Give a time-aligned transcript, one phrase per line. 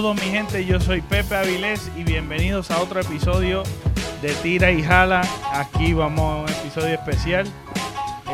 [0.00, 3.64] Saludos mi gente, yo soy Pepe Avilés y bienvenidos a otro episodio
[4.22, 5.20] de Tira y Jala.
[5.52, 7.46] Aquí vamos a un episodio especial.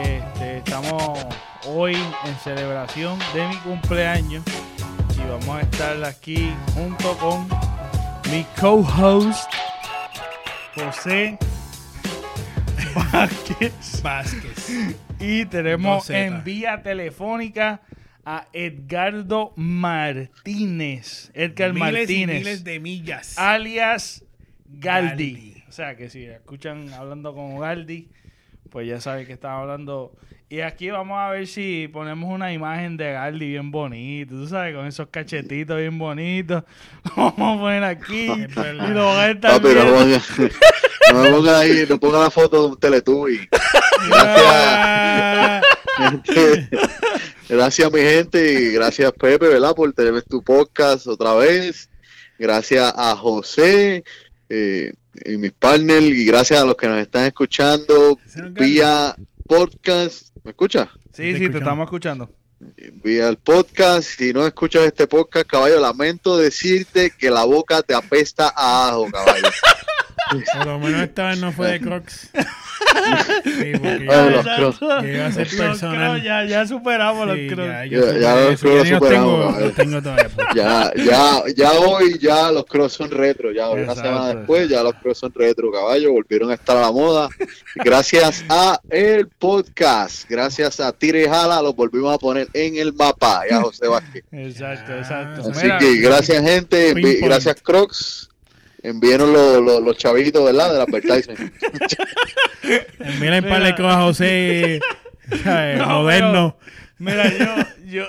[0.00, 1.26] Este, estamos
[1.66, 4.44] hoy en celebración de mi cumpleaños
[5.16, 7.48] y vamos a estar aquí junto con
[8.30, 9.52] mi co-host
[10.76, 11.36] José
[13.12, 14.02] Vázquez.
[14.04, 14.94] Vázquez.
[15.18, 17.80] Y tenemos en vía telefónica
[18.26, 21.30] a Edgardo Martínez.
[21.32, 22.36] Edgar miles Martínez.
[22.36, 23.38] y miles de millas.
[23.38, 24.24] alias
[24.68, 25.32] Galdi.
[25.32, 25.64] Galdi.
[25.68, 28.08] O sea que si escuchan hablando con Galdi,
[28.70, 30.12] pues ya saben que están hablando.
[30.48, 34.74] Y aquí vamos a ver si ponemos una imagen de Galdi bien bonito, tú sabes,
[34.74, 36.62] con esos cachetitos bien bonitos.
[37.16, 38.46] Vamos a poner aquí y
[38.92, 40.20] lo van a estar Papi, no, ponga,
[41.12, 43.48] no me ponga ahí, no ponga la foto de un Teletubby.
[44.12, 45.60] Ah,
[45.96, 46.68] Gente,
[47.48, 49.74] Gracias, mi gente, y gracias, Pepe, ¿verdad?
[49.74, 51.88] Por tenerme en tu podcast otra vez.
[52.38, 54.04] Gracias a José
[54.48, 54.92] eh,
[55.24, 58.18] y mis partners, y gracias a los que nos están escuchando
[58.50, 59.14] vía
[59.46, 60.34] podcast.
[60.42, 60.88] ¿Me escuchas?
[61.12, 62.30] Sí, Te sí, te estamos escuchando.
[63.04, 64.08] Vía el podcast.
[64.08, 69.08] Si no escuchas este podcast, caballo, lamento decirte que la boca te apesta a ajo,
[69.10, 69.48] caballo.
[70.30, 72.30] Por lo menos esta vez no fue de Crocs.
[73.44, 74.80] Sí, porque Ay, los ya, Crocs.
[74.80, 76.10] ya iba a ser Los personal.
[76.12, 77.68] crocs, ya, ya superamos Sí, los crocs.
[77.68, 78.60] ya, Ya- yo ya los.
[78.60, 80.28] Crocs superamos, tengo, los tengo todavía.
[80.34, 80.46] pues.
[80.54, 84.02] Ya, ya, ya hoy ya los cross son retro, ya una Exacto.
[84.02, 87.28] semana después ya los cross son retro, caballo, volvieron a estar a la moda.
[87.76, 92.92] Gracias a el podcast, gracias a Tire y Jala, los volvimos a poner en el
[92.92, 94.24] mapa, ya José Vázquez.
[94.32, 95.50] Exacto, exacto.
[95.50, 98.30] Así Mira, que gracias gente, gracias Crocs,
[98.88, 100.72] envíenos los, los, los chavitos, ¿verdad?
[100.72, 101.38] Del advertisement.
[103.00, 104.80] Envíale un par de Crocs a José.
[105.42, 105.78] ¿sabes?
[105.78, 106.56] No, Moderno.
[106.98, 107.54] Mira, yo,
[107.86, 108.06] yo,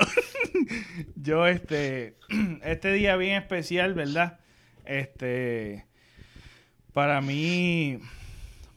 [1.16, 2.16] yo, este,
[2.64, 4.40] este día bien especial, ¿verdad?
[4.86, 5.86] Este,
[6.94, 8.00] para mí,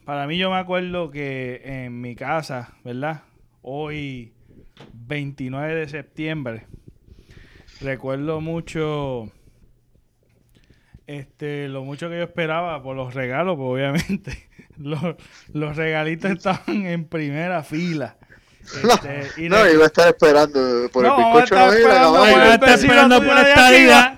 [0.03, 3.21] para mí yo me acuerdo que en mi casa, ¿verdad?
[3.61, 4.33] Hoy,
[4.93, 6.65] 29 de septiembre,
[7.79, 9.31] recuerdo mucho,
[11.07, 14.99] este, lo mucho que yo esperaba por los regalos, pues obviamente, los,
[15.53, 18.17] los regalitos estaban en primera fila.
[18.63, 21.79] Este, y No, re- iba a estar esperando por no, el a bizcocho estar no
[22.29, 23.99] iba, Está vecino esperando por la de estadía.
[24.05, 24.17] arriba.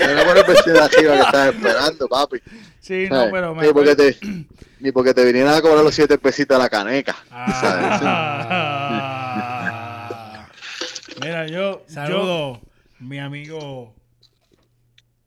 [0.00, 2.38] Era por el vecino de arriba que estás esperando, papi.
[2.80, 4.16] Sí, no, pero me ni, porque te,
[4.78, 7.16] ni porque te vinieran a cobrar los siete pesitos a la caneca.
[7.28, 8.00] ¿sabes?
[9.28, 10.46] Ah.
[11.20, 12.60] Mira, yo, yo Saludo,
[13.00, 13.94] mi amigo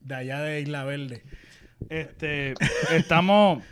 [0.09, 1.21] de allá de Isla Verde.
[1.89, 2.55] este,
[2.91, 3.63] estamos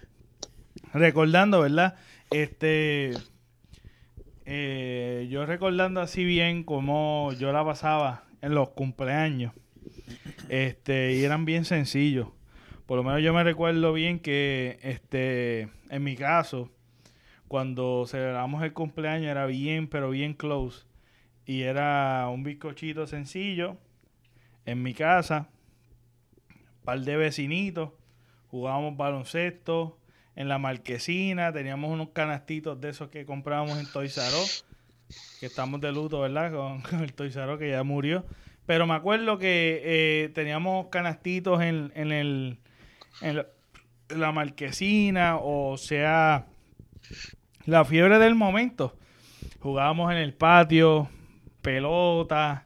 [0.94, 1.96] recordando, ¿verdad?
[2.30, 3.14] Este,
[4.46, 9.52] eh, yo recordando así bien como yo la pasaba en los cumpleaños.
[10.48, 12.28] Este, y eran bien sencillos.
[12.86, 16.72] Por lo menos yo me recuerdo bien que, este, en mi caso,
[17.48, 20.86] cuando celebramos el cumpleaños era bien, pero bien close.
[21.48, 23.78] Y era un bizcochito sencillo
[24.66, 25.50] en mi casa,
[26.88, 27.90] par de vecinitos,
[28.48, 30.00] jugábamos baloncesto
[30.38, 34.18] en la marquesina, teníamos unos canastitos de esos que comprábamos en Toys
[35.42, 36.50] que estamos de luto, ¿verdad?
[36.54, 38.26] Con, con el Toys que ya murió.
[38.66, 42.58] Pero me acuerdo que eh, teníamos canastitos en, en el,
[43.20, 43.48] en la,
[44.08, 46.46] la marquesina, o sea,
[47.66, 48.96] la fiebre del momento.
[49.60, 51.10] Jugábamos en el patio,
[51.62, 52.64] pelota,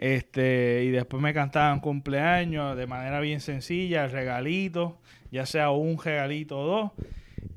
[0.00, 4.94] este, y después me cantaban cumpleaños de manera bien sencilla, regalitos,
[5.30, 6.92] ya sea un regalito o dos.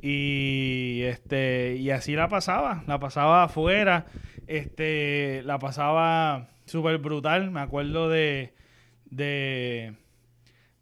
[0.02, 4.08] Y este, y así la pasaba, la pasaba afuera,
[4.48, 7.50] este, la pasaba súper brutal.
[7.50, 8.53] Me acuerdo de,
[9.06, 9.94] de,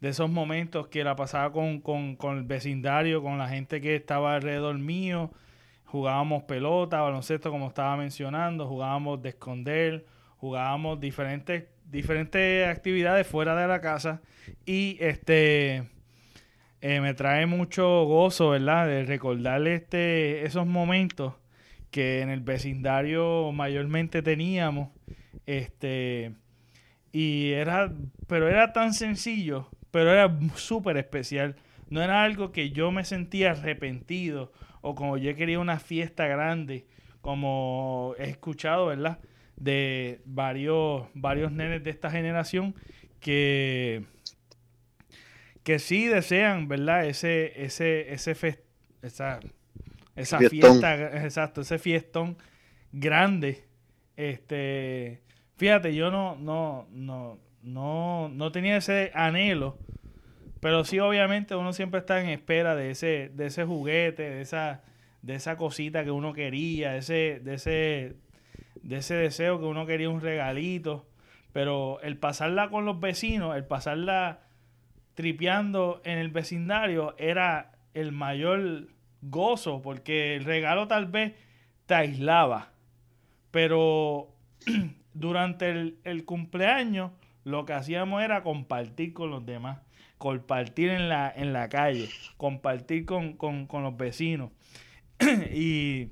[0.00, 3.94] de esos momentos que la pasaba con, con, con el vecindario, con la gente que
[3.94, 5.30] estaba alrededor mío.
[5.84, 10.06] Jugábamos pelota, baloncesto, como estaba mencionando, jugábamos de esconder,
[10.42, 14.22] jugábamos diferentes, diferentes actividades fuera de la casa.
[14.66, 15.88] Y este
[16.80, 18.88] eh, me trae mucho gozo, ¿verdad?
[18.88, 21.34] De recordar este, esos momentos
[21.92, 24.88] que en el vecindario mayormente teníamos.
[25.46, 26.32] Este,
[27.12, 27.92] y era,
[28.26, 31.54] pero era tan sencillo, pero era súper especial.
[31.88, 34.50] No era algo que yo me sentía arrepentido
[34.80, 36.88] o como yo quería una fiesta grande,
[37.20, 39.20] como he escuchado, ¿verdad?
[39.62, 42.74] De varios, varios nenes de esta generación
[43.20, 44.02] que,
[45.62, 47.06] que sí desean, ¿verdad?
[47.06, 48.64] Ese, ese, ese fest-
[49.02, 49.40] esa,
[50.16, 50.60] esa Fiestón.
[50.80, 52.36] fiesta, exacto, ese fiestón
[52.92, 53.64] grande.
[54.16, 55.20] Este,
[55.56, 59.78] fíjate, yo no, no, no, no, no tenía ese anhelo,
[60.60, 64.82] pero sí obviamente uno siempre está en espera de ese, de ese juguete, de esa,
[65.22, 68.14] de esa cosita que uno quería, de ese, de ese,
[68.82, 71.06] de ese deseo que uno quería un regalito.
[71.52, 74.40] Pero el pasarla con los vecinos, el pasarla
[75.14, 78.88] tripeando en el vecindario era el mayor
[79.20, 81.34] gozo, porque el regalo tal vez
[81.86, 82.70] te aislaba.
[83.50, 84.34] Pero
[85.14, 87.10] durante el, el cumpleaños
[87.44, 89.80] lo que hacíamos era compartir con los demás,
[90.18, 94.50] compartir en la, en la calle, compartir con, con, con los vecinos.
[95.52, 96.08] y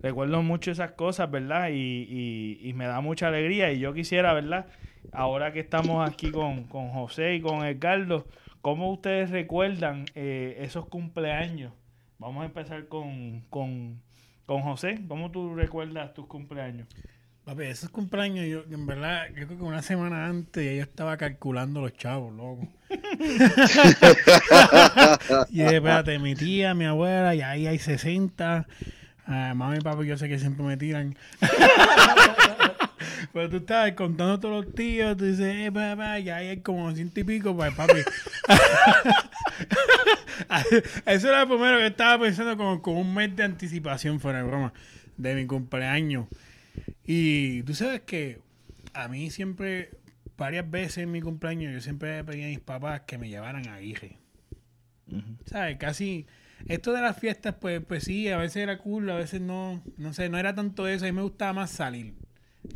[0.00, 1.70] recuerdo mucho esas cosas, ¿verdad?
[1.70, 3.72] Y, y, y, me da mucha alegría.
[3.72, 4.66] Y yo quisiera, ¿verdad?
[5.12, 8.26] Ahora que estamos aquí con, con José y con Edgardo,
[8.60, 11.72] ¿cómo ustedes recuerdan eh, esos cumpleaños?
[12.18, 14.02] Vamos a empezar con, con,
[14.46, 15.00] con José.
[15.08, 16.88] ¿Cómo tú recuerdas tus cumpleaños?
[17.44, 21.16] Papi, esos cumpleaños, yo, en verdad, yo creo que una semana antes ya yo estaba
[21.16, 22.68] calculando los chavos, loco.
[25.50, 28.66] y espérate, mi tía, mi abuela, y ahí hay 60.
[29.28, 31.16] Uh, mami y papi, yo sé que siempre me tiran.
[33.32, 37.20] Pero tú estás contando todos los tíos, tú dices, eh, papá, ya hay como ciento
[37.20, 38.00] y pico, pues papi.
[41.06, 44.44] Eso era lo primero que estaba pensando como con un mes de anticipación, fuera de
[44.44, 44.72] broma,
[45.16, 46.26] de mi cumpleaños.
[47.04, 48.40] Y tú sabes que
[48.94, 49.90] a mí siempre,
[50.36, 53.80] varias veces en mi cumpleaños, yo siempre pedí a mis papás que me llevaran a
[53.80, 54.18] Ige.
[55.46, 55.78] ¿Sabes?
[55.78, 56.26] Casi.
[56.66, 59.82] Esto de las fiestas, pues, pues sí, a veces era cool, a veces no.
[59.96, 61.04] No sé, no era tanto eso.
[61.04, 62.14] A mí me gustaba más salir.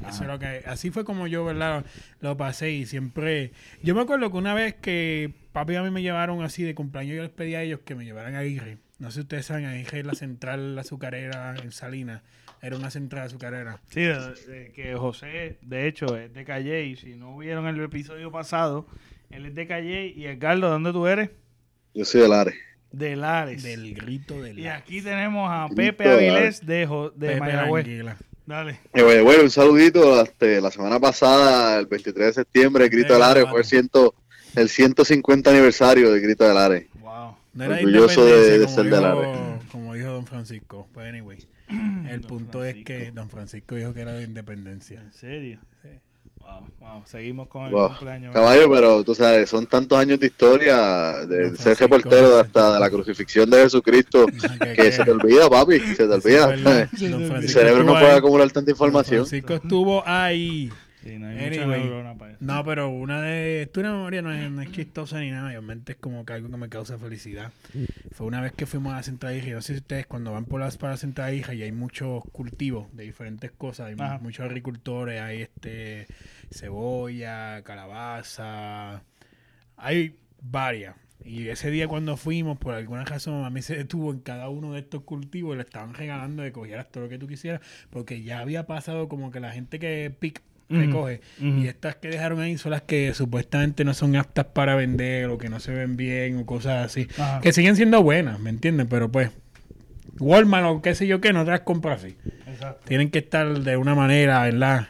[0.09, 1.85] Eso lo que, así fue como yo, ¿verdad?
[2.21, 3.53] Lo pasé y siempre...
[3.83, 6.75] Yo me acuerdo que una vez que papi y a mí me llevaron así de
[6.75, 8.79] cumpleaños, yo les pedí a ellos que me llevaran a Aguirre.
[8.99, 12.23] No sé si ustedes saben, Aguirre es la central azucarera en Salinas.
[12.63, 13.81] Era una central azucarera.
[13.91, 16.85] Sí, de, de, que José, de hecho, es de Calle.
[16.87, 18.87] Y si no vieron el episodio pasado,
[19.31, 20.07] él es de Calle.
[20.07, 21.31] Y Edgardo, ¿dónde tú eres?
[21.95, 22.55] Yo soy de Lares.
[22.93, 23.63] De Lares.
[23.63, 27.85] Del grito del Y aquí tenemos a Pepe Avilés de, de Pepe Mayagüez.
[27.87, 28.17] Anguila.
[28.45, 28.81] Dale.
[28.93, 30.21] Eh, bueno, bueno, un saludito.
[30.23, 34.15] Este, la semana pasada, el 23 de septiembre, el Grito del Ares fue el, ciento,
[34.57, 36.87] el 150 aniversario del Grito del Ares.
[37.01, 37.37] Wow.
[37.55, 39.63] No era Orgulloso de, de ser de dijo- Lares.
[39.71, 40.89] Como dijo Don Francisco.
[40.93, 41.39] Pues anyway.
[42.09, 45.01] El Don punto es que Don Francisco dijo que era de independencia.
[45.01, 45.59] ¿En serio?
[46.43, 46.49] Sí.
[46.81, 47.03] Wow, wow.
[47.07, 47.89] Seguimos con el Wow.
[47.89, 48.35] cumpleaños.
[48.35, 52.81] Caballo, pero tú sabes, son tantos años de historia de No, ser reportero hasta de
[52.81, 54.27] la crucifixión de Jesucristo
[54.61, 56.53] Que- que se te olvida, papi, se te olvida.
[56.55, 58.19] El cerebro no puede ahí.
[58.19, 59.27] acumular tanta información.
[59.27, 60.71] Francisco estuvo ahí.
[61.03, 61.81] Sí, no hay mucha Anyway.
[61.85, 62.45] neurona para eso.
[62.45, 63.71] No, pero una de.
[63.77, 65.49] Una memoria no es, no es chistosa ni nada.
[65.49, 67.51] Obviamente es como que algo que me causa felicidad.
[68.13, 69.51] Fue una vez que fuimos a la Central Hija.
[69.51, 72.23] No sé si ustedes cuando van por las para la Central Hija y hay muchos
[72.31, 73.89] cultivos de diferentes cosas.
[73.89, 74.19] Hay Ajá.
[74.19, 75.21] muchos agricultores.
[75.21, 76.07] Hay este
[76.51, 79.03] cebolla, calabaza.
[79.77, 80.95] Hay varias.
[81.25, 84.73] Y ese día cuando fuimos, por alguna razón, a mí se detuvo en cada uno
[84.73, 87.61] de estos cultivos y le estaban regalando de cogieras todo lo que tú quisieras,
[87.91, 92.41] porque ya había pasado como que la gente que pic Recoge y estas que dejaron
[92.41, 95.97] ahí son las que supuestamente no son aptas para vender o que no se ven
[95.97, 97.09] bien o cosas así.
[97.19, 97.41] Ajá.
[97.41, 98.89] Que siguen siendo buenas, ¿me entienden?
[98.89, 99.31] Pero pues,
[100.19, 102.17] Walmart o qué sé yo qué, no te las compras así.
[102.47, 102.83] Exacto.
[102.87, 104.89] Tienen que estar de una manera, ¿verdad?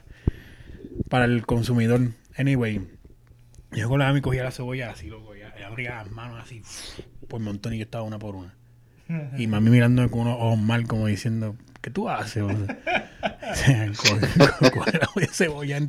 [1.09, 2.01] Para el consumidor.
[2.37, 2.81] Anyway,
[3.73, 6.63] yo con la mí cogía la cebolla así, loco, ya, y abría las manos así,
[7.29, 8.55] por montón y yo estaba una por una.
[9.37, 12.43] Y mami mirándome con unos ojos mal, como diciendo, ¿qué tú haces?
[12.43, 12.51] O
[13.55, 15.81] sea, coge- coge la cebolla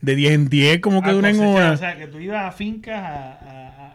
[0.00, 1.72] de 10 en 10, como que de una.
[1.72, 3.06] O sea, que tú ibas a fincas a...
[3.06, 3.84] a- a-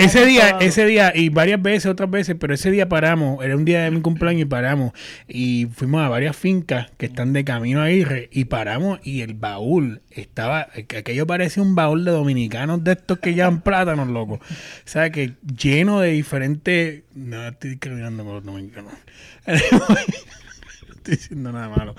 [0.00, 3.64] Ese día, ese día, y varias veces, otras veces, pero ese día paramos, era un
[3.64, 4.92] día de mi cumpleaños y paramos,
[5.28, 9.34] y fuimos a varias fincas que están de camino a Irre, y paramos, y el
[9.34, 14.34] baúl estaba, que aquello parecía un baúl de dominicanos de estos que llevan plátanos, loco.
[14.34, 14.40] O
[14.86, 18.92] sea, que lleno de diferentes, no estoy discriminando por los dominicanos.
[21.04, 21.94] estoy diciendo nada malo.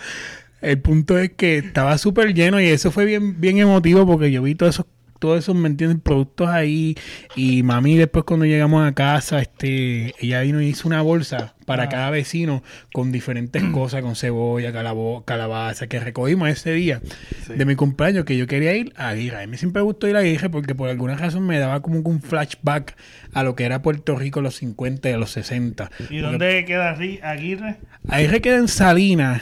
[0.61, 4.41] El punto es que estaba súper lleno y eso fue bien, bien emotivo porque yo
[4.41, 4.85] vi todos esos,
[5.19, 5.99] todos esos, ¿me entiendes?
[6.03, 6.95] Productos ahí
[7.35, 11.83] y mami después cuando llegamos a casa, este, ella vino y hizo una bolsa para
[11.83, 11.89] Ah.
[11.89, 17.01] cada vecino con diferentes cosas, con cebolla, calabo- calabaza, que recogimos ese día
[17.47, 17.53] Sí.
[17.53, 19.43] de mi cumpleaños que yo quería ir a Aguirre.
[19.43, 21.99] A mí siempre me gustó ir a Aguirre porque por alguna razón me daba como
[21.99, 22.95] un flashback
[23.33, 25.89] a lo que era Puerto Rico en los 50 y los 60.
[25.99, 27.77] ¿Y Porque dónde queda Aguirre?
[28.07, 29.41] Aguirre queda en Salinas.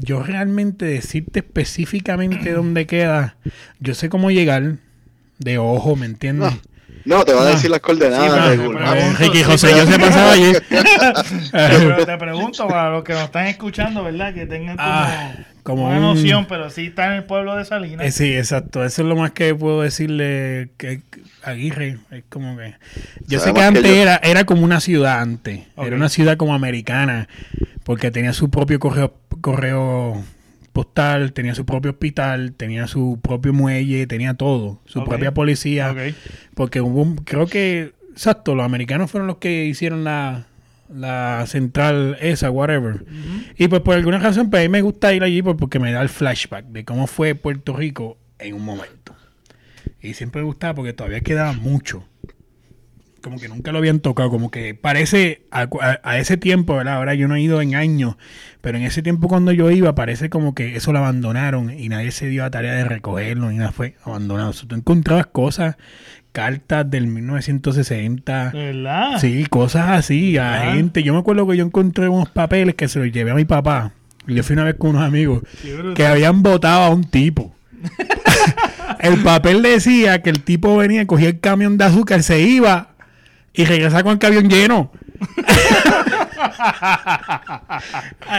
[0.00, 3.36] Yo realmente decirte específicamente dónde queda,
[3.80, 4.76] yo sé cómo llegar
[5.38, 6.52] de ojo, ¿me entiendes?
[6.52, 6.69] No.
[7.04, 7.50] No, te va a No.
[7.50, 9.12] decir las coordenadas Sí, pero- pero-.
[9.18, 10.52] Ricky José yo se pasaba allí.
[11.52, 14.34] Pero te pregunto, para los que nos están escuchando, ¿verdad?
[14.34, 17.64] Que tengan como, Ah, como una un- noción, pero sí está en el pueblo de
[17.64, 18.06] Salinas.
[18.06, 18.84] Eh, sí, exacto.
[18.84, 21.00] Eso es lo más que puedo decirle que
[21.42, 21.98] Aguirre.
[22.10, 22.74] Es como que.
[23.26, 25.60] Yo sé que antes yo- era, era como una ciudad antes.
[25.76, 27.28] Era una ciudad como americana.
[27.84, 30.22] Porque tenía su propio correo, correo
[30.72, 34.80] postal, tenía su propio hospital, tenía su propio muelle, tenía todo.
[34.86, 35.88] Su propia policía.
[36.54, 40.46] Porque hubo un- creo que, exacto, los americanos fueron los que hicieron la,
[40.92, 43.04] la central esa, whatever.
[43.58, 46.02] Y pues por alguna razón, pues a mí me gusta ir allí porque me da
[46.02, 49.14] el flashback de cómo fue Puerto Rico en un momento.
[50.02, 52.04] Y siempre me gustaba porque todavía quedaba mucho.
[53.22, 56.94] Como que nunca lo habían tocado, como que parece a, a- a ese tiempo, ¿verdad?
[56.94, 58.16] Ahora yo no he ido en años,
[58.62, 62.12] pero en ese tiempo cuando yo iba parece como que eso lo abandonaron y nadie
[62.12, 64.50] se dio a tarea de recogerlo ni nada, fue abandonado.
[64.50, 65.76] O sea, tú encontrabas cosas,
[66.32, 69.18] cartas del 1960, ¿De verdad?
[69.20, 71.02] Sí, cosas así, a gente.
[71.02, 73.92] Yo me acuerdo que yo encontré unos papeles que se los llevé a mi papá.
[74.26, 75.42] Y yo fui una vez con unos amigos
[75.94, 77.54] que habían votado a un tipo.
[79.00, 82.89] el papel decía que el tipo venía, cogía el camión de azúcar, se iba
[83.60, 84.90] y regresaba con el camión lleno.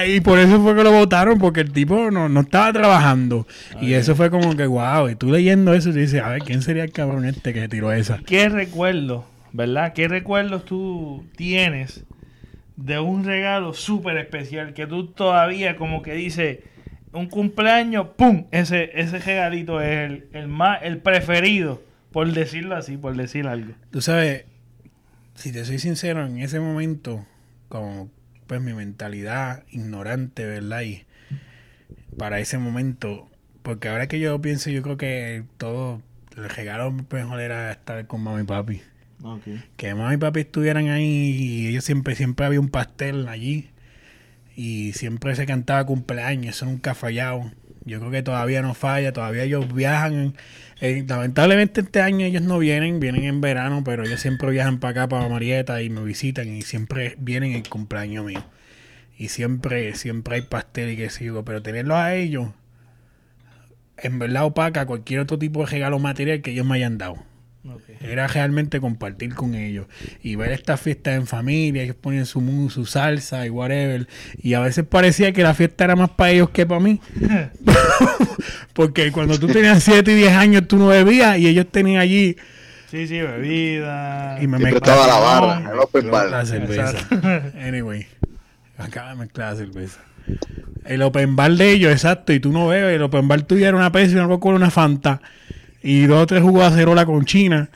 [0.07, 3.45] y por eso fue que lo votaron, porque el tipo no, no estaba trabajando.
[3.79, 6.61] Y eso fue como que, wow, y tú leyendo eso, y dices, a ver, ¿quién
[6.63, 8.19] sería el cabrón este que tiró esa?
[8.25, 9.93] ¿Qué recuerdos, verdad?
[9.93, 12.03] ¿Qué recuerdos tú tienes
[12.77, 16.59] de un regalo súper especial que tú todavía como que dices
[17.13, 18.45] un cumpleaños, ¡pum!
[18.51, 23.73] Ese, ese regalito es el, el más, el preferido, por decirlo así, por decir algo.
[23.91, 24.45] Tú sabes,
[25.41, 27.25] si te soy sincero, en ese momento,
[27.67, 28.09] como
[28.45, 30.81] pues mi mentalidad ignorante, ¿verdad?
[30.81, 31.05] Y
[32.17, 33.27] para ese momento,
[33.63, 36.01] porque ahora que yo pienso, yo creo que todo,
[36.37, 38.81] el regalo mejor era estar con mami y papi.
[39.77, 43.69] Que mami y papi estuvieran ahí y ellos siempre, siempre había un pastel allí
[44.55, 47.51] y siempre se cantaba cumpleaños, eso nunca ha fallado.
[47.83, 50.35] Yo creo que todavía no falla, todavía ellos viajan.
[50.81, 55.03] Eh, lamentablemente este año ellos no vienen, vienen en verano, pero ellos siempre viajan para
[55.03, 58.43] acá, para Marieta y me visitan y siempre vienen el cumpleaños mío.
[59.17, 62.49] Y siempre, siempre hay pastel y qué sé yo, pero tenerlos a ellos,
[63.97, 67.30] en verdad opaca cualquier otro tipo de regalo material que ellos me hayan dado.
[68.01, 69.85] Era realmente compartir con ellos
[70.23, 74.07] y ver estas fiestas en familia, ellos ponían su mu- su salsa y whatever.
[74.41, 76.99] Y a veces parecía que la fiesta era más para ellos que para mí.
[78.73, 82.35] Porque cuando tú tenías 7 y 10 años tú no bebías y ellos tenían allí
[82.89, 84.37] Sí, sí, bebida.
[84.41, 86.29] y me estaba la barra, el open bar.
[86.29, 86.89] la cerveza.
[86.91, 87.21] Exacto.
[87.65, 88.05] Anyway,
[88.77, 89.99] acaba de mezclar la cerveza.
[90.83, 92.95] El open bar de ellos, exacto, y tú no bebes.
[92.95, 95.21] El open bar tuyo era una Pepsi, una Coca-Cola, una Fanta
[95.83, 97.69] y dos o tres jugos de acerola con China.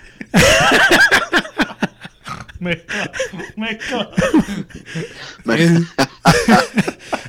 [2.60, 3.12] Mezcla,
[3.58, 4.10] mezcla.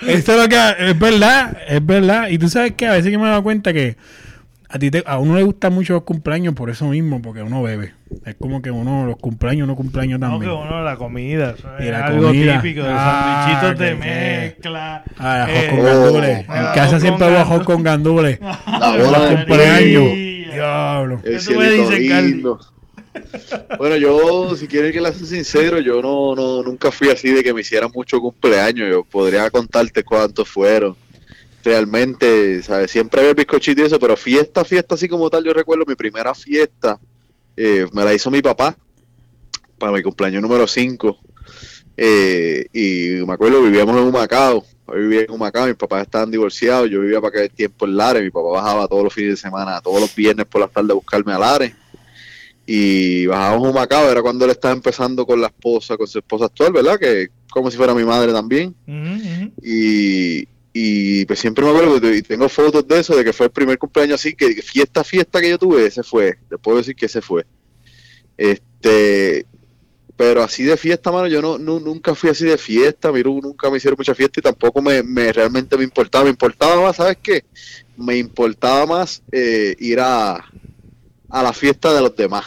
[0.06, 2.28] Esto es lo que es verdad, es verdad.
[2.28, 3.97] Y tú sabes que a veces que me he dado cuenta que
[4.68, 7.62] a ti te- a uno le gustan mucho los cumpleaños por eso mismo, porque uno
[7.62, 7.95] bebe.
[8.25, 10.50] Es como que uno los cumpleaños, uno cumpleaños No, también.
[10.52, 11.54] que uno la comida.
[11.80, 12.62] Y la algo comida.
[12.62, 15.04] típico de Ah, sandwichitos de mezcla.
[15.18, 16.38] Ah, eh, con oh, gandules.
[16.38, 18.38] En ah, casa siempre hubo con gandules.
[18.66, 20.36] La bola de cumpleaños.
[20.46, 20.54] María.
[20.54, 21.20] Diablo.
[21.22, 22.32] ¿Qué El tú me cielito dices, Carly?
[22.32, 22.60] lindo.
[23.78, 27.42] Bueno, yo, si quieres que le sea sincero, yo no, no, nunca fui así de
[27.42, 28.90] que me hicieran mucho cumpleaños.
[28.90, 30.96] Yo podría contarte cuántos fueron.
[31.64, 32.90] Realmente, ¿sabes?
[32.90, 35.96] Siempre había el bizcochito y eso, pero fiesta, fiesta así como tal, yo recuerdo mi
[35.96, 37.00] primera fiesta,
[37.56, 38.76] eh, me la hizo mi papá
[39.78, 41.18] para mi cumpleaños número 5.
[41.98, 44.62] y me acuerdo, vivíamos en Humacao.
[44.62, 48.23] Yo vivía en Humacao, mis papás estaban divorciados, yo vivía para aquel tiempo en Lares,
[48.23, 50.95] mi papá bajaba todos los fines de semana, todos los viernes por la tarde a
[50.95, 51.73] buscarme a Lares.
[52.66, 56.47] Y bajábamos a Humacao, era cuando él estaba empezando con la esposa, con su esposa
[56.47, 56.99] actual, ¿verdad?
[56.99, 58.75] Que como si fuera mi madre también.
[59.62, 63.52] Y, y pues siempre me acuerdo, y tengo fotos de eso, de que fue el
[63.52, 66.38] primer cumpleaños así, que que fiesta, fiesta que yo tuve, ese fue.
[66.49, 67.47] Te puedo decir que ese fue.
[68.37, 69.47] Este,
[70.16, 73.40] pero así de fiesta, mano, yo no, nu- nunca fui así de fiesta, mi nu-
[73.42, 76.25] nunca me hicieron mucha fiesta y tampoco me, me realmente me importaba.
[76.25, 77.44] Me importaba más, ¿sabes qué?
[77.96, 80.37] Me importaba más eh, ir a,
[81.30, 82.44] a la fiesta de los demás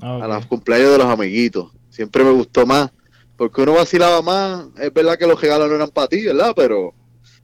[0.00, 1.72] Ah, a los cumpleaños de los amiguitos.
[1.88, 2.90] Siempre me gustó más,
[3.36, 4.66] porque uno vacilaba más.
[4.78, 6.52] Es verdad que los regalos no eran para ti, ¿verdad?
[6.54, 6.94] Pero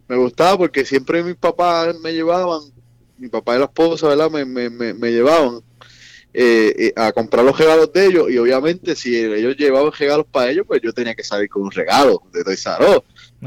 [0.08, 2.60] me gustaba porque siempre mis papás me llevaban,
[3.16, 4.30] mi papá y la esposa, ¿verdad?
[4.30, 5.60] Me, me, me, me llevaban
[6.34, 10.50] eh, eh, a comprar los regalos de ellos y obviamente si ellos llevaban regalos para
[10.50, 13.00] ellos, pues yo tenía que salir con un regalo de Toys R Us,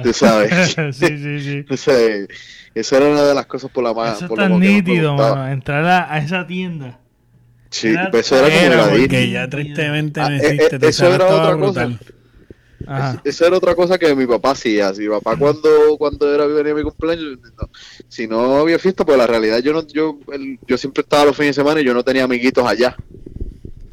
[0.03, 0.73] tú sabes.
[0.95, 1.53] sí, sí, sí.
[1.59, 2.27] Entonces,
[2.73, 4.17] esa era una de las cosas por la más...
[4.17, 5.47] Eso es por lo me nítido, mano.
[5.51, 6.99] Entrar a, a esa tienda
[7.71, 10.75] Sí, Era- pues eso era como Era la porque ya tristemente no Ah, eh, existe.
[10.77, 11.89] eh, eso era otra cosa.
[12.87, 13.21] Ajá.
[13.23, 14.93] Eso era otra cosa que mi papá hacía.
[14.93, 17.69] Si mi papá cuando, cuando era venía mi cumpleaños, no,
[18.07, 21.35] si no había fiesta, pues la realidad yo no, yo, el- yo siempre estaba los
[21.37, 22.95] fines de semana y yo no tenía amiguitos allá.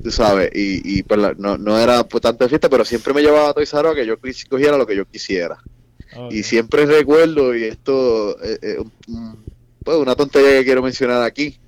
[0.02, 3.22] Tú sabes, y, y pues la- no, no era pues, tanta fiesta, pero siempre me
[3.22, 4.16] llevaba a Toys R a que yo
[4.50, 5.58] cogiera lo que yo quisiera.
[6.30, 8.58] Y siempre recuerdo, y esto es
[9.82, 11.58] pues una tontería que quiero mencionar aquí,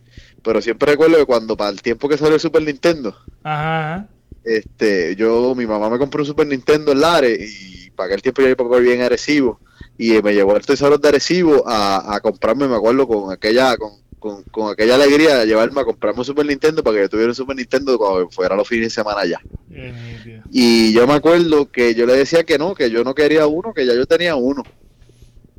[0.42, 4.09] pero siempre recuerdo que cuando para el tiempo que salió el Super Nintendo, Ajá, ajá.
[4.44, 8.42] Este, yo, mi mamá me compró un Super Nintendo en Lares y para aquel tiempo
[8.42, 9.60] yo mi papá vivía en Arecibo
[9.98, 13.92] y me llevó al Tesoro de Arecibo a, a comprarme, me acuerdo, con aquella, con,
[14.18, 17.30] con, con aquella alegría de llevarme a comprarme un Super Nintendo para que yo tuviera
[17.30, 19.40] un Super Nintendo cuando fuera los fines de semana allá.
[19.70, 20.42] Nítido.
[20.50, 23.72] Y yo me acuerdo que yo le decía que no, que yo no quería uno,
[23.72, 24.62] que ya yo tenía uno.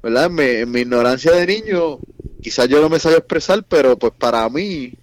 [0.04, 0.26] ¿Verdad?
[0.26, 2.00] En mi, en mi ignorancia de niño,
[2.42, 4.94] quizás yo no me sabía expresar, pero pues para mí,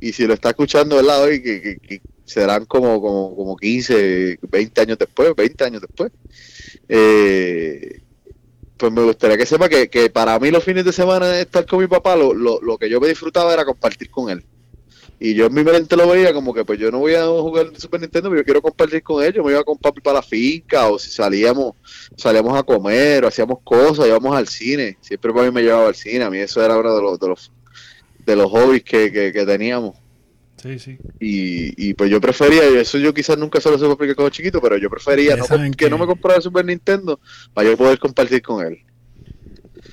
[0.00, 1.22] y si lo está escuchando, ¿verdad?
[1.22, 6.12] Hoy, que, que- que serán como, como, como 15, 20 años después, 20 años después,
[6.88, 8.02] eh,
[8.76, 11.80] pues me gustaría que sepa que, que para mí los fines de semana estar con
[11.80, 14.44] mi papá, lo, lo, lo que yo me disfrutaba era compartir con él.
[15.18, 17.72] Y yo en mi mente lo veía como que pues yo no voy a jugar
[17.76, 20.86] Super Nintendo, pero yo quiero compartir con ellos, me iba con papi para la finca,
[20.88, 21.74] o si salíamos,
[22.16, 26.24] salíamos a comer, o hacíamos cosas, íbamos al cine, siempre papi me llevaba al cine,
[26.24, 27.52] a mí eso era uno de los, de los,
[28.24, 29.99] de los hobbies que, que teníamos.
[30.62, 30.98] Sí, sí.
[31.18, 34.28] Y, y pues yo prefería, y eso yo quizás nunca se lo supe explicar como
[34.28, 37.18] chiquito, pero yo prefería Ya no, que que- no me comprara el Super Nintendo
[37.54, 38.78] para yo poder compartir con él.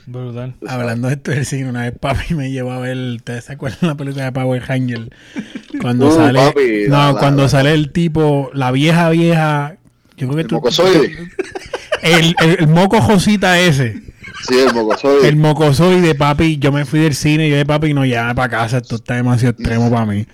[0.06, 0.56] Brutal.
[0.68, 3.80] Hablando de esto del cine, una vez papi me llevó a ver, ¿ustedes se acuerdan
[3.82, 5.10] de la película de Power Ranger?
[5.82, 9.78] Cuando Uh, sale, papi, no, la- cuando la- sale el tipo, la vieja vieja,
[10.18, 11.18] yo creo que El tú, mocosoide.
[12.04, 14.02] el, el, el moco Josita ese,
[14.48, 15.28] Sí, el mocosoide.
[15.28, 18.50] el mocosoide, papi, yo me fui del cine y yo de papi no llame para
[18.50, 20.26] casa, esto está demasiado extremo para mí.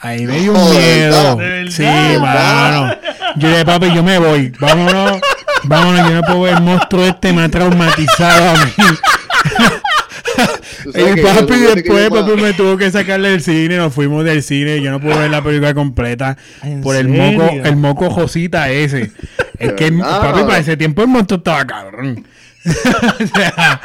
[0.00, 1.36] Ahí me dio un miedo.
[1.36, 1.64] verdad.
[1.64, 1.82] ¿De Sí,
[2.20, 2.96] mano.
[3.36, 4.52] Yo de papi, yo me voy.
[4.60, 5.20] Vámonos,
[5.64, 8.72] vámonos, yo no puedo ver el monstruo este, me ha traumatizado a mí.
[10.94, 14.90] Que papi después papi me tuvo que sacarle del cine, nos fuimos del cine, yo
[14.90, 17.32] no pude ver la película completa ¿En por el serio?
[17.32, 19.10] moco, el moco Josita ese.
[19.58, 22.24] Es que papi para ese tiempo el monstruo estaba cabrón.
[22.64, 23.80] o sea,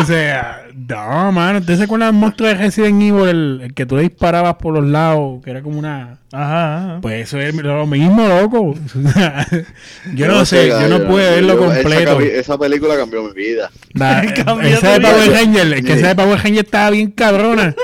[0.00, 3.86] o sea, no, mano, ¿usted se acuerda del monstruo de Resident Evil, el, el que
[3.86, 6.98] tú le disparabas por los lados, que era como una Ajá, ajá.
[7.00, 8.74] pues eso es lo mismo, loco.
[10.14, 12.20] yo no sé, yo no pude verlo yo- completo.
[12.20, 13.70] Esa, película cambió mi vida.
[13.92, 15.30] La- Cambió esa de Power.
[15.30, 17.74] Ranger, es que esa de Power Ranger estaba bien cabrona.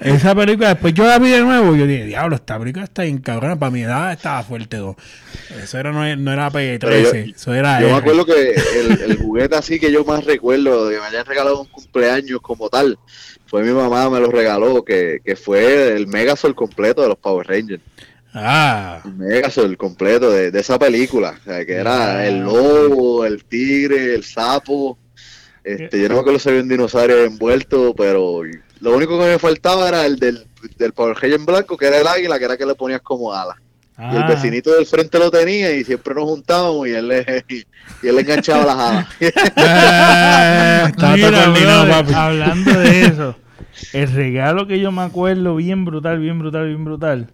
[0.00, 3.18] Esa película, después yo la vi de nuevo, yo dije, diablo, esta película está bien
[3.18, 3.58] cabrona.
[3.58, 4.96] Para mi edad estaba fuerte, dos.
[5.62, 7.80] Eso era, no, no era PG-13, Pero yo- eso era.
[7.80, 11.06] Yo me acuerdo que el, el juguete así que yo más recuerdo de que me
[11.06, 12.98] hayan regalado un cumpleaños como tal,
[13.46, 17.46] fue mi mamá me lo regaló, que, que fue el Megazord completo de los Power
[17.46, 17.82] Rangers.
[18.34, 21.34] Ah, Megazord completo de, de esa película.
[21.40, 22.26] O sea, que era Ah.
[22.26, 24.98] el lobo, el tigre, el sapo.
[25.64, 28.42] Este, yo no me acuerdo si había un dinosaurio envuelto, pero
[28.80, 31.98] lo único que me faltaba era el del, del Power Ranger en blanco, que era
[32.00, 33.56] el águila, que era que le ponías como ala.
[33.98, 34.26] Y el Ah.
[34.28, 37.44] vecinito del frente lo tenía y siempre nos juntábamos y él le,
[38.02, 39.06] y él le enganchaba las alas.
[39.20, 42.14] Estaba todo Mira, coordinado, brother, papi.
[42.14, 43.36] Hablando de eso,
[43.92, 47.30] el regalo que yo me acuerdo bien brutal, bien brutal, bien brutal.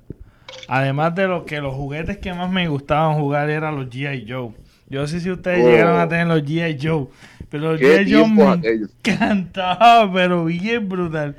[0.68, 4.24] Además de lo que los juguetes que más me gustaban jugar eran los G.I.
[4.28, 4.52] Joe.
[4.88, 5.68] Yo no sé si ustedes Oh.
[5.68, 6.78] llegaron a tener los G.I.
[6.80, 7.08] Joe,
[7.54, 8.12] pero G.I.
[8.12, 8.90] Joe me aquellos.
[9.04, 11.36] encantaba, pero bien brutal.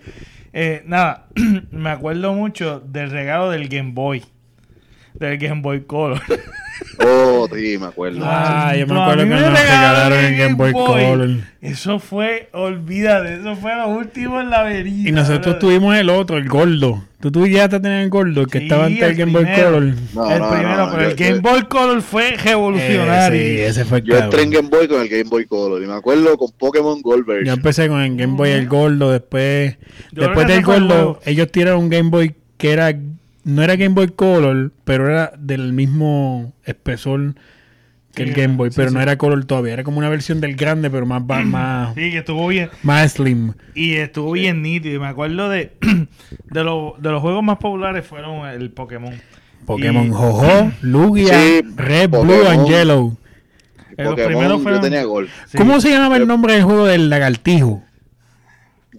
[0.53, 1.27] Eh, nada,
[1.71, 4.23] me acuerdo mucho del regalo del Game Boy.
[5.19, 6.21] Del Game Boy Color.
[6.99, 8.19] Oh, sí, me acuerdo.
[8.23, 11.29] Ah, yo me acuerdo que me nos regalaron el Game Boy Color.
[11.61, 15.09] Eso fue, olvídate, eso fue lo último en la avenida.
[15.09, 15.59] Y nosotros brother.
[15.59, 17.03] tuvimos el otro, el gordo.
[17.21, 19.31] Tú tú ya te tenías el gordo, el que Sí, estaba antes del el Game
[19.31, 19.45] Boy.
[19.45, 19.83] Color.
[20.13, 23.41] No, el no, primero, no, pero yo- el Game yo- Boy Color fue Eh, revolucionario.
[23.41, 24.49] sí, ese fue el Yo entré en.
[24.51, 27.57] Game Boy con el Game Boy Color y me acuerdo con Pokémon Gold Yo version.
[27.57, 29.77] empecé con el Game Boy el gordo, después
[30.11, 32.93] Yo después del gordo, ellos tiraron un Game Boy que era
[33.45, 37.35] no era Game Boy Color, pero era del mismo espesor
[38.13, 38.95] que Sí, el Game Boy, sí, pero sí.
[38.95, 42.17] no era color todavía, era como una versión del grande, pero más más Sí, que
[42.19, 42.69] estuvo bien.
[42.83, 43.53] más slim.
[43.73, 44.95] Y estuvo bien nítido.
[44.95, 45.73] Y me acuerdo de,
[46.51, 49.13] de, lo- de los juegos más populares fueron el Pokémon.
[49.65, 53.17] Pokémon Y- Jojo, Lugia, Sí, Red, Blue and Yellow.
[53.97, 55.29] Eh, los Pokémon primeros yo fueron- tenía Gold.
[55.47, 55.57] Sí.
[55.57, 57.83] ¿Cómo se llamaba el nombre del juego del lagartijo?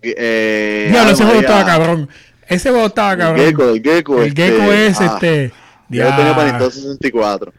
[0.03, 2.09] Eh, Diablo, ese juego estaba cabrón.
[2.49, 3.41] Ese juego estaba cabrón.
[3.41, 4.23] El Gecko, el Gecko.
[4.23, 5.53] El gecko es ah, este.
[5.89, 6.45] Yo lo tenía para.
[6.51, 7.53] Nintendo 64.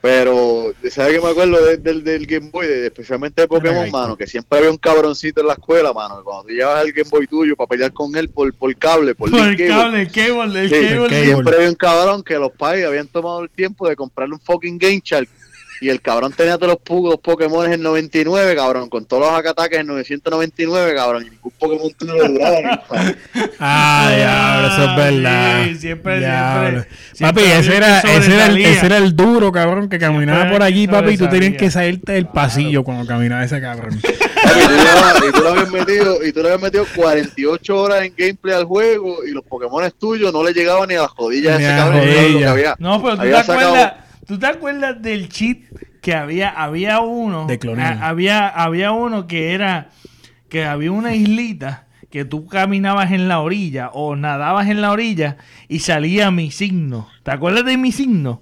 [0.00, 2.68] Pero, ¿sabes qué me acuerdo de- del, del Game Boy?
[2.68, 6.22] De- especialmente de Pokémon, Ay, mano, que siempre había un cabroncito en la escuela, mano.
[6.22, 9.28] Cuando tú llevas el Game Boy tuyo para pelear con él por, por cable, por,
[9.28, 10.92] Por el cable, cable, el cable, el Sí, cable.
[10.92, 11.24] el cable.
[11.24, 14.78] Siempre había un cabrón que los pais habían tomado el tiempo de comprarle un fucking
[14.78, 15.28] Game Shark.
[15.80, 19.46] Y el cabrón tenía todos los, pu- los Pokémon en 99, cabrón, con todos los
[19.46, 21.26] ataques en 999, cabrón.
[21.26, 22.60] Y ningún Pokémon tuyo le duraba.
[22.60, 25.64] ni- Ah, diablo, eso es verdad.
[25.64, 26.84] sí, siempre, Diablo.
[27.12, 30.38] siempre, Papi, siempre ese era, ese, era el, ese era el duro, cabrón, que caminaba
[30.40, 34.00] Siempre por allí, papi, y tú tenías que salirte del pasillo cuando caminaba ese cabrón.
[34.48, 38.64] Y tú le habías metido, y tú le habías metido 48 horas en gameplay al
[38.64, 42.00] juego y los Pokémon tuyos no le llegaban ni a las rodillas de ese cabrón.
[42.40, 42.76] lo.
[42.78, 43.92] No, pero tú te, acuerdas,
[44.28, 45.58] tú te acuerdas del cheat
[46.00, 47.46] que había, había uno.
[47.46, 47.94] De clonar.
[47.94, 49.88] a- había, había uno que era
[50.48, 55.36] que había una islita que tú caminabas en la orilla o nadabas en la orilla
[55.68, 57.08] y salía mi signo.
[57.22, 58.40] ¿Te acuerdas de mi signo?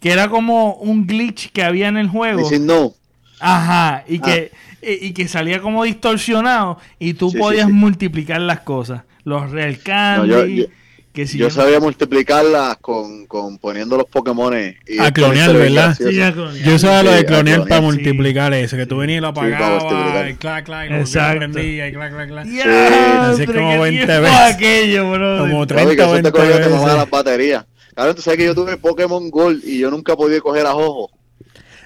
[0.00, 2.38] Que era como un glitch que había en el juego.
[2.38, 2.92] Dicen no.
[3.40, 7.72] Ajá, y que, y, y que salía como distorsionado y tú Sí, podías sí.
[7.72, 9.02] multiplicar las cosas.
[9.24, 10.64] Los real candy, yo- yo-
[11.12, 14.54] que si Yo sabía multiplicarlas con, con poniendo los Pokémon.
[14.86, 15.94] y A clonear, ¿verdad?
[15.96, 16.64] Sí, a clonear.
[16.66, 17.84] Yo sabía lo Sí, de a clonear clonear, para sí.
[17.86, 20.28] multiplicar eso, que tú venías y lo apagabas, multiplicar.
[20.30, 21.38] y clac, clac, y lo Exacto.
[21.38, 22.46] prendías, y clac, clac, clac.
[22.46, 24.54] Ya, Así hombre, como qué 20 tiempo veces.
[24.54, 25.38] aquello, bro.
[25.38, 26.72] Como Papi, 30 que o eso 20 te cogía te veces.
[26.72, 27.64] mamaba las baterías.
[27.94, 31.10] Claro, tú sabes que yo tuve Pokémon Gold y yo nunca podía coger a Jojo.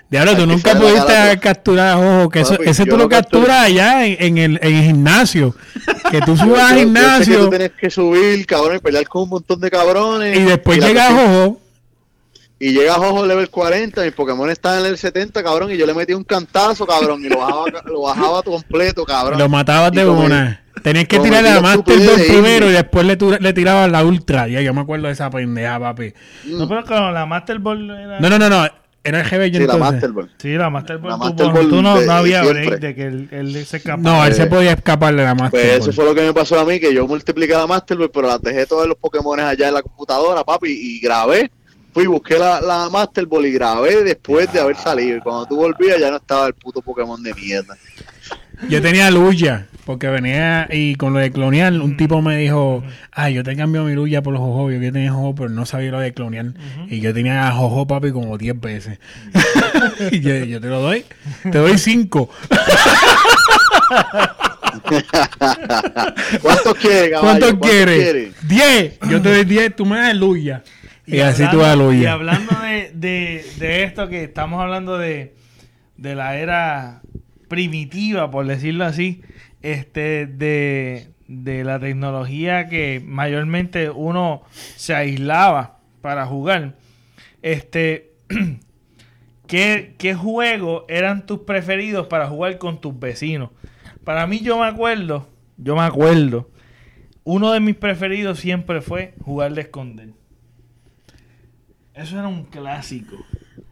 [0.09, 2.97] Diablo, tú que nunca la pudiste cara, capturar a Jojo, que eso, Papi, ese tú
[2.97, 5.55] lo capturas allá en, en el, en el gimnasio.
[6.11, 8.79] Que tú subas al Yo- yo sé que gimnasio tú tienes que subir, cabrón, y
[8.79, 10.39] pelear con un montón de cabrones.
[10.39, 11.61] y después la llega Jojo.
[12.59, 15.85] Y llega Jojo level 40, mi Pokémon está en el level 70, cabrón, y yo
[15.87, 19.39] le metí un cantazo, cabrón, y lo bajaba, lo bajaba completo, cabrón.
[19.39, 20.63] Lo matabas Y de como- una.
[20.83, 22.69] Tenías que a la Master estupidez Ball de primero irme.
[22.69, 24.47] y después le, tu- le tirabas la Ultra.
[24.47, 26.13] Ya, yo me acuerdo de esa pendeja, papi.
[26.45, 28.21] Mm, No, pero con la Master Ball era...
[28.21, 28.69] No, no, no, no.
[29.07, 29.79] Era el GB sí, la entonces.
[29.81, 30.31] Master Ball.
[30.39, 31.11] Sí, la Master Ball.
[31.11, 32.67] La tú, Master tú Ball no, de- no había siempre.
[32.67, 34.03] break de que él, él se escapaba.
[34.19, 35.81] No, él se Eh, podía escapar de la Master Pues Ball.
[35.89, 38.27] eso fue lo que me pasó a mí, que yo multipliqué la Master Ball, pero
[38.29, 41.51] las dejé todos los Pokémon allá en la computadora, papi, y grabé.
[41.95, 45.17] Fui, busqué la, la Master Ball y grabé después de haber salido.
[45.17, 47.75] Y cuando tú volvías ya no estaba el puto Pokémon de mierda.
[48.69, 53.35] Yo tenía Luya, porque venía y con lo de clonear, un tipo me dijo, ay,
[53.35, 55.91] yo te cambio mi Luya por los Jojo, yo que tenía Jojo, pero no sabía
[55.93, 56.47] lo de clonear.
[56.89, 58.99] Y yo tenía Jojo, papi, como 10 veces.
[60.11, 61.05] y yo, yo te lo doy,
[61.43, 62.31] te doy 5.
[66.43, 67.21] ¿Cuántos quieres, caballo?
[67.21, 68.35] ¿Cuántos ¿Cuántos quieres?
[68.49, 68.99] 10.
[69.11, 70.63] Yo te doy 10, tú me das Luya.
[71.07, 72.13] Y, así tú das hablando- Y Luya.
[72.13, 75.35] hablando de, de, de esto que estamos hablando de,
[75.97, 77.01] de la era
[77.49, 79.23] primitiva, por decirlo así,
[79.63, 86.77] este, de, de la tecnología que mayormente uno se aislaba para jugar.
[87.43, 88.13] Este,
[89.47, 93.51] ¿qué, ¿qué juegos eran tus preferidos para jugar con tus vecinos?
[94.05, 96.51] Para mí yo me acuerdo, yo me acuerdo,
[97.25, 100.11] uno de mis preferidos siempre fue jugar de esconder.
[101.93, 103.17] Eso era un clásico.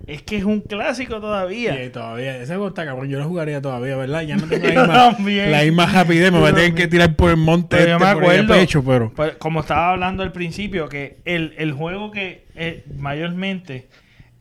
[0.07, 1.77] Es que es un clásico todavía.
[1.83, 4.23] Sí, todavía, ese está cabrón, yo lo jugaría todavía, ¿verdad?
[4.23, 6.89] Ya no tengo la Yo misma, la misma rapidez, me voy a Yo tener que
[6.89, 9.13] tirar por el monte Pero yo este me por acuerdo, pecho, pero...
[9.15, 13.89] pues, como estaba hablando al principio, que el, el juego que eh, mayormente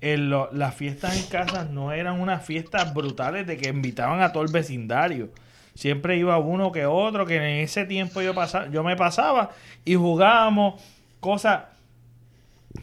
[0.02, 4.34] en lo- las fiestas en casa no eran unas fiestas brutales de que invitaban a
[4.34, 5.30] todo el vecindario.
[5.76, 9.52] Siempre iba uno que otro, que en ese tiempo yo, pasaba, yo me pasaba
[9.86, 10.84] y jugábamos
[11.22, 11.62] cosas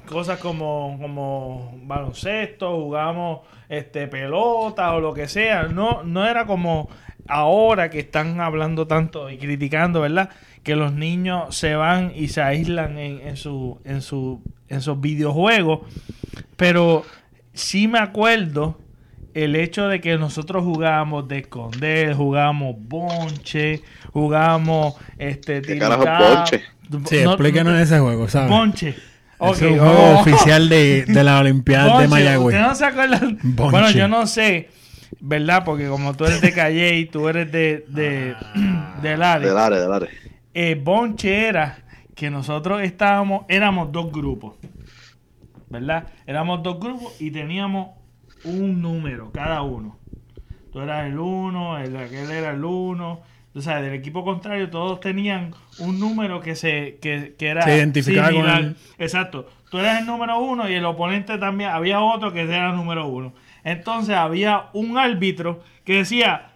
[0.07, 5.64] cosas como, como baloncesto, jugábamos este pelota o lo que sea.
[5.64, 6.88] No, no era como
[7.29, 10.31] ahora que están hablando tanto y criticando, ¿verdad?
[10.62, 15.00] Que los niños se van y se aíslan en, en su, en su, en sus
[15.00, 15.81] videojuegos.
[16.57, 17.05] Pero
[17.53, 18.79] sí me acuerdo
[19.33, 23.81] el hecho de que nosotros jugábamos de esconder, jugábamos bonche,
[24.12, 26.62] jugábamos este ¿Qué carajo bonche?
[27.05, 28.50] Sí, no- explícanos ese juego, ¿sabes?
[28.50, 28.96] Bonche.
[29.40, 29.94] Ok, es un vamos.
[29.96, 32.55] juego oficial de, de la Olimpiada de Mayagüez.
[32.57, 33.38] ¿ustedes no se acuerdan?
[33.42, 33.70] Bonche.
[33.70, 34.68] Bueno, yo no sé,
[35.20, 35.64] ¿verdad?
[35.64, 38.35] Porque como tú eres de Calle y tú eres de, de,
[39.03, 40.09] del área, Del área, del área.
[40.55, 41.79] eh, Bonche era
[42.14, 44.57] que nosotros estábamos, éramos dos grupos,
[45.68, 46.05] ¿verdad?
[46.26, 47.90] Éramos dos grupos y teníamos
[48.44, 49.98] un número cada uno.
[50.72, 53.20] Tú eras el uno, el aquel era el uno.
[53.54, 57.76] O sea, del equipo contrario todos tenían un número que se que, que era Se
[57.76, 58.76] identificaba con él.
[58.98, 59.48] Exacto.
[59.70, 61.70] Tú eras el número uno y el oponente también.
[61.70, 63.32] Había otro que era el número uno.
[63.64, 66.50] Entonces había un árbitro que decía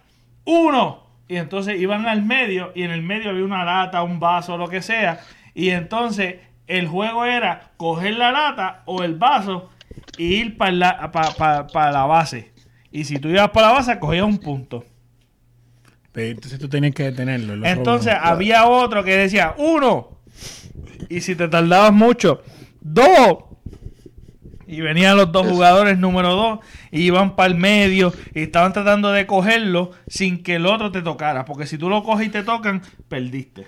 [0.45, 1.03] uno.
[1.27, 4.67] Y entonces iban al medio y en el medio había una lata, un vaso, lo
[4.67, 5.19] que sea.
[5.53, 6.35] Y entonces
[6.67, 9.69] el juego era coger la lata o el vaso
[10.17, 12.53] y ir para la, pa- pa- pa la base.
[12.91, 14.85] Y si tú ibas para la base, cogías un punto.
[16.15, 17.55] Entonces tú tenías que detenerlo.
[17.57, 18.27] los Entonces robos.
[18.29, 20.19] había otro que decía, uno.
[21.09, 22.41] Y si te tardabas mucho,
[22.81, 23.39] dos.
[24.67, 26.59] Y venían los dos jugadores número dos,
[26.91, 31.03] y iban para el medio, y estaban tratando de cogerlo sin que el otro te
[31.03, 31.45] tocara.
[31.45, 33.67] Porque si tú lo coges y te tocan, perdiste.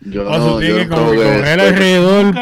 [0.00, 0.88] Yo O no, tú tienes yo que
[1.22, 2.34] correr alrededor.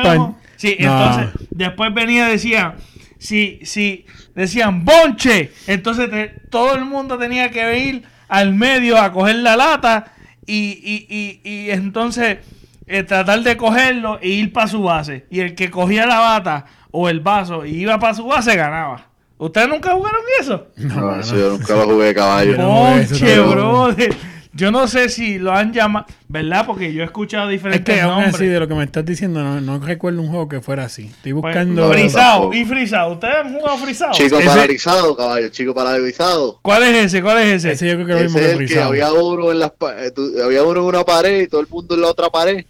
[0.56, 0.86] Sí, No.
[0.88, 2.76] entonces después venía y decía,
[3.22, 4.04] si, si
[4.34, 9.56] decían bonche, entonces te- todo el mundo tenía que ir al medio a coger la
[9.56, 10.12] lata
[10.46, 12.38] y, y, y, y entonces
[12.86, 15.26] eh, tratar de cogerlo e ir para su base.
[15.30, 19.06] Y el que cogía la bata o el vaso y iba para su base ganaba.
[19.38, 20.68] ¿Ustedes nunca jugaron eso?
[20.76, 22.56] No, eso yo nunca lo jugué caballo.
[22.56, 23.50] No, no, Bonche, no.
[23.50, 24.14] brother.
[24.54, 26.66] Yo no sé si lo han llamado, ¿verdad?
[26.66, 28.34] Porque yo he escuchado Es diferentes que aún nombres.
[28.34, 31.06] así, de lo que me estás diciendo, no, no recuerdo un juego que fuera así.
[31.06, 31.90] Estoy Pues, buscando.
[31.90, 32.50] Frisado.
[32.50, 33.12] frisado y frisado.
[33.14, 34.12] ¿Ustedes han jugado frisado?
[34.12, 36.58] Chico Ese- paralizado, caballo, chico paralizado.
[36.60, 37.22] ¿Cuál es ese?
[37.22, 37.72] ¿Cuál es ese?
[37.72, 38.88] Ese yo creo que lo Ese mismo es que el que frisado.
[38.90, 40.12] había uno en las pa- eh,
[40.44, 42.64] había uno en una pared y todo el mundo en la otra pared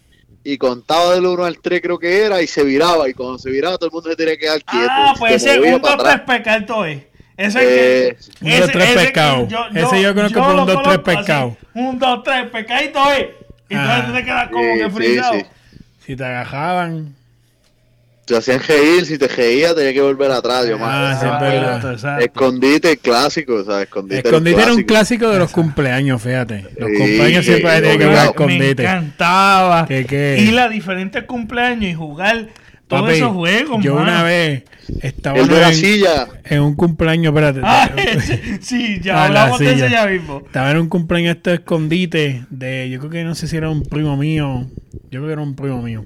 [0.45, 3.51] y contaba del 1 al 3 creo que era y se viraba y cuando se
[3.51, 4.87] viraba todo el mundo se tenía que quedar quieto.
[4.89, 6.39] ah, pues se ese movía un para 2 3 atrás.
[6.43, 7.03] pescado es.
[7.47, 9.49] Ese Eh, es un que, dos, tres que pescado.
[9.75, 11.17] Ese yo conozco por un lo dos, tres conozco así.
[11.19, 11.57] pescado.
[11.75, 13.27] Un 2 3 pescadito es.
[13.69, 14.05] Y entonces Ah.
[14.07, 15.33] tú te quedas como Sí, que sí, frisado.
[15.35, 15.47] sí.
[16.07, 17.15] Si te agajaban.
[18.25, 20.67] Te hacían reír, si te reías tenías que volver atrás.
[20.69, 21.55] Yo, Ah, sí, es ah.
[21.55, 22.25] Exacto, exacto.
[22.25, 23.85] Escondite clásico, ¿sabes?
[23.89, 25.29] Escondite, Escondite era un clásico.
[25.31, 26.67] de los cumpleaños, fíjate.
[26.79, 28.83] Los Sí, cumpleaños sí, siempre sí, tienen que jugar Me escondite.
[28.85, 29.87] encantaba.
[29.87, 30.37] ¿Qué, qué?
[30.41, 32.47] Ir a diferentes cumpleaños y jugar
[32.97, 34.07] todos Papi, esos juegos, Yo mano.
[34.07, 34.65] una vez
[35.01, 36.29] estaba El de la en, silla.
[36.45, 37.61] en un cumpleaños, espérate.
[37.63, 37.91] Ah,
[38.61, 39.89] sí, ya Ah, la hablamos de ese silla.
[39.91, 40.43] ya mismo.
[40.45, 43.71] Estaba en un cumpleaños esto de escondite de, yo creo que no sé si era
[43.71, 44.67] un primo mío,
[45.11, 46.05] yo creo que era un primo mío.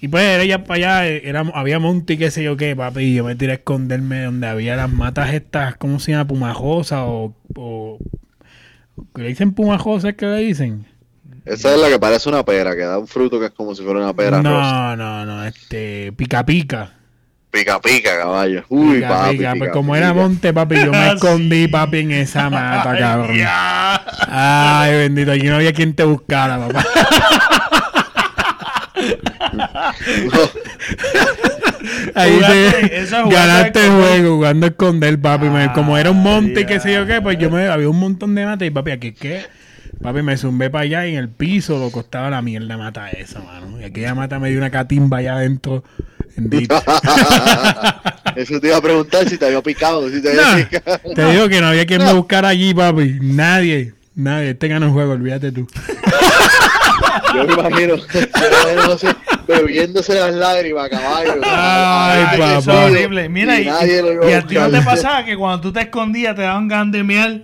[0.00, 3.02] Y pues era ya para allá, era, había monte y qué sé yo qué, papi,
[3.02, 6.26] y yo me tiré a esconderme donde había las matas estas, ¿cómo se llama?
[6.26, 7.98] Pumajosa o, o
[9.14, 10.86] ¿qué le dicen pumajosa que le dicen?
[11.44, 13.82] Esa es la que parece una pera, que da un fruto que es como si
[13.82, 14.42] fuera una pera rosa.
[14.50, 16.92] No, no, no, este, pica pica.
[17.50, 18.64] Pica pica, caballo.
[18.68, 19.36] Uy, Pica, papi.
[19.38, 19.52] pica.
[19.52, 20.04] pica, Pues como pica.
[20.06, 23.36] era monte, papi, yo me escondí, papi, en esa mata, cabrón.
[23.36, 24.02] Ya.
[24.28, 26.84] Ay, bendito, aquí no había quien te buscara, papá.
[32.14, 35.46] Ahí Jugaste- te ganaste el juego jugando a esconder, papi.
[35.74, 38.34] Como era un monte y qué sé yo qué, pues yo me había un montón
[38.34, 39.44] de mata y papi, aquí qué.
[40.02, 43.40] Papi, me zumbé para allá y en el piso lo costaba la mierda mata esa,
[43.40, 43.80] mano.
[43.80, 45.84] Y aquella mata me dio una catimba allá adentro.
[48.36, 50.08] Eso te iba a preguntar si te había picado.
[50.10, 50.98] Si te había picado.
[51.14, 53.18] te digo que no había quien me buscara allí, papi.
[53.20, 53.94] Nadie.
[54.14, 54.50] Nadie.
[54.50, 55.66] Este ganó el juego, olvídate tú.
[57.34, 59.08] Yo me imagino, imagino José
[59.46, 61.34] bebiéndose las lágrimas, caballo.
[61.44, 62.58] Ay, Ay, papá.
[62.58, 63.28] eso es horrible.
[63.28, 66.42] Mira, Y y, y a ti no te pasaba que cuando tú te escondías te
[66.42, 67.40] daban ganas de mear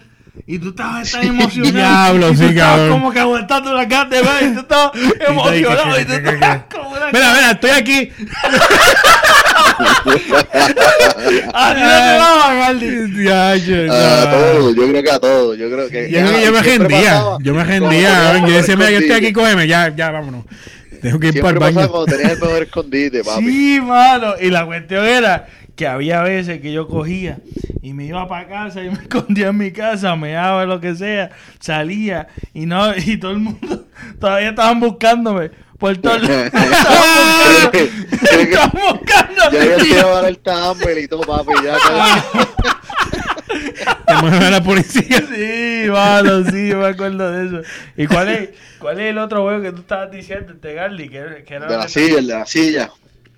[0.46, 1.72] y tú estabas tan emocionado.
[1.72, 2.90] Diablo, y tú sí, estabas cabrón.
[2.90, 4.92] como que aguantando la mear y tú estabas
[5.28, 8.12] emocionado y tú estabas como una Mira, mira, estoy aquí.
[11.54, 13.30] Ah, no te
[13.90, 15.58] A todos, yo creo que a todos.
[15.58, 16.10] Yo creo que.
[16.10, 17.12] Yo, me rendía.
[17.12, 18.38] pasaba Yo me rendía.
[18.38, 19.66] el Yo decía, mira, yo estoy aquí, cógeme.
[19.66, 20.44] Ya, ya, vámonos.
[21.00, 21.90] Tengo que ir para Siempre el pasaba baño.
[21.90, 23.44] cuando tenías el mejor escondite, papi.
[23.44, 24.34] Sí, mano.
[24.40, 25.46] Y la cuestión era
[25.78, 27.38] que había veces que yo cogía
[27.82, 30.96] y me iba para casa y me escondía en mi casa, me daba lo que
[30.96, 33.86] sea, salía y no y todo el mundo
[34.20, 36.46] todavía estaban buscándome por todo que
[38.42, 39.52] estaban buscándome.
[39.52, 41.52] Ya yo te iba a dar el tamper y todo, papi.
[41.62, 41.76] Ya,
[44.04, 45.22] Te mueve a la policía.
[45.32, 47.68] Sí, mano, sí, yo me acuerdo de eso.
[47.96, 48.48] ¿Y cuál es,
[48.80, 51.08] cuál es el otro juego que tú estabas diciendo, este Garly?
[51.08, 52.90] Que, que era de la silla, el de la silla.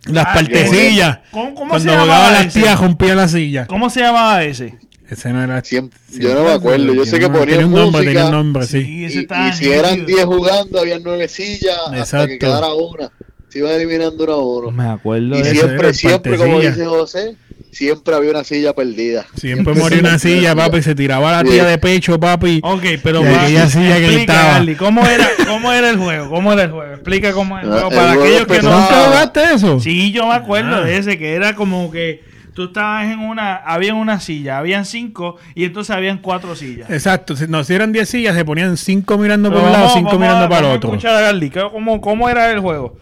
[0.07, 1.19] Las Ah, partecillas.
[1.31, 2.61] ¿Cómo, cómo Cuando se jugaba las ese?
[2.61, 3.67] tías, rompía la silla.
[3.67, 4.75] ¿Cómo se llamaba ese?
[5.09, 5.63] Ese no era.
[5.65, 6.95] Siempre- yo no me acuerdo.
[6.95, 8.11] Yo sé que ponían tenía un nombre, música.
[8.13, 8.83] tenía un nombre, sí.
[8.85, 10.07] Sí, ese Y, si eran nítido.
[10.07, 12.29] 10 jugando, había 9 sillas hasta Exacto.
[12.29, 13.11] que quedara una.
[13.49, 14.71] Se iba eliminando una a uno.
[14.71, 17.37] Me acuerdo Y siempre, siempre, como dice José,
[17.73, 19.27] siempre había una silla perdida.
[19.37, 20.83] Siempre moría una silla, papi.
[20.83, 21.51] Se tiraba la Sí.
[21.55, 22.61] tía de pecho, papi.
[22.63, 24.65] Ok, pero aquella silla gritaba.
[24.79, 26.29] ¿cómo era, ¿cómo era el juego?
[26.31, 26.93] ¿Cómo era el juego?
[26.95, 28.71] Explica cómo era el juego el para juego aquellos que no...
[28.81, 29.81] ¿Nunca jugaste eso?
[29.81, 30.81] Sí, yo me acuerdo Ah.
[30.85, 32.23] de ese, que era como que
[32.55, 33.57] tú estabas en una...
[33.57, 36.91] Había una silla, habían cinco y entonces habían cuatro sillas.
[36.91, 37.37] Exacto.
[37.37, 40.07] Si, no, si eran 10 sillas, se ponían 5 mirando Pero un lado, vamos- 5
[40.07, 40.93] vamos mirando a- para el otro.
[40.93, 42.97] a Garly, ¿qué- ¿cómo, ¿cómo era el juego?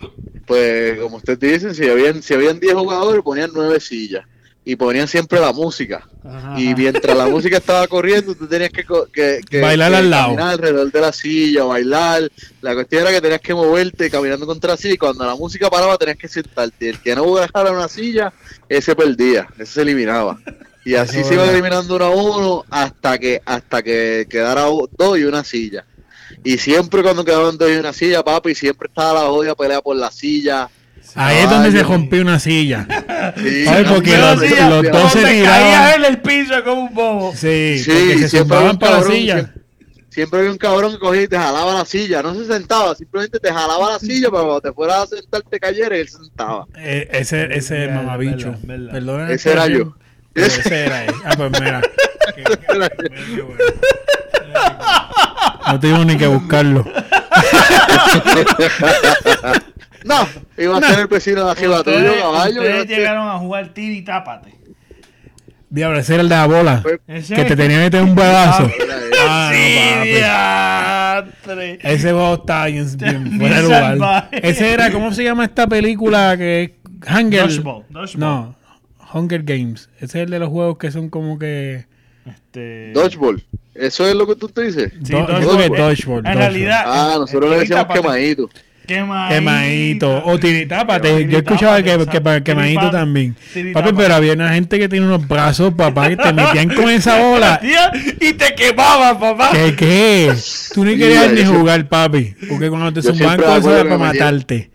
[0.47, 4.25] Pues, como ustedes dicen, si habían, si habían 10 jugadores, ponían 9 sillas.
[4.71, 6.07] Y ponían siempre la música.
[6.23, 6.61] Ajá.
[6.61, 10.25] Y mientras la música estaba corriendo, tú tenías que, que, que- Bailar que al lado.
[10.27, 12.31] caminar alrededor de la silla, bailar.
[12.61, 15.71] La cuestión era que tenías que moverte caminando contra la silla y cuando la música
[15.71, 16.85] paraba tenías que sentarte.
[16.85, 18.31] Y el que no dejara una silla,
[18.69, 20.39] ese perdía, ese se eliminaba.
[20.85, 24.65] Y así se iba eliminando uno a uno hasta que hasta que quedara
[24.99, 25.87] dos y una silla.
[26.45, 29.97] Y siempre cuando quedaban dos y una silla, papi, siempre estaba la odia pelea por
[29.97, 30.69] la silla.
[31.15, 32.87] Ahí es donde se rompió una silla.
[33.37, 35.95] Sí, Ay, porque los- sí, los dos se tiraban.
[36.01, 37.33] en el piso como un bobo.
[37.35, 39.35] Sí, Sí, porque se siempre había zumbaban un para la cabrón, silla.
[39.35, 39.63] siempre,
[40.11, 43.39] siempre había un cabrón que cogía y te jalaba la silla, no se sentaba, simplemente
[43.39, 46.17] te jalaba la silla para cuando te fueras a sentar te cayera y él se
[46.19, 46.67] sentaba.
[46.77, 48.55] Eh, ese ese Verdad, mamabicho.
[48.63, 49.31] verdad, verdad.
[49.31, 49.95] Ese era yo.
[50.35, 51.15] ese era él.
[51.25, 51.83] Ah, pues mira.
[52.35, 52.59] Qué- qué-
[53.37, 53.59] qué bueno.
[55.69, 56.83] No tuvimos ni que buscarlo.
[60.05, 62.61] No, iba a ser el vecino de arriba tuyo, caballo.
[62.61, 64.55] ustedes llegaron a jugar tira y tápate.
[65.71, 66.83] Diablo, ese era el de la bola.
[67.07, 68.65] Ese- Que te tenía que meter un pedazo.
[68.65, 68.73] Él.
[69.21, 71.79] Ah, no, papi.
[71.83, 74.29] Ese juego está bien, bien fuera de lugar.
[74.33, 76.71] Ese era, ¿cómo se llama esta película que es
[77.11, 77.49] Hunger?
[77.49, 78.21] Dodgeball, dodgeball.
[78.21, 78.55] No,
[79.13, 79.89] Hunger Games.
[79.97, 81.87] Ese es el de los juegos que son como que...
[82.27, 82.93] Este...
[82.93, 83.43] Dodgeball.
[83.75, 84.93] ¿Eso es lo que tú te dices?
[85.03, 85.63] Sí, Do- dodgeball.
[85.63, 86.25] En dodgeball.
[86.25, 86.83] realidad.
[86.87, 88.49] Ah, nosotros le decíamos quemadito.
[88.89, 89.35] Quemadito.
[89.35, 90.23] Quemadito.
[90.25, 91.29] O tiritápate.
[91.29, 92.43] Yo escuchaba que, que, exacto.
[92.45, 93.37] quemadito Tiripa- también.
[93.73, 97.21] Papi, pero había una gente que tiene unos brazos, papá, que te metían con esa
[97.29, 97.61] bola.
[98.21, 99.51] Y te quemaba, papá.
[99.53, 100.33] ¿Qué qué?
[100.75, 102.35] Tú ni querías ni jugar, papi.
[102.49, 104.71] Porque cuando te eso acuerdo era para que matarte.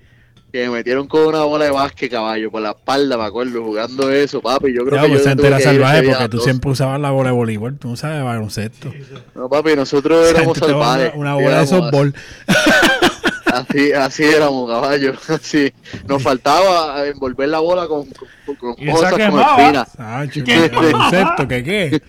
[0.51, 4.11] Que me metieron con una bola de básquet, caballo, por la espalda, me acuerdo, jugando
[4.11, 4.71] eso, papi.
[4.71, 7.01] Yo creo Ya, que pues yo antes tuve era que salvaje porque tú siempre usabas
[7.01, 7.75] la bola de voleibol.
[7.79, 8.93] Tú no sabes baloncesto.
[9.33, 11.11] No, papi, nosotros éramos te salvajes.
[11.15, 12.13] Una, una bola de softball.
[13.53, 15.13] Así, así éramos, caballo.
[15.27, 15.71] Así.
[16.07, 18.07] Nos faltaba envolver la bola con,
[18.45, 19.89] con, con Y cosas, con espinas.
[19.97, 22.01] Ah, chico, el baloncesto, ¿qué qué?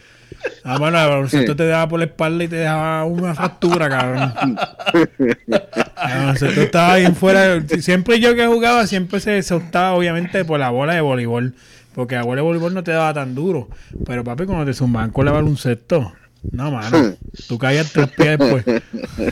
[0.63, 4.57] Ah, bueno, el baloncesto te daba por la espalda y te dejaba una fractura, cabrón.
[4.95, 7.63] El baloncesto estaba bien fuera.
[7.81, 11.55] Siempre yo que jugaba, siempre se, se optaba, obviamente, por la bola de voleibol.
[11.95, 13.69] Porque la bola de voleibol no te daba tan duro.
[14.07, 16.13] Pero, papi, cuando te zumbaban con el baloncesto,
[16.53, 17.15] no, mano.
[17.49, 18.65] Tú caías tres pies después.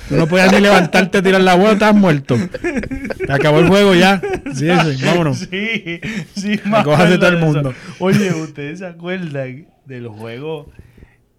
[0.09, 2.37] Tú no podías ni levantarte a tirar la bola, estabas muerto.
[3.27, 4.21] Te acabó el juego ya.
[4.55, 5.39] Sí, sí, vámonos.
[5.39, 6.01] Sí,
[6.35, 7.75] sí, acuerdo todo el mundo.
[7.99, 10.71] Oye, ¿ustedes se acuerdan del juego,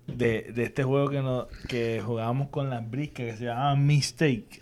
[0.07, 4.61] de, de este juego que, no, que jugábamos con las briscas que se llamaba Mistake?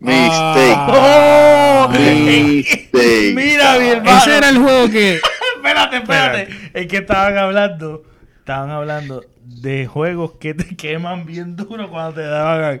[0.00, 0.76] Mistake.
[0.88, 1.88] ¡Oh!
[1.90, 3.32] Mistake.
[3.34, 4.18] Mira, mi hermano.
[4.18, 5.20] Ese era el juego que.
[5.56, 6.48] espérate, espérate.
[6.74, 8.04] Es que estaban hablando,
[8.48, 12.80] estaban hablando de juegos que te queman bien duro cuando te daban.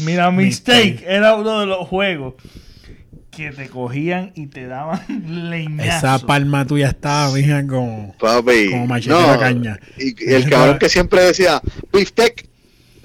[0.00, 2.34] Mira, Mistake era uno de los juegos
[3.30, 5.00] que te cogían y te daban
[5.50, 5.88] leñazo.
[5.88, 8.14] Esa palma tuya estaba, mija, como.
[8.18, 8.70] Papi.
[8.70, 9.80] Como machete de caña.
[9.96, 11.62] Y, y el cabrón que siempre decía,
[11.94, 12.46] beefsteak,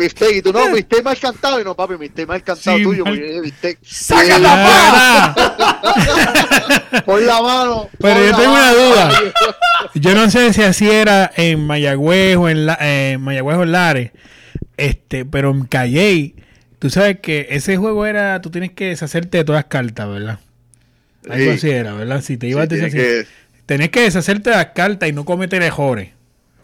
[0.01, 3.05] beefsteak, y tú no, beefsteak mal cantado, y no, papi, beefsteak mal cantado Sí, tuyo,
[3.05, 3.13] mal-
[3.61, 3.77] porque.
[3.83, 7.01] ¡Saca la ¡Ah!
[7.05, 7.89] Pon la mano.
[7.99, 9.11] Pero yo tengo una mano, duda.
[9.95, 13.71] Yo no sé si así era en Mayagüez o en, la, eh, Mayagüez o en
[13.71, 14.11] Lares.
[14.77, 16.35] Este, pero en Calle,
[16.79, 20.39] tú sabes que ese juego era, tú tienes que deshacerte de todas las cartas, ¿verdad?
[21.29, 21.49] Algo Sí.
[21.57, 22.21] así era, ¿verdad?
[22.21, 23.31] Si te Sí, ibas a tienes deshacer, que-
[23.65, 26.09] tenés que deshacerte de las cartas y no cometer errores.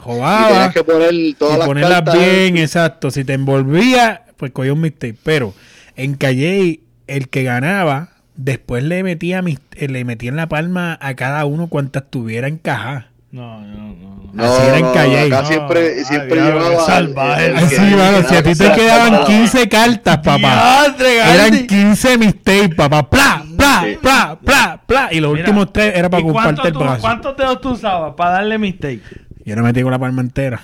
[0.08, 3.12] Y Jodaba tenías que poner todas y las ponerlas cartas bien, exacto.
[3.12, 5.16] Si te envolvía, pues cogía un mistake.
[5.24, 5.54] Pero
[5.96, 9.44] en Calle, el que ganaba, después le metía,
[9.76, 13.06] eh, le metía en la palma a cada uno cuantas tuviera encajadas.
[13.32, 14.18] No, no, no.
[14.34, 15.20] No, Así era en no, Calle.
[15.28, 16.86] Acá No, siempre, siempre llevaba.
[16.86, 17.46] salvaje.
[17.46, 20.86] el- el Así, que- mano, si a ti te quedaban 15 cartas, papá.
[21.00, 21.68] Eran Gandhi.
[21.68, 23.10] 15 mistakes, papá.
[23.10, 23.98] Pla, pla, Sí.
[24.02, 25.10] pla, pla, pla.
[25.12, 27.02] Y los Mira, últimos tres era para ¿y cuánto ocuparte el brazo.
[27.02, 29.02] ¿Cuántos dedos tú usabas para darle mistake?
[29.48, 30.60] Yo no metí con la palma entera.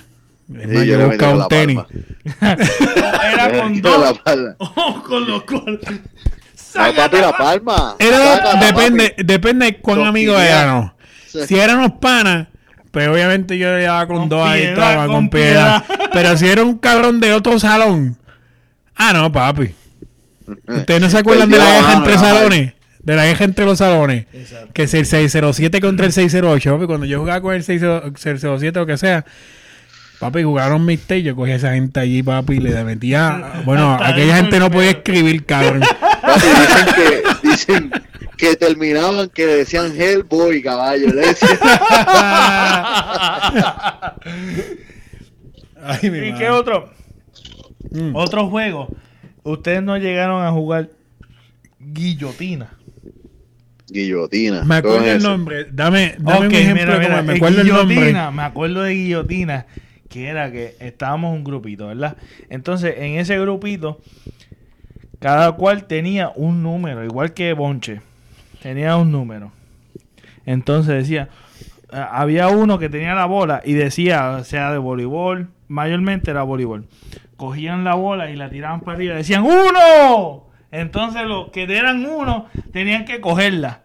[0.46, 1.78] Sí, más, yo yo buscaba un la tenis.
[2.40, 4.00] Era con dos.
[4.00, 4.54] la palma.
[4.58, 5.42] Oh, con los.
[6.74, 7.96] No, papi, la palma.
[7.98, 9.22] Era, Sácala, depende, papi.
[9.24, 10.62] depende de cuán Con amigos piedad.
[10.64, 10.92] éramos.
[11.48, 12.48] Si éramos panas,
[12.90, 15.82] pues obviamente yo le daba con, Con dos ahí estaba, con, con piedad.
[15.86, 16.10] piedad.
[16.12, 18.18] Pero si era un cabrón de otro salón.
[18.96, 19.74] Ah, no, papi.
[20.68, 22.72] ¿Ustedes no se acuerdan de la guerra entre salones?
[23.04, 24.26] De la guerra entre los salones.
[24.32, 24.70] Exacto.
[24.72, 28.80] Que si el 607 contra el 608, papi, cuando yo jugaba con el 607 o
[28.80, 29.24] lo que sea,
[30.20, 33.62] papi, jugaron mixtape, yo cogía a esa gente allí, papi, y le metía...
[33.64, 35.82] Bueno, aquella gente no podía escribir, cabrón.
[36.34, 37.90] Dicen que, dicen
[38.36, 41.08] que terminaban que le decían Hellboy, caballo.
[41.08, 41.58] Le decían,
[45.86, 46.34] Ay, mi ¿Y madre.
[46.38, 46.90] qué otro?
[47.90, 48.14] Mm.
[48.16, 48.88] Otro juego.
[49.42, 50.88] Ustedes no llegaron a jugar
[51.78, 52.72] guillotina.
[53.88, 54.64] Guillotina.
[54.64, 55.66] Me acuerdo ¿Cómo es el nombre.
[55.70, 56.84] Dame, dame un Ok, ejemplo.
[56.86, 57.94] mira, mira, como- me acuerdo el nombre.
[57.96, 59.66] guillotina, me acuerdo de guillotina,
[60.08, 62.16] que era que estábamos un grupito, ¿verdad?
[62.48, 64.00] Entonces, en ese grupito,
[65.20, 68.00] cada cual tenía un número, igual que Bonche,
[68.62, 69.52] tenía un número.
[70.46, 71.28] Entonces decía,
[71.92, 76.86] eh, había uno que tenía la bola y decía, sea de voleibol, mayormente era voleibol.
[77.36, 80.44] Cogían la bola y la tiraban para arriba decían, ¡uno!
[80.74, 83.82] Entonces los que eran uno tenían que cogerla.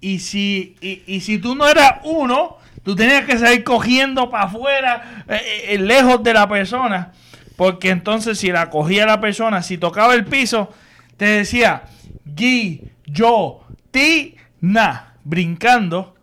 [0.00, 4.44] Y si, y, y si tú no eras uno, tú tenías que salir cogiendo para
[4.44, 7.12] afuera, eh, eh, lejos de la persona.
[7.56, 10.72] Porque entonces si la cogía la persona, si tocaba el piso,
[11.18, 11.82] te decía,
[12.24, 13.60] Gui, yo,
[13.90, 16.14] ti, na, brincando.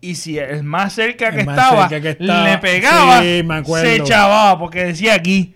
[0.00, 3.44] Y si el más cerca que, más estaba, cerca que estaba, le pegaba, sí,
[3.80, 5.54] se chavaba porque decía Gui.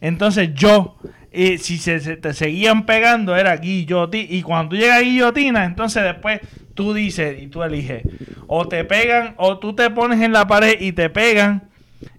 [0.00, 0.96] Entonces yo,
[1.36, 4.26] eh, si se, se te seguían pegando, era guillotina.
[4.30, 6.40] Y cuando tú llegas a guillotina, entonces después
[6.74, 8.02] tú dices y tú eliges.
[8.46, 11.68] O te pegan, o tú te pones en la pared y te pegan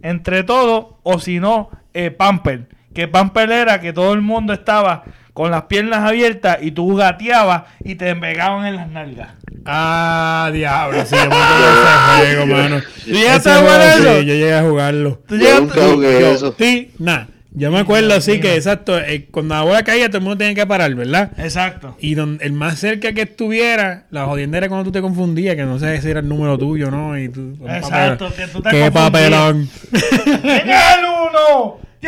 [0.02, 2.68] entre todos, o si no, eh, pamper.
[2.94, 5.04] Que pamper era que todo el mundo estaba
[5.34, 9.30] con las piernas abiertas y tú gateabas y te pegaban en las nalgas.
[9.66, 12.82] Ah, diablo, sí, yo me acuerdo de ese juego, mano.
[13.06, 15.22] Yo llegué a jugarlo.
[15.28, 16.56] Tú Yo llegaste- nunca jugué Yo, eso.
[16.58, 17.28] sí, nada.
[17.60, 20.54] Yo me acuerdo así que, exacto, eh, cuando la bola caía, todo el mundo tenía
[20.54, 21.32] que parar, ¿verdad?
[21.40, 21.96] Exacto.
[22.00, 25.64] Y donde, el más cerca que estuviera, la jodienda era cuando tú te confundías, que
[25.64, 27.18] no sabes si era el número tuyo, ¿no?
[27.18, 28.92] Y tú, Exacto, que tú te Qué confundías.
[28.92, 29.70] papelón.
[29.92, 31.78] ¿Quién es el uno?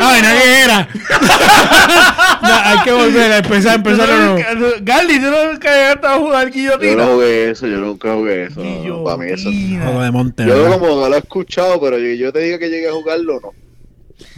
[0.00, 0.88] Ay, no, ¿qué era?
[2.42, 4.70] No, hay que volver a empezar, empezar de nuevo.
[4.80, 6.94] Gali, tú nunca llegaste a jugar Yo guillotina.
[6.96, 8.60] no jugué eso, yo nunca jugué eso.
[8.64, 9.48] no, no, para mí eso.
[9.50, 9.84] Guillotina.
[9.84, 10.78] Juego de monte, Yo ¿verdad?
[10.80, 13.52] como lo he escuchado, pero yo, yo te diga que llegué a jugarlo, no.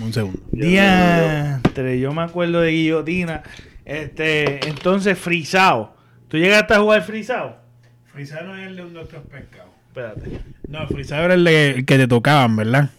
[0.01, 0.41] Un segundo.
[0.53, 3.43] Diantre, yo me acuerdo de guillotina.
[3.85, 5.95] Este, entonces, frisado.
[6.28, 7.57] ¿Tú llegaste a jugar frisado?
[8.12, 9.70] Frisado no es el de un doctor pescado.
[9.89, 10.41] Espérate.
[10.68, 12.91] No, frisado era el, de- el que te tocaban, ¿verdad?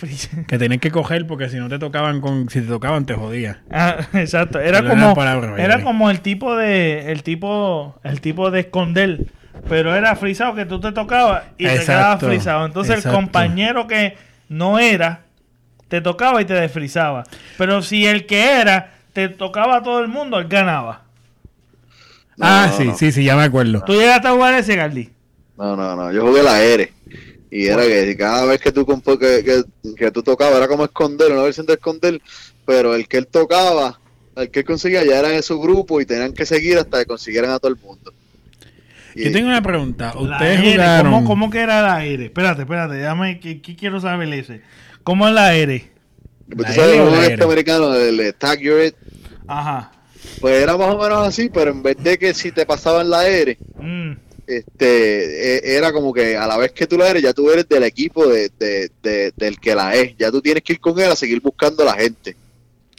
[0.48, 2.50] Que tenías que coger porque si no te tocaban con...
[2.50, 3.62] Si te tocaban te jodía.
[3.70, 4.60] Ah, exacto.
[4.60, 9.26] Era Pero como era palabra, como el tipo de el tipo el tipo de esconder,
[9.68, 12.66] pero era frisado que tú te tocabas y te Exacto, quedabas frisado.
[12.66, 13.16] Entonces exacto.
[13.18, 14.16] el compañero que
[14.50, 15.23] no era
[15.88, 17.24] te tocaba y te desfrizaba.
[17.58, 21.02] Pero si el que era te tocaba a todo el mundo, él ganaba.
[22.36, 22.96] No, ah, no, sí, no.
[22.96, 23.82] sí, sí, ya me acuerdo.
[23.84, 25.10] ¿Tú llegaste a jugar ese, Gardi?
[25.56, 26.12] No, no, no.
[26.12, 26.92] Yo jugué la R.
[27.50, 29.62] Y era que cada vez que tú, que, que,
[29.96, 32.20] que tú tocabas, era como esconder, una versión de esconder,
[32.66, 34.00] pero el que él tocaba,
[34.34, 37.06] el que él conseguía, ya era en su grupo y tenían que seguir hasta que
[37.06, 38.12] consiguieran a todo el mundo.
[39.14, 40.12] Y- Yo tengo una pregunta.
[40.16, 41.12] La ¿Ustedes R, jugaron...?
[41.12, 42.24] ¿cómo, ¿Cómo que era la R?
[42.24, 44.62] Espérate, espérate, déjame, que, que quiero saber ese.
[45.04, 45.90] ¿Cómo es la R?
[46.46, 48.94] pues la tú sabes, L o un la este americano, el de Tag Your It,
[49.46, 49.92] Ajá.
[50.40, 53.26] pues era más o menos así, pero en vez de que si te pasaban la
[53.28, 54.12] R, Mm.
[54.46, 57.68] este e- era como que a la vez que tú la eres, ya tú eres
[57.68, 60.16] del equipo de, de- de- del que la es.
[60.18, 62.36] Ya tú tienes que ir con él a seguir buscando a la gente.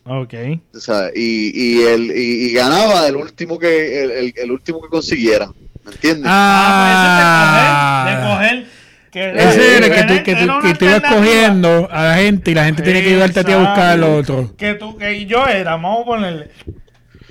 [0.07, 0.33] Ok.
[0.75, 4.79] o sea, y, y, el, y, y ganaba el último que el, el- el último
[4.81, 5.51] que consiguiera.
[5.83, 6.25] ¿Me entiendes?
[6.27, 8.74] Ah, pues Ah, ese es de coger, de coger.
[9.15, 12.53] Que, Ese era que tú, que, tú, que tú ibas cogiendo a la gente y
[12.53, 14.17] la gente tiene que ayudarte a ti a buscar al Exacto.
[14.17, 14.57] otro.
[14.57, 16.49] Que tú, que yo era, vamos a ponerle.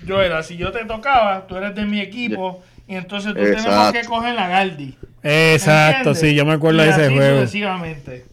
[0.06, 3.66] Yo era, si yo te tocaba, tú eres de mi equipo, y entonces tú tenemos
[3.66, 4.00] Exacto.
[4.00, 4.96] que coger la Galdi.
[5.22, 6.20] Exacto, ¿Entiendes?
[6.20, 7.40] sí, yo me acuerdo Y de ese así juego.
[7.40, 8.24] sucesivamente.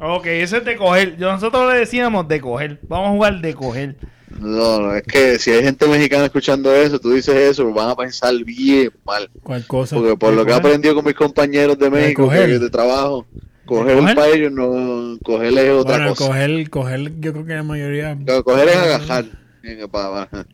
[0.00, 1.18] Ok, ese es de coger.
[1.18, 2.78] Yo- Nosotros le decíamos de coger.
[2.88, 3.96] Vamos a jugar de coger.
[4.30, 7.96] No, no, es que si hay gente mexicana escuchando eso, tú dices eso, van a
[7.96, 9.30] pensar bien mal.
[9.42, 9.96] ¿Cuál cosa?
[9.96, 13.26] Porque por lo que he aprendido con mis compañeros de México, que de trabajo,
[13.64, 14.14] coger, coger?
[14.14, 16.26] para ellos no, coger es otra Bueno, cosa.
[16.26, 18.18] coger, coger, yo creo que la mayoría.
[18.44, 19.24] Coger es agajar.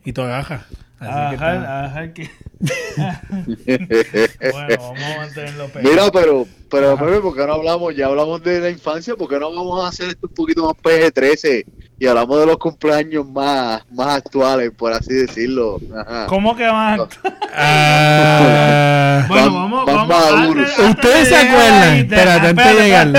[0.05, 0.65] Y tú agajas.
[0.99, 2.29] Así que
[4.51, 5.89] bueno, vamos a mantenerlo pegado.
[5.89, 6.95] Mira, pero, pero.
[6.95, 7.95] Pepe, ¿por qué no hablamos?
[7.95, 10.75] Ya hablamos de la infancia, ¿por qué no vamos a hacer esto un poquito más
[10.75, 11.65] PG-13
[12.01, 15.79] y hablamos de los cumpleaños más, más actuales, por así decirlo?
[15.95, 16.25] Ajá.
[16.25, 16.97] ¿Cómo que a
[17.55, 20.33] Ah, Bueno, vamos, van vamos.
[20.33, 21.93] antes- antes ¿Ustedes de se acuerdan?
[21.97, 23.07] Espérate, antes de llegar.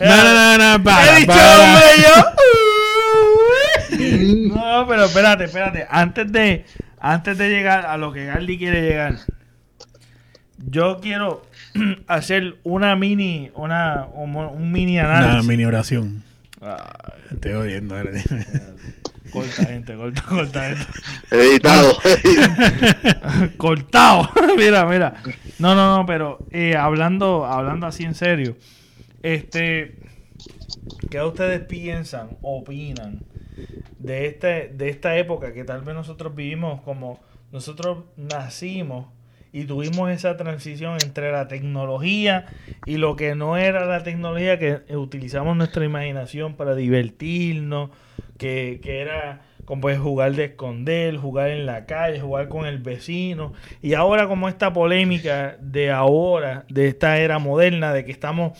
[0.00, 1.58] No, no, no, no, para, He dicho, para.
[1.58, 2.14] hombre, yo.
[4.54, 5.86] No, pero espérate, espérate.
[5.90, 6.64] Antes de,
[7.00, 9.16] antes de llegar a lo que Gardi quiere llegar,
[10.58, 11.42] yo quiero
[12.06, 15.48] hacer una mini, una, un, un mini Una análisis.
[15.48, 16.22] mini oración.
[16.66, 17.94] Ah, Estoy odiando.
[17.96, 18.10] ahora.
[19.30, 20.86] corta, gente, corta, corta, gente.
[21.30, 21.92] Editado.
[23.58, 24.30] cortado.
[24.56, 25.22] mira, mira.
[25.58, 28.56] No, no, no, pero eh, hablando, hablando así en serio,
[29.22, 29.98] este,
[31.10, 33.20] ¿qué ustedes piensan, opinan
[33.98, 37.20] de este, de esta época que tal vez nosotros vivimos como
[37.52, 39.06] nosotros nacimos
[39.54, 42.46] y tuvimos esa transición entre la tecnología
[42.86, 47.90] y lo que no era la tecnología, que utilizamos nuestra imaginación para divertirnos,
[48.36, 52.78] que, que era como pues jugar de esconder, jugar en la calle, jugar con el
[52.78, 53.52] vecino.
[53.80, 58.58] Y ahora como esta polémica de ahora, de esta era moderna, de que estamos,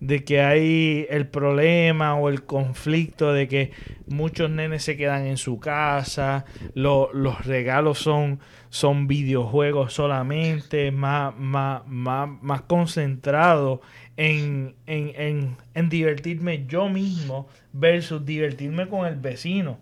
[0.00, 3.70] de que hay el problema o el conflicto de que
[4.08, 6.44] muchos nenes se quedan en su casa,
[6.74, 8.40] los regalos son,
[8.70, 13.80] son videojuegos solamente, más, más, más, más concentrados
[14.16, 19.78] en, en, en, en divertirme yo mismo versus divertirme con el vecino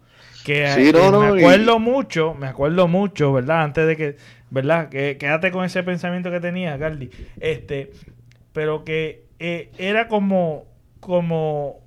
[0.46, 3.64] que eh, me acuerdo mucho, me acuerdo mucho, ¿verdad?
[3.64, 4.16] Antes de que,
[4.48, 4.88] ¿verdad?
[4.88, 7.10] Que quédate con ese pensamiento que tenía, Carly.
[7.40, 7.90] Este,
[8.52, 10.66] pero que eh, era como,
[11.00, 11.80] como,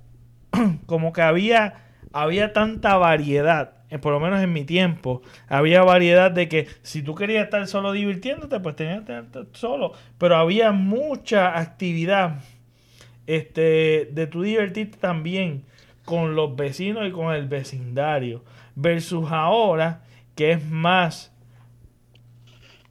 [0.86, 6.48] como que había, había tanta variedad, por lo menos en mi tiempo, había variedad de
[6.48, 9.92] que si tú querías estar solo divirtiéndote, pues tenías que estar solo.
[10.18, 12.40] Pero había mucha actividad
[13.26, 15.64] este, de tu divertirte también
[16.04, 18.44] con los vecinos y con el vecindario.
[18.76, 21.32] Versus ahora, que es más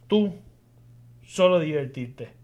[0.06, 0.34] tú
[1.24, 2.39] solo divertirte.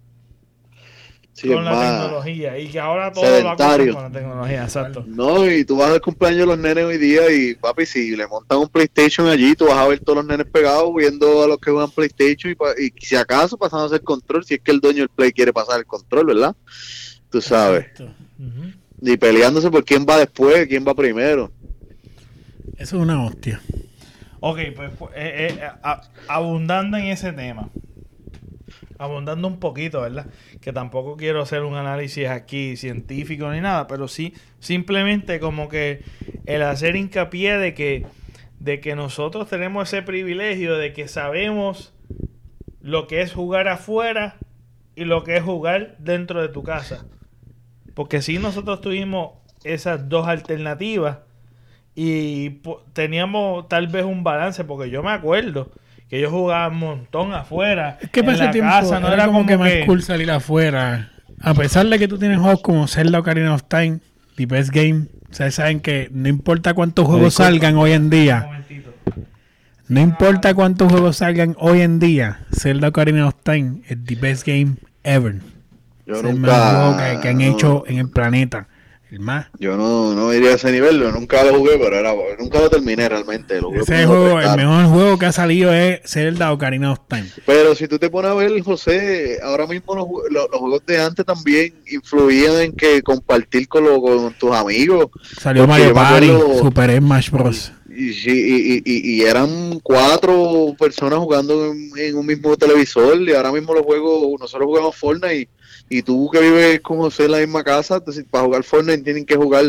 [1.42, 5.04] Con la tecnología y que ahora todo lo va con la tecnología, exacto.
[5.06, 8.26] No, y tú vas al cumpleaños de los nenes hoy día y papi, si le
[8.26, 11.58] montan un PlayStation allí, tú vas a ver todos los nenes pegados viendo a los
[11.58, 15.00] que juegan PlayStation y, si acaso pasando a hacer control, si es que el dueño
[15.00, 16.56] del Play quiere pasar el control, ¿verdad?
[17.30, 17.86] Tú sabes.
[19.02, 21.50] Y peleándose por quién va después, quién va primero.
[22.78, 23.60] Eso es una hostia.
[24.40, 25.70] Ok, pues, pues eh, eh,
[26.28, 27.70] abundando en ese tema,
[28.98, 30.26] abundando un poquito, ¿verdad?
[30.60, 36.02] Que tampoco quiero hacer un análisis aquí científico ni nada, pero sí simplemente como que
[36.46, 38.06] el hacer hincapié de que,
[38.58, 41.94] de que nosotros tenemos ese privilegio de que sabemos
[42.80, 44.36] lo que es jugar afuera
[44.94, 47.06] y lo que es jugar dentro de tu casa.
[47.94, 49.32] Porque si nosotros tuvimos
[49.64, 51.18] esas dos alternativas
[51.94, 52.60] y
[52.92, 55.70] teníamos tal vez un balance, porque yo me acuerdo
[56.08, 57.98] que yo jugaba un montón afuera.
[58.00, 61.10] Es que en la casa no era, como, que, más cool salir afuera.
[61.40, 63.98] A pesar de que tú tienes juegos como Zelda Ocarina of Time,
[64.36, 68.48] The Best Game, ustedes saben que no importa cuántos juegos salgan hoy en día.
[69.88, 74.46] No importa cuántos juegos salgan hoy en día, Zelda Ocarina of Time es the best
[74.46, 75.40] game ever.
[76.06, 78.68] Yo nunca, que, han hecho en el planeta.
[79.10, 79.46] El más.
[79.60, 83.08] Yo no, no iría a ese nivel, nunca lo jugué, pero era, nunca lo terminé
[83.08, 83.60] realmente.
[83.80, 87.26] ese juego, el mejor juego que ha salido es Zelda Ocarina of Time.
[87.44, 91.24] Pero si tú te pones a ver, José, ahora mismo los, los, juegos de antes
[91.24, 95.06] también influían en que compartir con, con tus amigos.
[95.40, 97.72] Salió Mario Party, Super Smash Bros.
[97.88, 103.52] Y, y, y, y, eran cuatro personas jugando en, en, un mismo televisor y ahora
[103.52, 105.48] mismo los juegos, nosotros jugamos Fortnite
[105.88, 109.24] y tú que vives con José en la misma casa, entonces para jugar Fortnite tienen
[109.24, 109.64] que jugar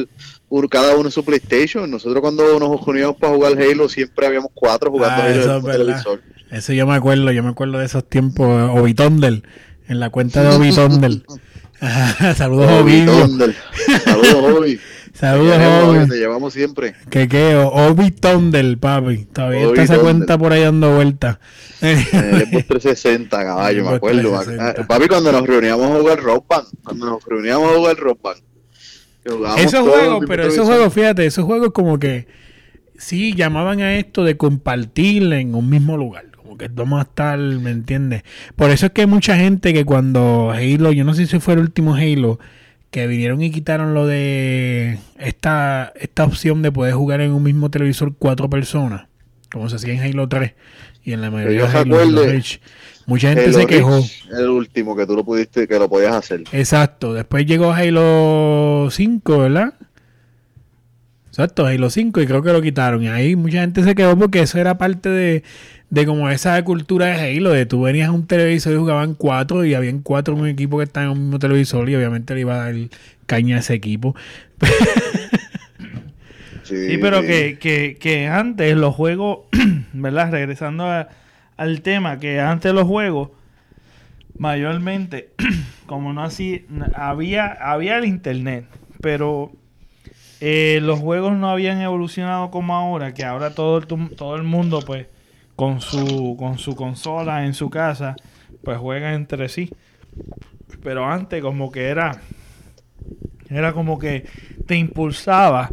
[0.70, 1.90] cada uno en su PlayStation.
[1.90, 5.72] Nosotros cuando nos uníamos para jugar Halo siempre habíamos cuatro jugando ah, Halo en el
[5.72, 6.22] televisor.
[6.50, 9.44] Eso yo me acuerdo, yo me acuerdo de esos tiempos, Obitondel,
[9.88, 11.24] en la cuenta de Obitondel.
[12.36, 13.06] Saludos Obi.
[14.04, 14.80] Saludos Obi.
[15.20, 16.10] Saludos, Obi.
[16.10, 16.94] Te llevamos siempre.
[17.10, 19.26] Que qué, Obi Tondel, papi.
[19.26, 21.40] Todavía está esa cuenta por ahí dando vueltas.
[21.82, 22.06] Eh,
[22.68, 24.40] 360, caballo, me acuerdo.
[24.60, 26.68] Ah, papi, cuando nos reuníamos a jugar Rock Band.
[26.84, 28.42] Cuando nos reuníamos a jugar Rock Band.
[29.58, 32.28] Esos juegos, pero esos juegos, fíjate, esos juegos como que
[32.98, 36.26] sí llamaban a esto de compartir en un mismo lugar.
[36.36, 38.24] Como que vamos a estar, ¿me entiendes?
[38.56, 41.56] Por eso es que hay mucha gente que cuando Halo, yo no sé si fue
[41.56, 42.40] el último Halo,
[42.92, 47.70] que vinieron y quitaron lo de esta, esta opción de poder jugar en un mismo
[47.70, 49.08] televisor cuatro personas,
[49.52, 50.54] como se hacía en Halo 3
[51.04, 51.98] y en la mayoría de Halo,
[53.06, 54.04] Mucha gente se quejó.
[54.38, 56.44] El último que tú lo pudiste, que lo podías hacer.
[56.52, 57.14] Exacto.
[57.14, 59.74] Después llegó Halo 5, ¿verdad?
[61.28, 63.04] Exacto, Halo 5 y creo que lo quitaron.
[63.04, 65.44] Y ahí mucha gente se quedó porque eso era parte de,
[65.90, 69.66] de como esa cultura de Halo, de tú venías a un televisor y jugaban cuatro
[69.66, 72.42] y habían cuatro en un equipo que está en un mismo televisor y obviamente le
[72.42, 72.76] iba a dar
[73.26, 74.16] caña a ese equipo.
[76.64, 79.40] sí, pero que, que, que, antes los juegos,
[79.94, 80.32] ¿verdad?
[80.32, 81.08] Regresando
[81.56, 83.30] al tema, que antes los juegos,
[84.38, 85.30] mayormente,
[85.86, 86.66] como no así,
[86.96, 88.66] había, había el internet,
[89.00, 89.54] pero
[90.42, 95.08] eh, los juegos no habían evolucionado como ahora, que ahora todo, todo el mundo pues
[95.58, 98.16] con su, con su consola en su casa,
[98.64, 99.74] pues juegan entre sí.
[100.84, 102.22] Pero antes como que era,
[103.50, 104.26] era como que
[104.68, 105.72] te impulsaba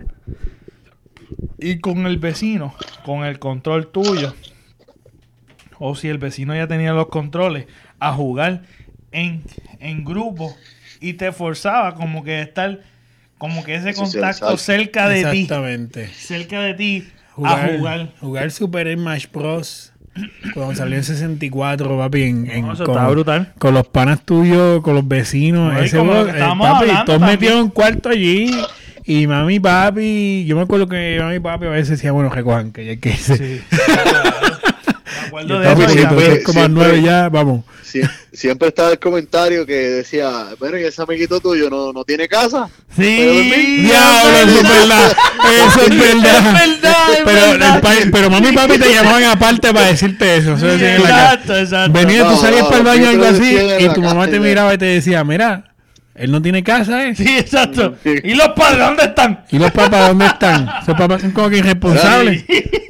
[1.58, 2.74] y con el vecino,
[3.04, 4.34] con el control tuyo,
[5.78, 7.66] o si el vecino ya tenía los controles,
[7.98, 8.62] a jugar
[9.12, 9.42] en,
[9.80, 10.56] en grupo
[11.00, 12.80] y te forzaba como que estar,
[13.36, 16.08] como que ese contacto cerca de ti, Exactamente.
[16.08, 18.08] cerca de ti, Jugar, a jugar.
[18.20, 19.92] jugar Super Smash Bros.
[20.54, 23.52] Cuando salió en 64, papi, en, en- No, con, brutal.
[23.58, 25.72] con los panas tuyos, con los vecinos.
[25.72, 28.50] No, ese lo eh, papi, todos metidos en un cuarto allí.
[29.06, 32.84] Y mami papi, yo me acuerdo que mami papi a veces decía, bueno, recojan, que
[32.86, 33.12] ya que.
[33.12, 33.60] Sí.
[35.40, 35.90] Acuerdo de Papi, eso.
[35.90, 37.64] si y tú siempre- eres como a las siempre- nueve ya, vamos.
[37.84, 42.26] Sie- siempre estaba el comentario que decía, bueno, y ese amiguito tuyo no, no tiene
[42.28, 42.68] casa.
[42.96, 43.02] Sí,
[43.82, 45.16] Diablo, eso es verdad.
[45.66, 46.36] Eso es verdad.
[46.64, 47.74] Es verdad, es pero, verdad.
[47.76, 50.52] el pa- pero mami y papi te llamaban aparte para decirte eso.
[50.52, 51.92] Exacto, exacto.
[51.92, 54.74] Venía, tú salías no, para el baño o algo así y tu mamá te miraba
[54.74, 55.73] y te decía, mira,
[56.16, 57.14] él no tiene casa, ¿eh?
[57.16, 57.96] Sí, exacto.
[58.04, 59.44] ¿Y los padres dónde están?
[59.50, 60.68] ¿Y los papás dónde están?
[60.82, 62.44] Esos papás son como que irresponsables.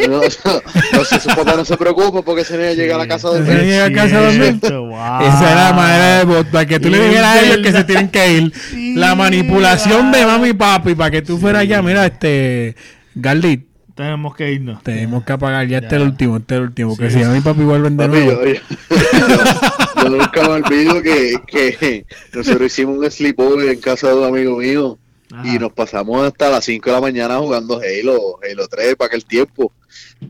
[0.09, 3.07] No, no, no, si su papá no se preocupa porque ese niño llega a la
[3.09, 3.63] casa de dormir.
[3.65, 4.59] llega a casa a dormir.
[4.61, 5.21] Cierto, wow.
[5.23, 7.73] Esa era la manera de votar, para que tú le Es dijeras a ellos que
[7.73, 8.53] se tienen que ir.
[8.71, 12.77] Sí, La manipulación de mami y papi para que tú fueras allá, mira, este,
[13.15, 13.65] Garlit,
[13.95, 14.83] Tenemos que irnos.
[14.83, 17.19] tenemos que apagar, ya este es el último, este es el último, porque Sí.
[17.21, 18.41] si mami y papi vuelven de Papi, nuevo.
[20.05, 24.59] yo, nunca me olvido que, que nosotros hicimos un sleepover en casa de un amigo
[24.59, 24.99] mío
[25.33, 25.49] Ajá.
[25.49, 29.25] y nos pasamos hasta las 5 de la mañana jugando Halo, Halo 3 para aquel
[29.25, 29.73] tiempo.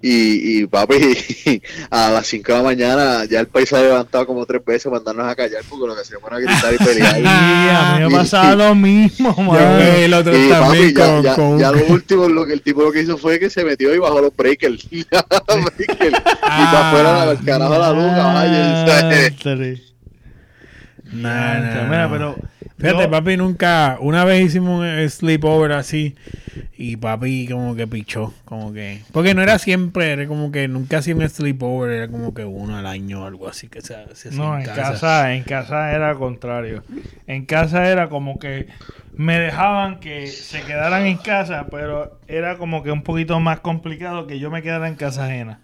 [0.02, 0.96] Y, y papi,
[1.90, 4.84] a las 5 de la mañana ya el país se ha levantado como tres veces
[4.84, 7.16] para mandarnos a callar porque lo que hacíamos era gritar y Sí, pelear.
[7.16, 11.78] a mí me pasaba lo mismo, Yo el Y papi, ya, ya, con ya un-
[11.78, 14.20] lo último, lo que el tipo lo que hizo fue que se metió y bajó
[14.20, 14.88] los breakers.
[14.90, 16.12] Breaker.
[16.12, 18.52] y para afuera, al carajo la luz, caballo.
[18.52, 19.82] Nah, Diantre.
[21.12, 22.10] nah, Mira, nah.
[22.10, 22.36] pero.
[22.78, 26.16] Fíjate, papi nunca, una vez hicimos un eh, sleepover así
[26.76, 30.98] y papi como que pichó, como que, porque no era siempre, era como que nunca
[30.98, 34.28] hacía un sleepover, era como que uno al año o algo así que se, se
[34.28, 36.82] hacía No, en casa, en casa era al contrario.
[37.26, 38.66] En casa era como que
[39.16, 44.26] me dejaban que se quedaran en casa, pero era como que un poquito más complicado
[44.26, 45.60] que yo me quedara en casa ajena.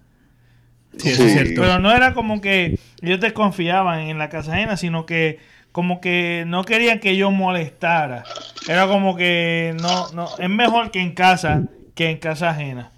[0.97, 1.61] Sí, eso es cierto.
[1.61, 5.39] Pero no era como que ellos desconfiaban en la casa ajena, sino que
[5.73, 8.25] como que no querían que yo molestara.
[8.69, 11.63] Era como que no, no, es mejor que en casa
[11.95, 12.91] que en casa ajena.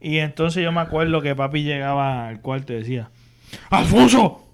[0.00, 3.10] Y entonces yo me acuerdo que papi llegaba al cuarto y decía,
[3.70, 4.44] Alfonso,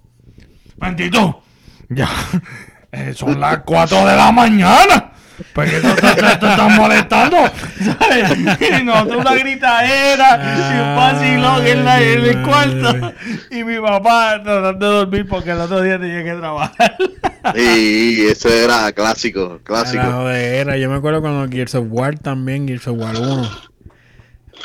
[0.77, 1.41] bendito,
[1.89, 2.07] ya
[2.91, 5.11] eh, son las 4 de la mañana.
[5.53, 7.37] ¿Por qué tú te estás molestando?
[7.81, 8.37] ¿Sabes?
[8.81, 13.13] Y nosotros una gritadera y un vacilón en, la- en el cuarto.
[13.49, 16.95] Y mi papá tratando de dormir porque el otro día tenía que trabajar.
[17.55, 20.03] Y eso era clásico, clásico.
[20.03, 20.77] jodera.
[20.77, 23.49] Yo me acuerdo cuando Gears of War también, Gears of War 1.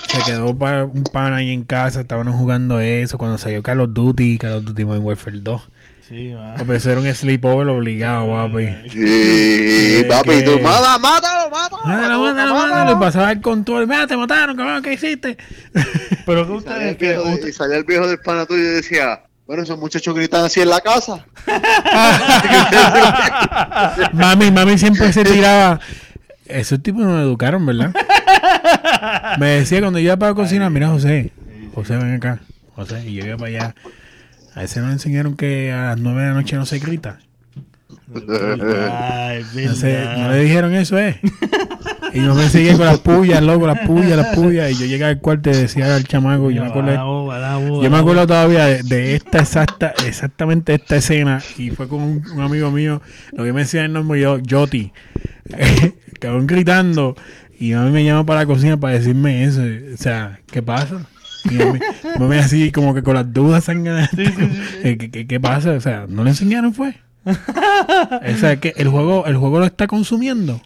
[0.09, 3.17] Se quedó pa- un pan ahí en casa, estaban jugando eso.
[3.17, 5.63] Cuando salió Call of Duty, Call of Duty Modern Warfare 2.
[6.09, 6.55] Sí, va.
[6.57, 8.65] Papi, eso era un sleepover obligado, papi.
[8.93, 11.83] Y Eh, papi, que- tú, mata, mátalo, mátalo.
[11.85, 12.93] Mátalo, mátalo, mátalo.
[12.93, 13.87] Y pasaba el control.
[13.87, 15.39] Mira, te mataron, cabrón, ¿qué hiciste?
[16.27, 20.15] Pero que ustedes y salía el viejo del pana tuyo y decía, bueno, esos muchachos
[20.15, 21.25] gritan así en la casa.
[24.13, 25.81] Mami, mami siempre se tiraba.
[26.47, 27.95] Esos tipos nos educaron, ¿verdad?
[29.39, 31.33] Me decía cuando yo iba para la cocina, mira José,
[31.75, 32.41] José ven acá,
[32.75, 33.75] José, y yo iba para allá.
[34.55, 37.19] A ese nos enseñaron que a las nueve de la noche no se grita.
[38.15, 41.21] Ay, No, no le dijeron eso, ¿eh?
[42.15, 44.71] Y yo me seguía con las pullas, loco, las pullas, las pullas.
[44.71, 48.27] Y yo llegaba al cuarto y decía al chamaco, yo me acuerdo, yo me acuerdo
[48.27, 51.43] todavía de, de esta exacta, exactamente esta escena.
[51.59, 53.03] Y fue con un, un amigo mío,
[53.33, 54.93] lo que me decía el nombre yo, Joti.
[56.21, 57.17] Cabrón gritando.
[57.59, 59.63] Y mami me llama para la cocina para decirme eso.
[59.93, 61.07] O sea, ¿qué pasa?
[61.51, 61.81] Y mami,
[62.21, 64.11] mami así como que con las dudas sangradas.
[64.83, 65.73] ¿Qué, qué, qué pasa?
[65.73, 66.95] O sea, ¿no le enseñaron fue?
[67.27, 70.61] O sea, que el juego, el juego lo está consumiendo.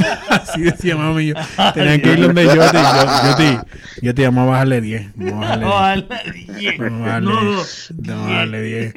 [0.30, 1.28] Así decía mami.
[1.28, 1.34] Yo
[1.74, 3.58] tenía que ir donde yo te, yo, yo te,
[4.02, 5.10] yo te vamos a bajarle 10.
[5.16, 5.68] Vamos a bajarle 10.
[5.68, 6.78] Vamos a darle 10.
[6.78, 8.36] Vamos a darle, No, no, a 10.
[8.38, 8.94] darle 10.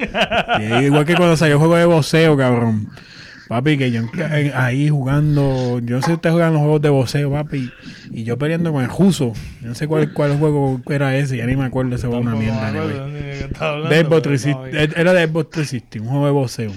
[0.81, 2.89] Y Igual que cuando salió el juego de voceo, cabrón.
[3.49, 4.01] Papi, que yo
[4.55, 7.69] ahí jugando, yo no sé si ustedes juegan los juegos de voceo, papi,
[8.11, 9.33] y yo peleando con el Juso.
[9.61, 12.35] Yo no sé cuál, cuál juego era ese, ya ni me acuerdo, ese juego una
[12.35, 12.71] mierda.
[12.71, 12.85] me anyway.
[12.95, 16.07] acuerdo de qué estaba hablando, De Xbox pero 360, no, era de Xbox 360, un
[16.07, 16.71] juego de voceo.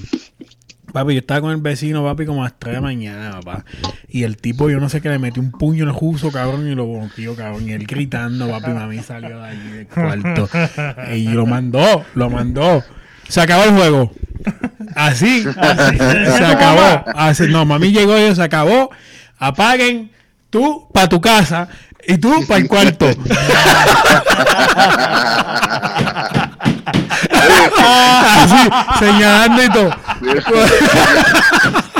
[0.96, 3.66] Papi, yo estaba con el vecino, papi, como a las 3 de la mañana, papá.
[4.08, 6.66] Y el tipo, yo no sé qué, le metió un puño en el justo, cabrón,
[6.66, 7.68] y lo boqueó, cabrón.
[7.68, 10.48] Y él gritando, papi, mami salió de allí del cuarto.
[11.14, 12.82] y lo mandó, lo mandó.
[13.28, 14.10] Se acabó el juego.
[14.94, 15.98] Así, así.
[15.98, 17.04] se acabó.
[17.14, 18.88] Así, no, mami llegó y se acabó.
[19.38, 20.10] Apaguen,
[20.48, 21.68] tú para tu casa
[22.08, 23.06] y tú para el cuarto.
[27.78, 29.90] Así, señalando y todo.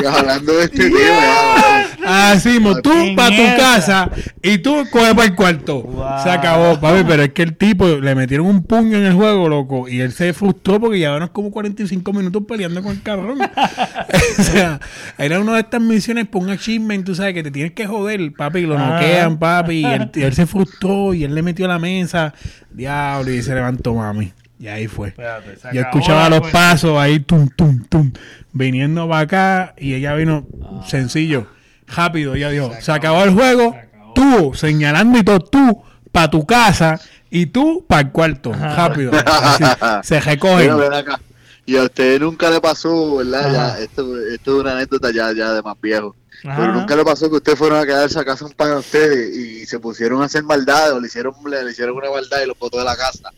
[0.09, 4.11] Hablando de este tema, Así, mo, tú para tu casa
[4.43, 5.83] y tú coges para el cuarto.
[5.83, 6.23] Wow.
[6.23, 7.03] Se acabó, papi.
[7.09, 9.89] Pero es que el tipo le metieron un puño en el juego, loco.
[9.89, 13.39] Y él se frustró porque llevaron como 45 minutos peleando con el cabrón.
[14.39, 14.79] o sea,
[15.19, 18.33] era una de estas misiones por un achievement, tú sabes, que te tienes que joder,
[18.37, 18.61] papi.
[18.61, 19.01] Y lo Ah.
[19.01, 19.81] noquean, papi.
[19.81, 22.33] Y él, y él se frustró y él le metió a la mesa.
[22.71, 24.33] Diablo, y se levantó, mami.
[24.59, 25.09] Y ahí fue.
[25.09, 28.13] Espérate, Yo escuchaba los pasos ahí, tum, tum, tum,
[28.53, 30.83] viniendo para acá y ella vino Ah.
[30.87, 31.47] sencillo,
[31.87, 32.35] rápido.
[32.35, 34.13] Ella dijo, se acabó, el juego, se acabó.
[34.15, 36.99] tú, señalando y todo, tú para tu casa
[37.31, 39.13] y tú para el cuarto, rápido.
[39.27, 39.65] Así,
[40.03, 40.75] se recogen.
[40.75, 41.21] Mira.
[41.67, 43.53] Y a usted nunca le pasó, ¿verdad?
[43.53, 46.15] Ya, esto, esto es una anécdota ya, ya de más viejo.
[46.45, 46.57] Ajá.
[46.61, 49.37] Pero nunca le pasó que ustedes fueron a quedarse a casa un pan a ustedes
[49.37, 52.47] y se pusieron a hacer maldades o le hicieron, le, le hicieron una maldad y
[52.47, 53.31] los botó de la casa.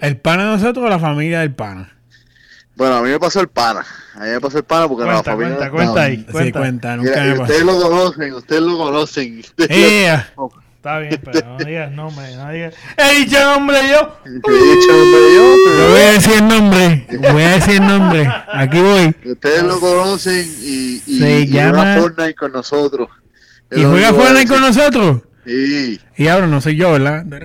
[0.00, 1.92] El pana de nosotros o la familia del pana.
[2.76, 3.84] Bueno, a mí me pasó el pana.
[4.14, 5.56] A mí me pasó el pana porque la Cuenta, familia.
[5.56, 6.16] cuenta, cuenta ahí.
[6.16, 6.96] Sí, Cuenta.
[6.96, 7.42] Mira, me pasó.
[7.42, 9.42] ustedes lo conocen, ustedes lo conocen.
[9.68, 10.32] Ea,
[10.76, 12.74] Está bien, pero no digas nombre, no digas.
[12.96, 14.16] ¡He dicho nombre yo!
[14.24, 14.48] He dicho,
[14.94, 18.80] hombre, yo, yo pero- voy a decir el nombre, voy a decir el nombre, aquí
[18.80, 19.14] voy.
[19.30, 23.08] Ustedes lo conocen y, y, Se y llama- juega Fortnite con nosotros.
[23.68, 25.20] Es ¿Y juega Fortnite con nosotros?
[25.44, 26.00] Sí.
[26.16, 27.24] Y ahora no soy yo, ¿verdad?
[27.24, 27.36] No,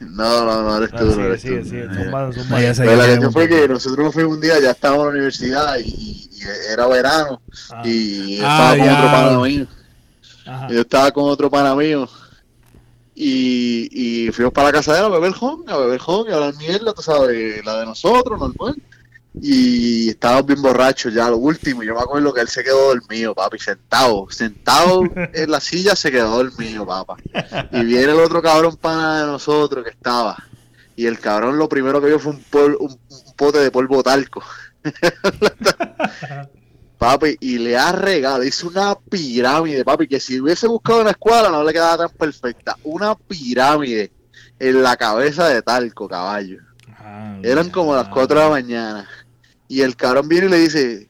[0.00, 1.04] no, no eres Ah, tú.
[1.06, 1.64] no sigue, eres sigue, tú.
[1.68, 1.88] sigue.
[1.94, 2.32] Zumbado.
[2.60, 5.06] ya sé Pero la cuestión fue que nosotros nos fuimos un día, ya estábamos en
[5.06, 6.28] la universidad y, y-
[6.72, 7.40] era verano
[7.70, 8.98] Ah, y Ah, estaba con ya.
[8.98, 9.66] otro pana mío.
[10.46, 10.68] ajá.
[10.70, 12.08] Yo estaba con otro pana mío
[13.14, 13.88] y,
[14.26, 16.36] y fuimos para la casa de él a beber home, a beber home y a
[16.36, 18.76] hablar mierda, tú sabes, la de nosotros, normal.
[19.40, 21.82] Y estábamos bien borrachos ya, lo último.
[21.82, 25.02] Yo me acuerdo que él se quedó dormido, papi, sentado, sentado
[25.32, 27.16] en la silla se quedó dormido, papá.
[27.72, 30.36] Y viene el otro cabrón pana de nosotros que estaba.
[30.96, 34.02] Y el cabrón lo primero que vio fue un, pol- un, un pote de polvo
[34.02, 34.42] talco.
[36.98, 41.48] papi, y le ha regado, hizo una pirámide, papi, que si hubiese buscado una escuela
[41.50, 42.76] no le quedaba tan perfecta.
[42.82, 44.10] Una pirámide
[44.58, 46.58] en la cabeza de talco, caballo.
[46.98, 49.08] Ah, Eran como las 4 de la mañana.
[49.68, 51.08] Y el cabrón viene y le dice,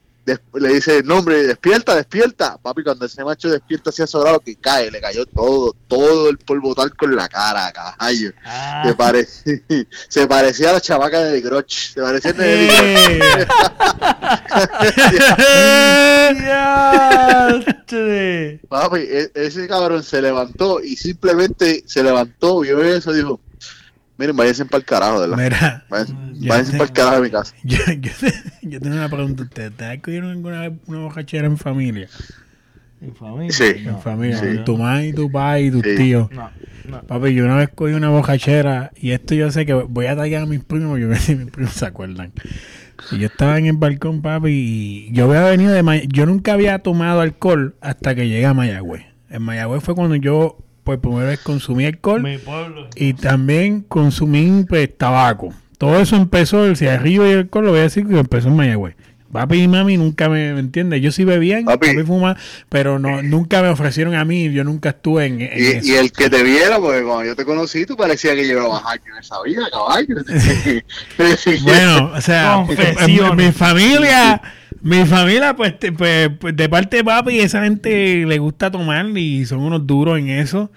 [0.53, 2.57] le dice, no hombre, despierta, despierta.
[2.57, 6.75] Papi, cuando ese macho despierta así sobrado que cae, le cayó todo, todo el polvo
[6.75, 8.31] talco en la cara, caballo.
[8.45, 8.83] Ah,
[9.25, 9.63] Se,
[10.09, 11.69] se parecía a la chavaca de Groch.
[11.93, 12.43] Se parecía a Groch.
[12.43, 13.47] Eh.
[17.39, 18.59] ¡Diastre!
[18.67, 23.39] Papi, e- ese cabrón se levantó y simplemente se levantó, vio eso y dijo,
[24.19, 25.37] miren, váyanse para el carajo, ¿verdad?
[25.37, 27.55] Mira, Váyanse, para el carajo de mi casa.
[27.63, 28.11] yo, yo,
[28.61, 29.71] yo tengo una pregunta a ustedes.
[29.71, 32.07] ¿Ustedes cogieron alguna vez una bojachera en familia?
[33.01, 33.51] En familia.
[33.53, 33.63] Sí.
[33.77, 34.55] En No, familia, Sí.
[34.57, 35.95] con tu madre y tu padre y tus Sí.
[35.95, 36.29] tíos.
[36.31, 36.51] No,
[36.89, 37.01] no.
[37.03, 40.43] Papi, yo una vez cogí una bojachera y esto yo sé que voy a tallar
[40.43, 42.33] a mis primos, yo no sé si mis primos se acuerdan.
[43.11, 46.51] Y yo estaba en el balcón, papi, y yo había venido de May- Yo nunca
[46.53, 49.03] había tomado alcohol hasta que llegué a Mayagüez.
[49.29, 50.57] En Mayagüez fue cuando yo
[50.97, 52.87] por primera vez consumí alcohol Mi pueblo.
[52.95, 55.53] y también consumí pues, tabaco.
[55.77, 58.55] Todo eso empezó, el cigarrillo y el alcohol, lo voy a decir que empezó en
[58.55, 58.95] Mayagüez.
[59.31, 61.03] Papi y mami nunca me, ¿me entiendes?
[61.03, 61.89] Yo sí bebían, Papi.
[61.89, 62.35] papi fumaba,
[62.67, 65.87] pero no, nunca me ofrecieron a mí, yo nunca estuve en, en Y, eso.
[65.87, 69.05] y el que te viera, porque cuando yo te conocí, tú parecía que llevabas años
[69.13, 70.15] en esa vida, caballo.
[71.61, 72.65] Bueno, o sea,
[73.35, 74.41] mi familia,
[74.81, 79.05] mi familia, pues, te- pues, pues, de parte de papi, esa gente le gusta tomar
[79.17, 80.71] y son unos duros en eso.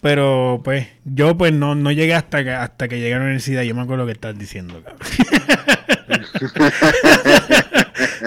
[0.00, 3.62] Pero, pues, yo, pues, no, no llegué hasta que, hasta que llegué a la universidad.
[3.62, 5.00] Yo me acuerdo lo que estás diciendo, cabrón.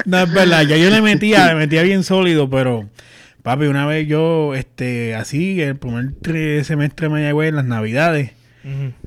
[0.06, 0.64] no, es verdad.
[0.64, 2.90] Ya yo le metía, le metía bien sólido, pero,
[3.44, 6.14] papi, una vez yo, este, así, el primer
[6.66, 8.32] semestre de Mayagüez, en las navidades,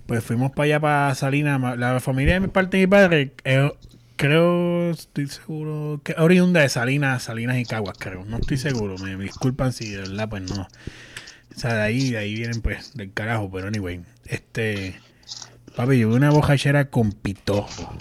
[0.07, 1.79] pues fuimos para allá, para Salinas.
[1.79, 3.71] La familia de mi parte de mi padre, eh,
[4.17, 8.25] creo, estoy seguro, que oriunda de Salinas, Salinas y Caguas, creo.
[8.25, 10.63] No estoy seguro, me, disculpan si de verdad, pues no.
[10.63, 14.01] O sea, de ahí, de ahí vienen, pues, del carajo, pero anyway.
[14.27, 14.99] Este,
[15.77, 17.97] papi, yo vi una bojachera con pitojo.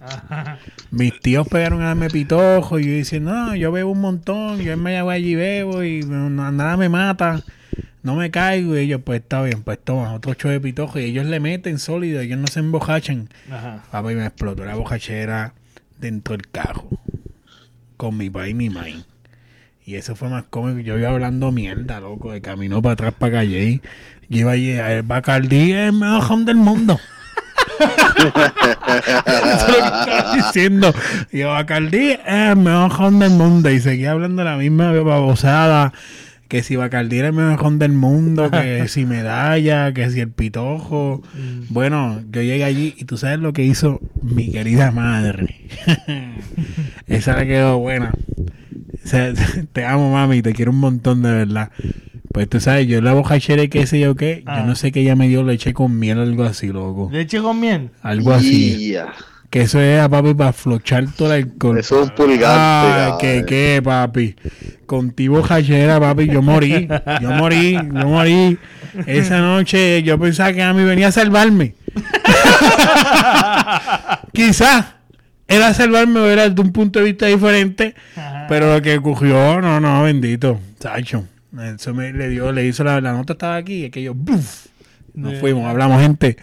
[0.00, 0.58] Ajá.
[0.90, 4.72] Mis tíos pegaron a darme pitojo y yo diciendo, no, yo bebo un montón, yo
[4.72, 7.42] en Mayagüez allí bebo y nada me mata,
[8.02, 8.76] no me caigo.
[8.76, 10.98] Y ellos, pues está bien, pues toma, otro ocho de pitojo.
[10.98, 13.28] Y ellos le meten sólido, ellos no se embojachan.
[13.50, 13.84] Ajá.
[13.90, 15.54] Papi, me explotó la bojachera
[15.98, 16.88] dentro del carro
[17.96, 19.04] con mi papá y mi maíz.
[19.86, 20.80] Y eso fue más cómico.
[20.80, 23.80] Yo iba hablando mierda, loco, de camino para atrás para calle.
[24.28, 26.98] Yo iba allí, el Bacardí es el mejor del mundo.
[27.74, 28.28] Eso
[29.68, 30.94] es lo que estaba diciendo.
[31.32, 33.70] Y yo, Bacardí es el mejor del mundo.
[33.70, 35.92] Y seguía hablando la misma babosada.
[36.48, 41.22] Que si Bacardi era el mejor del mundo, que si medalla, que si el pitojo.
[41.70, 45.68] Bueno, yo llegué allí y tú sabes lo que hizo mi querida madre.
[47.06, 48.12] Esa le quedó buena.
[49.04, 49.32] O sea,
[49.72, 51.70] te amo, mami, te quiero un montón de verdad.
[52.32, 54.60] Pues tú sabes, yo la bojachera y qué sé yo qué, Ah.
[54.60, 57.08] yo no sé qué ella me dio leche con miel o algo así, loco.
[57.12, 57.90] Leche con miel.
[58.02, 58.94] Algo así.
[59.54, 61.78] Que eso es a papi para flochar todo el alcohol.
[61.78, 62.44] Eso es un pulgante.
[62.48, 63.46] Ah, que cabrón.
[63.46, 64.34] qué, papi.
[64.84, 66.88] Contigo jachera, papi, yo morí.
[67.22, 68.58] Yo morí, yo morí.
[69.06, 71.76] Esa noche yo pensaba que a mí venía a salvarme.
[74.32, 74.86] Quizás
[75.46, 77.94] era salvarme o era de un punto de vista diferente.
[78.48, 80.60] Pero lo que ocurrió, no, no, bendito.
[80.80, 81.24] Sacho.
[81.76, 84.66] Eso me le dio, le hizo la, la nota estaba aquí, y que yo, ¡buf!
[85.14, 85.36] Nos Eh.
[85.40, 86.36] fuimos, hablamos, gente.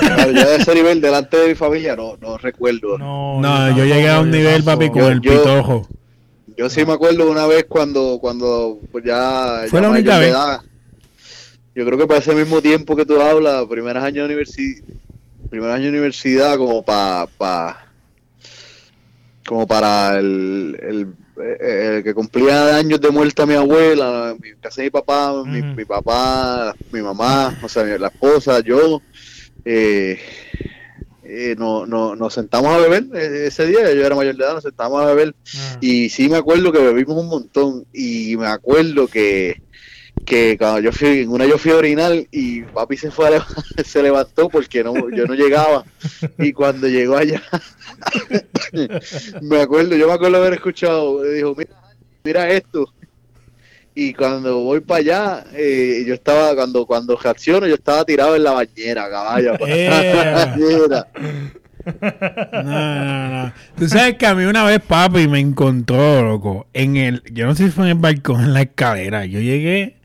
[0.00, 2.98] Claro, yo de ese nivel delante de mi familia no, no recuerdo.
[2.98, 5.88] No, No, yo llegué a un nivel, papi, con el Yo- pitojo.
[6.56, 10.30] Yo sí me acuerdo una vez cuando, cuando pues ya, Fue ya la única vez.
[10.30, 10.60] edad.
[11.74, 14.84] Yo creo que para ese mismo tiempo que tú hablas, primeros años de universidad,
[15.48, 17.28] primer año de universidad como para
[19.46, 21.14] como para el, el,
[21.60, 25.62] el que cumplía años de muerte a mi abuela, mi casa de mi papá, mi,
[25.62, 29.00] mi papá, mi mamá, o sea, la esposa, yo,
[29.64, 30.18] eh,
[31.32, 34.54] eh, no, no, nos sentamos a beber eh, ese día, yo era mayor de edad,
[34.54, 35.34] nos sentamos a beber.
[35.56, 35.78] Ah.
[35.80, 37.86] y sí me acuerdo que bebimos un montón.
[37.92, 39.62] Y me acuerdo que,
[40.24, 43.46] que cuando yo fui, en una yo fui a orinar y papi se fue a
[43.84, 45.84] se levantó porque no, yo no llegaba.
[46.38, 47.42] Y cuando llegó allá
[49.42, 51.76] me acuerdo, yo me acuerdo haber escuchado, dijo, mira,
[52.24, 52.92] mira esto
[53.94, 58.44] y cuando voy para allá, eh, yo estaba, cuando cuando reacciono, yo estaba tirado en
[58.44, 59.52] la bañera, caballo.
[59.60, 61.08] Bañera.
[61.82, 63.52] No, no, no.
[63.76, 67.54] Tú sabes que a mí una vez papi me encontró, loco, en el, yo no
[67.54, 69.24] sé si fue en el balcón, en la escalera.
[69.24, 69.96] Yo llegué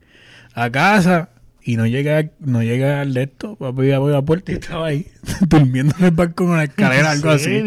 [0.54, 1.30] a casa
[1.68, 4.86] y no llegué, a- no llegué al de esto, papi abrí la puerta y estaba
[4.88, 5.08] ahí,
[5.48, 7.64] durmiendo en el balcón en la escalera, algo así.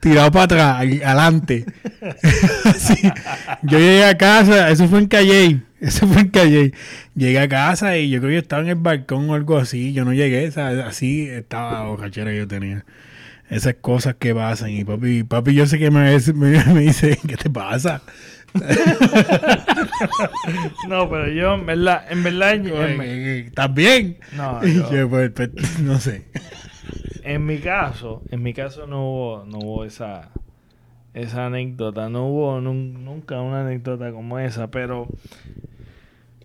[0.00, 1.64] Tirado para atrás, al- adelante.
[2.78, 2.96] Sí.
[3.62, 6.72] Yo llegué a casa, eso fue en Calle, eso fue en Calle.
[7.14, 9.92] Llegué a casa y yo creo que estaba en el balcón o algo así.
[9.92, 12.84] Yo no llegué, sea, así estaba bocachera que yo tenía.
[13.50, 14.70] Esas cosas que pasan.
[14.70, 18.02] Y papi, papi, yo sé que me, me, me dice, ¿qué te pasa?
[20.88, 22.56] No, pero yo, en verdad, en verdad,
[24.92, 25.50] yo, pues, pues,
[25.80, 26.24] no sé.
[27.22, 30.30] en mi caso, en mi caso no hubo, no hubo esa,
[31.14, 35.08] esa anécdota, no hubo nun- nunca una anécdota como esa, pero,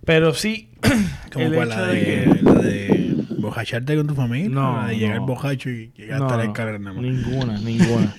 [0.06, 0.70] pero sí,
[1.34, 4.50] Como el hecho la de que la de bojacharte con tu familia.
[4.50, 5.26] No, la de llegar no.
[5.28, 7.04] bojacho y llegar no, hasta la no, escalera nada más.
[7.04, 8.16] ninguna, ninguna,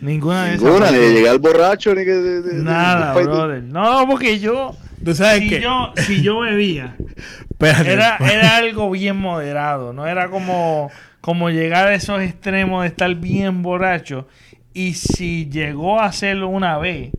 [0.00, 3.14] ninguna de esas Ninguna, ni de llegar al borracho, ni que de, de- de- Nada,
[3.14, 3.62] de- brother.
[3.62, 5.60] No, porque yo, Tú sabes si que.
[5.60, 6.96] yo, si yo bebía,
[7.50, 7.92] Espérate.
[7.92, 10.90] era, era algo bien moderado, no era como,
[11.20, 14.26] como llegar a esos extremos de estar bien borracho.
[14.74, 17.10] Y si llegó a hacerlo una vez,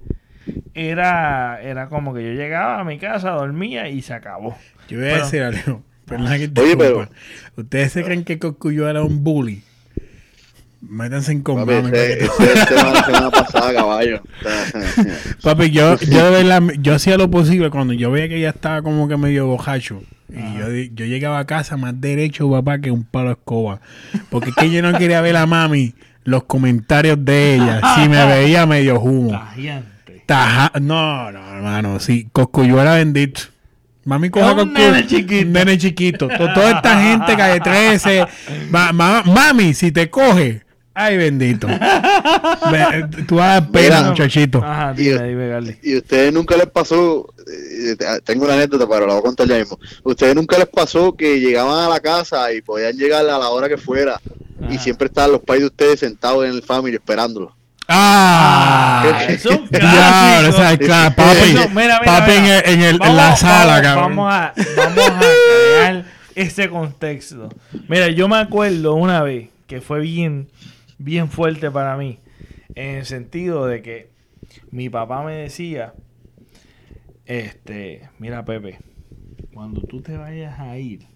[0.74, 4.58] era, era como que yo llegaba a mi casa, dormía y se acabó.
[4.88, 5.84] Yo voy a Pero- decir algo.
[6.06, 7.10] Perdona que te Oye, interrumpa.
[7.56, 9.62] ¿Ustedes se creen que Cocuyo era un bully?
[10.82, 13.04] Métanse en con Papi, mami, para ese, que te- ese es el tema de la
[13.06, 14.22] semana pasada, caballo.
[15.44, 19.08] Papi, yo, yo de yo hacía lo posible cuando yo veía que ella estaba como
[19.08, 20.02] que medio bojacho.
[20.32, 23.82] Y yo, yo llegaba a casa más derecho, papá, que un palo de escoba.
[24.30, 27.82] Porque es que yo no quería ver a mami los comentarios de ella.
[27.96, 29.32] Si me veía medio humo.
[30.28, 33.42] Taja- no, no, hermano, sí, Coscuyo era bendito.
[34.06, 34.74] Mami coja Coscuyo.
[34.92, 35.48] nene chiquito.
[35.48, 36.28] Un nene chiquito.
[36.28, 38.26] To- Toda esta gente calle 13.
[38.70, 40.62] Ma- ma- mami, si te coge.
[41.02, 41.68] Ay, bendito.
[43.28, 44.62] Tú vas a pena, muchachito.
[44.64, 45.78] Ajá, Y- dime.
[45.82, 47.28] ¿Y a ustedes nunca les pasó?
[47.48, 47.96] eh,
[48.26, 49.80] tengo una anécdota, pero la voy a contar ya mismo.
[50.04, 53.68] ¿Ustedes nunca les pasó que llegaban a la casa y podían llegar a la hora
[53.70, 54.20] que fuera
[54.70, 57.56] y siempre estaban los pais de ustedes sentados en el family esperándolo?
[57.88, 62.60] Ah, eso es Ya, o sea, claro, papi, Eso, mira, mira, papi en, mira.
[62.60, 64.16] el- en el- en Vamos- la sala, vamos, cabrón.
[64.16, 67.50] Vamos a, vamos a crear ese contexto.
[67.88, 70.48] Mira, yo me acuerdo una vez que fue bien,
[71.00, 72.20] bien fuerte para mí.
[72.76, 74.12] En el sentido de que
[74.70, 75.96] mi papá me decía,
[77.26, 78.80] este, mira Pepe,
[79.54, 81.08] cuando tú te vayas a ir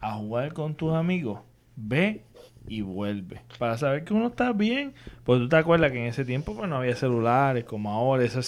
[0.00, 1.40] a jugar con tus amigos,
[1.76, 2.24] ve
[2.66, 3.40] y vuelve.
[3.58, 4.94] Para saber que uno está bien.
[5.24, 8.40] Pues tú te acuerdas que en ese tiempo pues no había celulares como ahora, esa,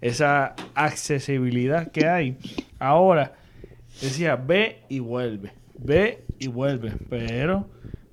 [0.00, 2.38] esa accesibilidad que hay.
[2.78, 3.34] Ahora
[4.00, 6.92] decía, ve y vuelve, ve y vuelve.
[7.08, 7.68] Pero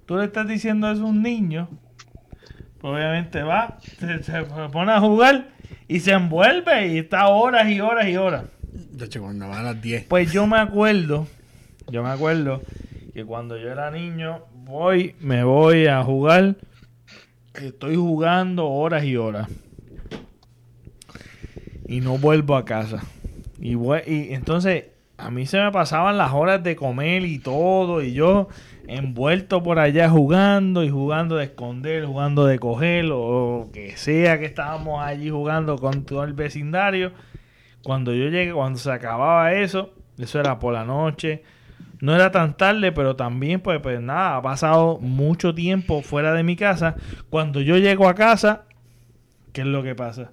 [0.08, 1.70] tú le estás diciendo eso a un niño,
[2.80, 5.50] pues obviamente va, se, se pone a jugar
[5.88, 8.46] y se envuelve y está horas y horas y horas.
[8.92, 10.06] De hecho, cuando va a las 10.
[10.06, 11.28] Pues yo me acuerdo,
[11.90, 12.62] yo me acuerdo
[13.14, 16.56] que cuando yo era niño, voy, me voy a jugar,
[17.56, 19.48] estoy jugando horas y horas.
[21.88, 23.02] Y no vuelvo a casa.
[23.60, 24.86] Y, voy- y entonces
[25.18, 28.50] a mí se me pasaban las horas de comer y todo, y yo
[28.88, 34.46] envuelto por allá jugando y jugando de esconder, jugando de coger, o que sea que
[34.46, 37.12] estábamos allí jugando con todo el vecindario.
[37.84, 41.44] Cuando yo llegué, cuando se acababa eso, eso era por la noche.
[42.00, 46.44] No era tan tarde, pero también, pues, pues nada, ha pasado mucho tiempo fuera de
[46.44, 46.96] mi casa.
[47.30, 48.66] Cuando yo llego a casa,
[49.52, 50.32] ¿qué es lo que pasa?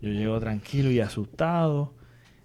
[0.00, 1.92] Yo llego tranquilo y asustado.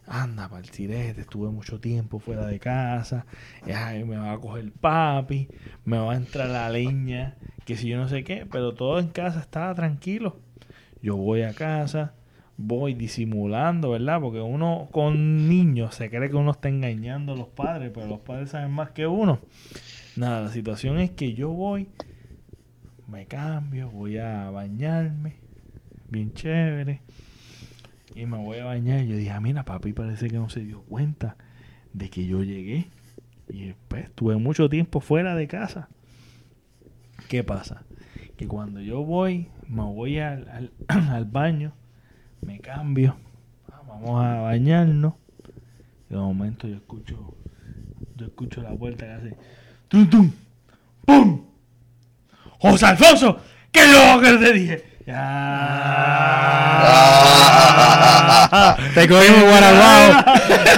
[0.08, 3.26] Anda, partirete, estuve mucho tiempo fuera de casa.
[3.64, 5.48] Ay, me va a coger papi,
[5.84, 9.08] me va a entrar la leña, que si yo no sé qué, pero todo en
[9.08, 10.38] casa estaba tranquilo.
[11.02, 12.14] Yo voy a casa,
[12.58, 14.22] voy disimulando, ¿verdad?
[14.22, 18.20] Porque uno con niños se cree que uno está engañando a los padres, pero los
[18.20, 19.40] padres saben más que uno.
[20.16, 21.90] Nada, la situación es que yo voy,
[23.08, 25.38] me cambio, voy a bañarme,
[26.10, 27.02] bien chévere,
[28.16, 29.02] y me voy a bañar.
[29.04, 31.36] Y yo dije, ah, mira, papi parece que no se dio cuenta
[31.94, 32.88] de que yo llegué.
[33.50, 35.90] Y después estuve mucho tiempo fuera de casa.
[37.28, 37.84] ¿Qué pasa?
[38.38, 41.74] Que cuando yo voy, me voy al, al- baño,
[42.42, 43.16] me cambio,
[43.72, 45.14] ah, vamos a bañarnos.
[46.10, 47.36] De momento yo escucho,
[48.16, 49.38] yo escucho la puerta que hace
[49.88, 50.32] tum tum,
[51.06, 51.42] pum.
[52.60, 53.40] José Alfonso,
[53.72, 54.84] ¿qué es lo que te dije?
[55.06, 55.22] Ya.
[58.96, 60.24] Te cogimos guaraguao.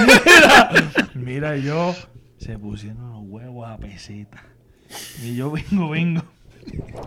[0.06, 0.70] mira,
[1.14, 1.96] mira, yo
[2.38, 4.44] se pusieron los huevos a peseta.
[5.24, 6.24] Y yo vengo, vengo.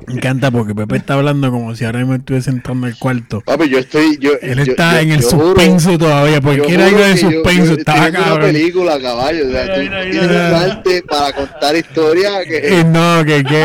[0.06, 3.42] Me encanta porque Pepe está hablando como si ahora mismo estuviese entrando al cuarto.
[3.42, 4.16] Papi, yo estoy.
[4.18, 6.40] Yo, Él está yo- en el yo juro- suspenso todavía.
[6.40, 7.74] ¿Por yo qué era algo de suspenso?
[7.74, 8.52] yo Estaba viendo una cabrón.
[8.52, 9.46] película, caballo.
[9.46, 10.48] O sea, Mira, tú mira, tienes mira.
[10.48, 12.80] un arte para contar historias que.
[12.80, 13.62] Eh, no, que, que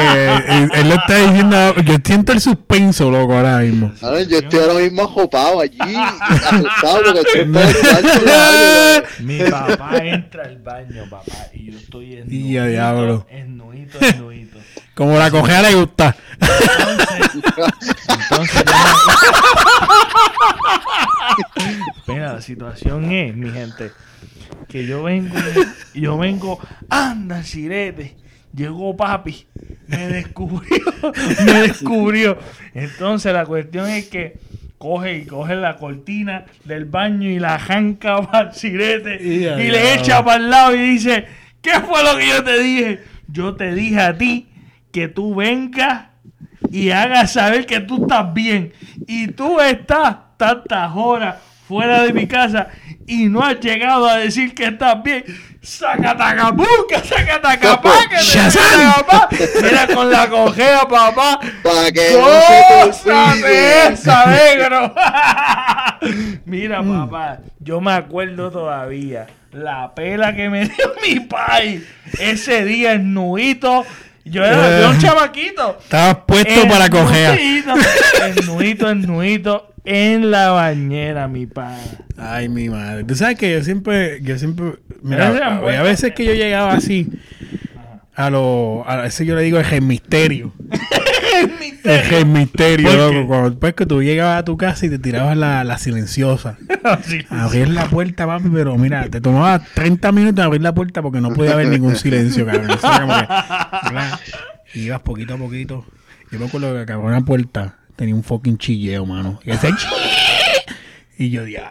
[0.50, 1.76] él, él lo está diciendo.
[1.84, 3.92] Yo siento el suspenso, loco, ahora mismo.
[4.02, 7.52] Ahora yo estoy ahora mismo ajopado allí, asustado porque estoy
[8.26, 9.04] caballo.
[9.20, 13.26] Mi papá entra al baño, papá, y yo estoy en Y a diablo.
[13.30, 14.58] Ennuito, ennuito.
[14.96, 16.16] Como la cojea le gusta.
[17.36, 18.64] Entonces, entonces
[22.08, 23.92] Mira, la situación es, mi gente,
[24.70, 25.36] que yo vengo,
[25.94, 28.16] yo vengo, anda, sirete,
[28.54, 29.48] llegó papi,
[29.88, 30.80] me descubrió,
[31.46, 32.38] me descubrió.
[32.74, 34.40] Entonces la cuestión es que
[34.78, 39.96] coge y coge la cortina del baño y la janca para el sirete Y le
[39.96, 41.26] echa para el lado y dice,
[41.62, 43.04] ¿qué fue lo que yo te dije?
[43.28, 44.48] Yo te dije a ti
[44.96, 46.06] que tú vengas
[46.72, 48.72] y hagas saber que tú estás bien.
[49.08, 51.36] Y tú estás tantas horas
[51.68, 52.70] fuera de mi casa
[53.06, 55.26] y no has llegado a decir que estás bien.
[55.62, 58.22] Sacatacapuca, sacatacapaca.
[59.62, 61.42] Mira con la cojea, papá.
[61.62, 63.88] Para que no se te ¡Gózate olvide.
[63.92, 64.96] esa, negro!
[66.46, 71.84] Mira, papá, yo me acuerdo todavía la pela que me dio mi pai
[72.18, 73.86] ese día en Nuito.
[74.26, 75.78] Yo era, yo un chamaquito.
[75.82, 77.36] Estabas puesto para cojea.
[77.36, 81.78] El nuito, el nuito en la bañera, mi pana.
[82.18, 83.04] Ay, mi madre.
[83.04, 85.84] Tú sabes que yo siempre, yo siempre, mira, bueno.
[85.84, 87.08] veces que yo llegaba así,
[88.16, 90.54] a lo, a ese yo le digo el misterio.
[91.84, 93.28] El misterio, ¿Por loco.
[93.28, 96.58] Cuando después que tú llegabas a tu casa y te tirabas la, la silenciosa.
[97.30, 101.32] Abrir la puerta, papi, pero mira, te tomaba 30 minutos abrir la puerta porque no
[101.34, 102.78] podía haber ningún silencio, cabrón.
[104.74, 105.86] Y ibas poquito a poquito.
[106.32, 109.40] Yo me acuerdo que cabrón la puerta tenía un fucking chilleo, mano.
[109.44, 109.70] Y ese
[111.18, 111.70] Y yo, diablo.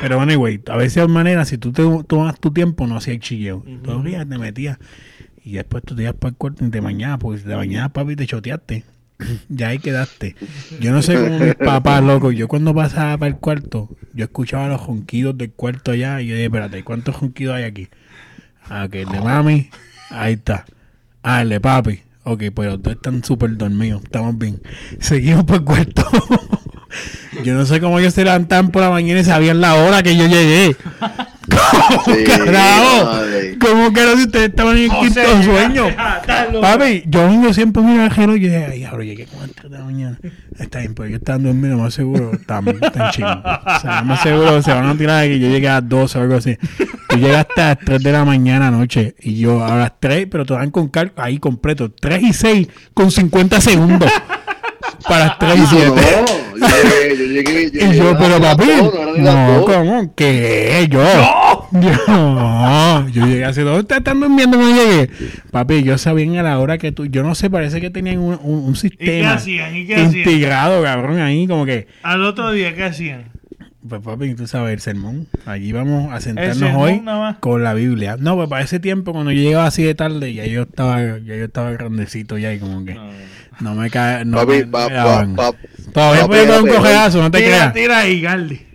[0.00, 3.20] Pero anyway, a veces de manera, si tú te tomas tu tiempo, no hacía el
[3.20, 3.64] chilleo.
[3.84, 4.78] Todos los días te metías.
[5.44, 8.16] Y después tú te ibas para el cuarto y te bañabas, porque te bañabas, papi,
[8.16, 8.84] te choteaste.
[9.48, 10.36] ya ahí quedaste.
[10.80, 12.32] Yo no sé cómo mis papás, loco.
[12.32, 16.20] Yo cuando pasaba para el cuarto, yo escuchaba los ronquidos del cuarto allá.
[16.20, 17.88] Y yo dije, espérate, ¿cuántos ronquidos hay aquí?
[18.68, 19.70] Ah, que el de mami,
[20.10, 20.64] ahí está.
[21.22, 22.00] Ah, el de papi.
[22.24, 24.04] Ok, pues los dos están súper dormidos.
[24.04, 24.62] Estamos bien.
[25.00, 26.04] Seguimos por el cuarto.
[27.44, 30.16] yo no sé cómo ellos se levantaban por la mañana y sabían la hora que
[30.16, 30.76] yo llegué.
[31.50, 33.04] ¿Cómo Sí, carajo?
[33.04, 33.58] madre.
[33.58, 35.86] ¿Cómo que no si ustedes estaban en el quinto sueño?
[35.98, 36.20] ah.
[36.60, 39.56] Papi, yo vengo siempre miro al reloj y dije, ay, ahora llegué como a las
[39.56, 40.18] 3 de la mañana.
[40.58, 43.38] Está bien, pero ellos están durmiendo, más seguro, están, están chingos.
[43.44, 46.18] O sea, más seguro se van a tirar de que yo llegué a las 12
[46.18, 46.56] o algo así.
[47.08, 50.44] Tú llegaste a las 3 de la mañana anoche y yo a las 3, pero
[50.46, 54.10] te dan con cal ahí completo, 3 y 6 con 50 segundos.
[55.08, 57.16] Para las 3 y No, 7.
[57.16, 57.70] yo llegué, yo llegué.
[57.72, 58.66] yo Y yo, pero papi,
[59.18, 59.64] no no.
[59.64, 60.14] ¿cómo?
[60.14, 60.86] ¿Qué?
[60.90, 61.02] Yo.
[61.02, 61.80] ¡No!
[61.80, 65.10] Yo, no, yo llegué así, ¿dónde ustedes están durmiendo cuando llegué?
[65.50, 68.38] Papi, yo sabía a la hora que tú, yo no sé, parece que tenían un,
[68.42, 69.74] un, un ¿Y qué sistema hacían?
[69.76, 70.16] ¿Y qué hacían?
[70.16, 73.32] integrado, cabrón, ahí como que, Al otro día, ¿qué hacían?
[73.88, 75.26] pues papi, tú sabes, el sermón.
[75.44, 77.02] Allí vamos a sentarnos hoy
[77.40, 78.16] con la Biblia.
[78.18, 81.36] No, pues para ese tiempo, cuando yo llegaba así de tarde, ya yo estaba, ya
[81.36, 83.10] yo estaba grandecito ya y como que no
[83.60, 84.94] me cae, no papi, me, pa- me
[85.36, 85.58] pa- pa-
[85.92, 87.74] Todavía papi, puede dar un papi, cojeazo, no te Tira, creas.
[87.74, 88.66] tira ahí, Galdi.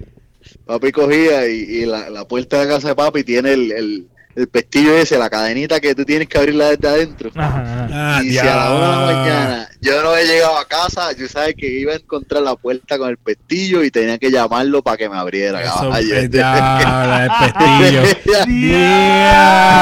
[0.66, 4.08] papi cogía y, y la, la puerta de la casa de papi tiene el, el,
[4.38, 7.32] el pestillo ese, la cadenita que tú tienes que abrirla desde adentro.
[7.34, 7.88] Ajá.
[7.92, 11.12] Ah, y si a la una de la mañana yo no he llegado a casa,
[11.14, 14.84] yo sabía que iba a encontrar la puerta con el pestillo y tenía que llamarlo
[14.84, 15.64] para que me abriera.
[15.64, 18.04] Eso, el pestillo.
[18.46, 19.82] Diablo.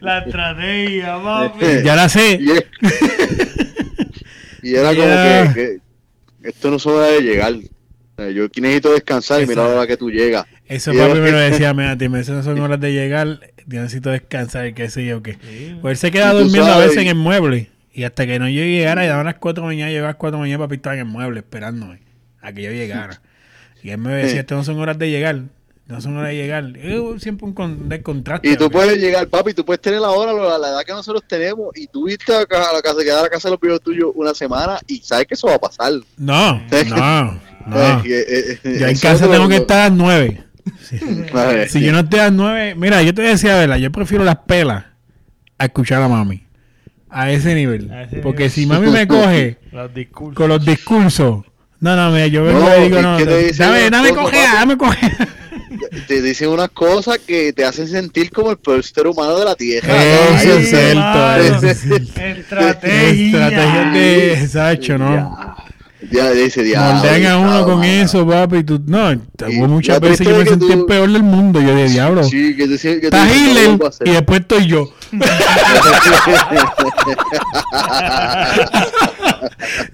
[0.00, 1.66] La estrategia, papi.
[1.84, 2.40] Ya la sé.
[4.62, 5.80] y, era como que,
[6.40, 7.52] que esto no es hora de llegar.
[8.32, 10.46] Yo aquí necesito descansar y mira la hora que tú llegas.
[10.66, 13.40] Eso Y papi yo- me lo decía, mira, tío, esas no son horas de llegar,
[13.66, 15.38] yo necesito descansar, qué sé yo qué.
[15.82, 17.70] Pues él se queda Y durmiendo a veces en el mueble.
[17.92, 20.12] Y hasta que no yo llegara, y daban las 4 de la mañana, llegaba a
[20.12, 22.00] las 4 de la mañana, papi estaba en el mueble esperándome
[22.40, 23.20] a que yo llegara.
[23.82, 25.42] Y él me decía, estas no son horas de llegar,
[25.86, 26.64] no son horas de llegar.
[26.82, 28.48] Y hubo siempre un con, de contraste.
[28.48, 28.72] Y tú papi.
[28.72, 31.86] puedes llegar, papi, tú puedes tener la hora, la, la edad que nosotros tenemos, y
[31.86, 32.46] tú viste a, la
[32.82, 35.46] casa, quedar a la casa de los viejos tuyos una semana y sabes que eso
[35.46, 35.92] va a pasar.
[36.16, 36.54] No,
[36.88, 38.00] no, no.
[38.04, 40.42] Eh, eh, eh, Yo en casa lo- tengo que estar a las 9.
[41.32, 41.68] Vale.
[41.68, 43.76] Si yo no estoy a las 9, mira, yo te decía, ¿verdad?
[43.76, 44.84] Yo prefiero las pelas
[45.58, 46.44] a escuchar a mami.
[47.10, 47.90] A ese nivel.
[47.92, 48.50] A ese Porque nivel.
[48.50, 49.90] si mami me coge Los
[50.34, 51.44] con los discursos.
[51.80, 54.54] No, no, mira, yo vengo No, y digo, no, que te dicen dame, dame cogea,
[54.54, 55.28] dame cogea.
[56.06, 59.54] Te dicen unas cosas que te hacen sentir como el peor ser humano de la
[59.54, 59.92] tierra.
[60.40, 61.42] Eso es cierto, mano.
[61.42, 62.20] eso es cierto.
[62.20, 63.48] Estrategia.
[63.48, 65.36] Estrategias de Sacho, ¿no?
[66.10, 66.94] Ya dice, diablo.
[67.00, 67.92] Moldean a uno con mano.
[67.92, 68.64] eso, papi.
[68.64, 69.20] Tú, no,
[69.68, 71.60] muchas veces triste me sentí tú- el peor del mundo.
[71.60, 72.24] Yo de diablo.
[72.24, 74.88] Sí, que te que Hitler y después estoy yo.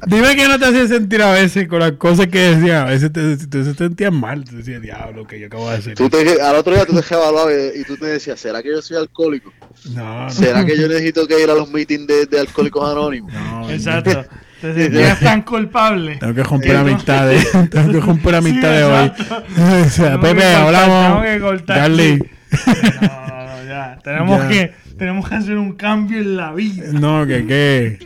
[0.06, 2.82] Dime que no te hacía sentir a veces con las cosas que decía.
[2.82, 4.44] A veces te, te, te sentías mal.
[4.44, 5.94] Te decías, diablo, que yo acabo de hacer.
[5.94, 8.82] Tú te, al otro día tú te evaluabas y tú te decías, ¿será que yo
[8.82, 9.52] soy alcohólico?
[9.94, 10.30] No, no.
[10.30, 13.32] ¿Será que yo necesito que ir a los meetings de, de alcohólicos anónimos?
[13.32, 14.24] no, Exacto.
[14.60, 16.16] Te sentías tan culpable.
[16.16, 17.50] Tengo que romper amistades.
[17.70, 19.42] Tengo que romper amistades Sí, hoy.
[19.86, 21.06] o sea, Tengo que Pepe, cortar, hablamos.
[21.08, 21.78] tengo que cortar.
[21.78, 22.18] Darle.
[22.18, 23.98] No, no, no, ya.
[24.02, 24.48] Tenemos Ya.
[24.48, 26.84] que tenemos que hacer un cambio en la vida.
[26.92, 27.98] No, que que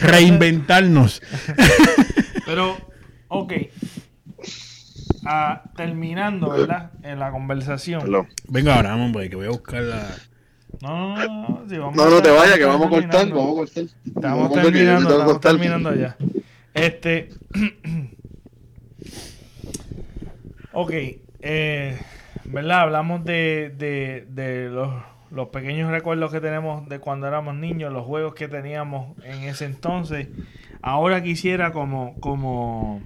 [0.00, 1.22] reinventarnos.
[2.46, 2.76] Pero,
[3.28, 3.52] ok.
[5.26, 6.90] Ah, terminando, ¿verdad?
[7.02, 8.02] En la conversación.
[8.48, 10.06] Venga ahora, vamos, hombre, que voy a buscar la.
[10.82, 11.64] No, no, no.
[11.68, 13.84] sí, vamos No, no te vayas, que vamos a cortar, vamos a cortar.
[14.06, 15.52] Estamos Vamos terminando, estamos cortar.
[15.52, 16.16] terminando ya.
[16.74, 17.28] Este.
[20.72, 20.90] ok.
[21.40, 21.98] Eh,
[22.44, 22.80] ¿Verdad?
[22.80, 24.92] Hablamos de, de, de los,
[25.30, 29.64] los pequeños recuerdos que tenemos de cuando éramos niños, los juegos que teníamos en ese
[29.64, 30.28] entonces.
[30.82, 33.00] Ahora quisiera como, como,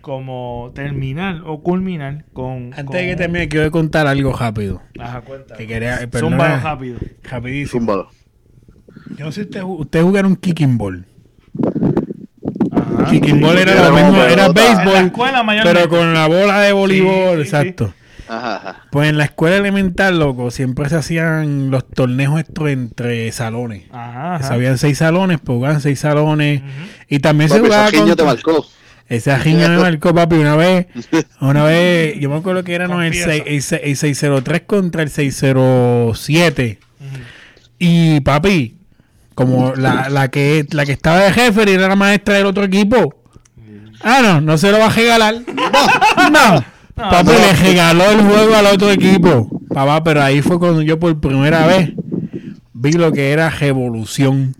[0.00, 2.72] como terminar o culminar con.
[2.74, 4.82] Antes con de que termine, quiero contar algo rápido.
[4.98, 5.56] Ajá, cuenta.
[5.56, 6.08] Que quería.
[6.12, 6.98] Zúmbalo rápido.
[7.22, 7.80] rapidísimo.
[7.80, 8.10] Zúmbalo.
[9.16, 11.06] Yo no sé si ustedes usted jugaron kicking ball.
[12.72, 13.10] Ajá.
[13.10, 15.12] Kicking ball era Era lo mismo, era béisbol,
[15.62, 17.94] pero con la bola de voleibol, Sí, sí, exacto.
[18.28, 18.76] Ajá, ajá.
[18.92, 23.86] Pues en la escuela elemental, loco, siempre se hacían los torneos estos entre salones.
[23.90, 26.62] Ajá, habían seis salones, pues jugaban seis salones.
[27.08, 28.64] Y también se jugaba te marcó.
[29.10, 30.86] Esa riña me marcó, papi, una vez.
[31.40, 33.28] Una vez, yo me acuerdo que era no, el, Confiesa.
[33.30, 36.78] seis- el seis- el 603 contra el 607.
[37.00, 37.08] Ujú.
[37.78, 38.76] Y papi,
[39.34, 43.14] como la, la que la que estaba de jefe era la maestra del otro equipo.
[44.02, 45.34] Ah, no, no se lo va a regalar.
[46.32, 46.64] No.
[46.94, 49.48] Papi le regaló el juego al otro equipo.
[49.72, 51.92] Papá, pero ahí fue cuando yo por primera vez
[52.74, 54.54] vi lo que era revolución.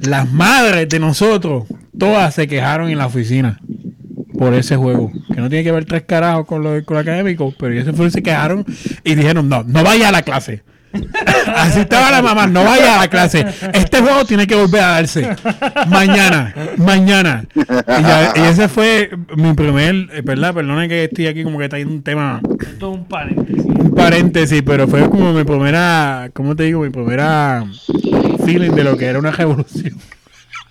[0.00, 1.64] Las madres de nosotros,
[1.98, 3.58] todas se quejaron en la oficina
[4.38, 5.10] por ese juego.
[5.34, 8.10] Que no tiene que ver tres carajos con lo, con lo académico, pero ellos se
[8.10, 8.64] se quejaron
[9.04, 10.62] y dijeron, no, no vaya a la clase.
[11.54, 13.44] Así estaba la mamá, no vaya a la clase.
[13.74, 15.28] Este juego tiene que volver a darse.
[15.88, 17.44] Mañana, mañana.
[17.54, 20.54] Y, ya- y ese fue mi primer, eh, ¿verdad?
[20.54, 23.64] Perdona que estoy aquí como que está ahí un tema, Esto es un paréntesis.
[23.66, 26.80] un paréntesis, pero fue como mi primera, ¿cómo te digo?
[26.82, 27.64] Mi primera
[28.46, 29.94] feeling de lo que era una revolución.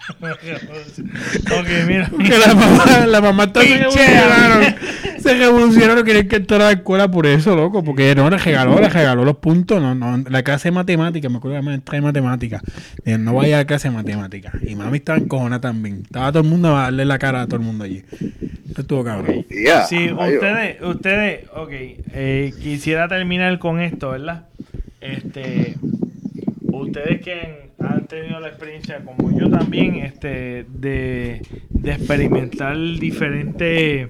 [0.10, 2.10] Ok, mira.
[2.10, 4.76] Que la mamá, la mamá está se revolucionaron.
[5.20, 7.84] Se revolucionaron, querían que entrara a la escuela por eso, loco.
[7.84, 9.82] Porque no, le regaló, le regaló los puntos.
[9.82, 12.62] No, no, la clase de matemáticas, me acuerdo de la maestra de matemáticas.
[13.04, 14.54] Dijeron, no vaya a la clase de matemáticas.
[14.66, 16.02] Y mami estaba encojona también.
[16.04, 18.04] Estaba todo el mundo a darle la cara a todo el mundo allí.
[18.68, 19.46] Esto estuvo cabrón.
[19.50, 24.46] Ya, Sí, ustedes, ustedes, ok, eh, quisiera terminar con esto, ¿verdad?
[25.02, 25.76] Este,
[26.62, 34.10] ustedes que han, tenido la experiencia, como yo también, este, de, de experimentar diferentes,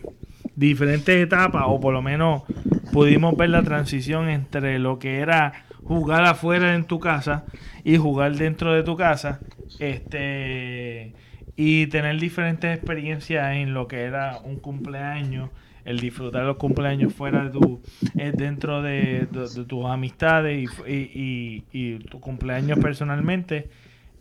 [0.55, 2.43] diferentes etapas, o por lo menos
[2.91, 7.45] pudimos ver la transición entre lo que era jugar afuera en tu casa
[7.83, 9.39] y jugar dentro de tu casa,
[9.79, 11.13] este,
[11.55, 15.49] y tener diferentes experiencias en lo que era un cumpleaños,
[15.87, 17.81] el disfrutar los cumpleaños fuera de tu,
[18.17, 19.25] eh, dentro de,
[19.67, 23.69] tus amistades y, y tu cumpleaños personalmente.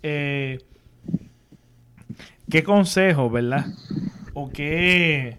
[0.05, 0.59] Eh,
[2.49, 3.67] ¿Qué consejo, verdad?
[4.33, 5.39] ¿O qué,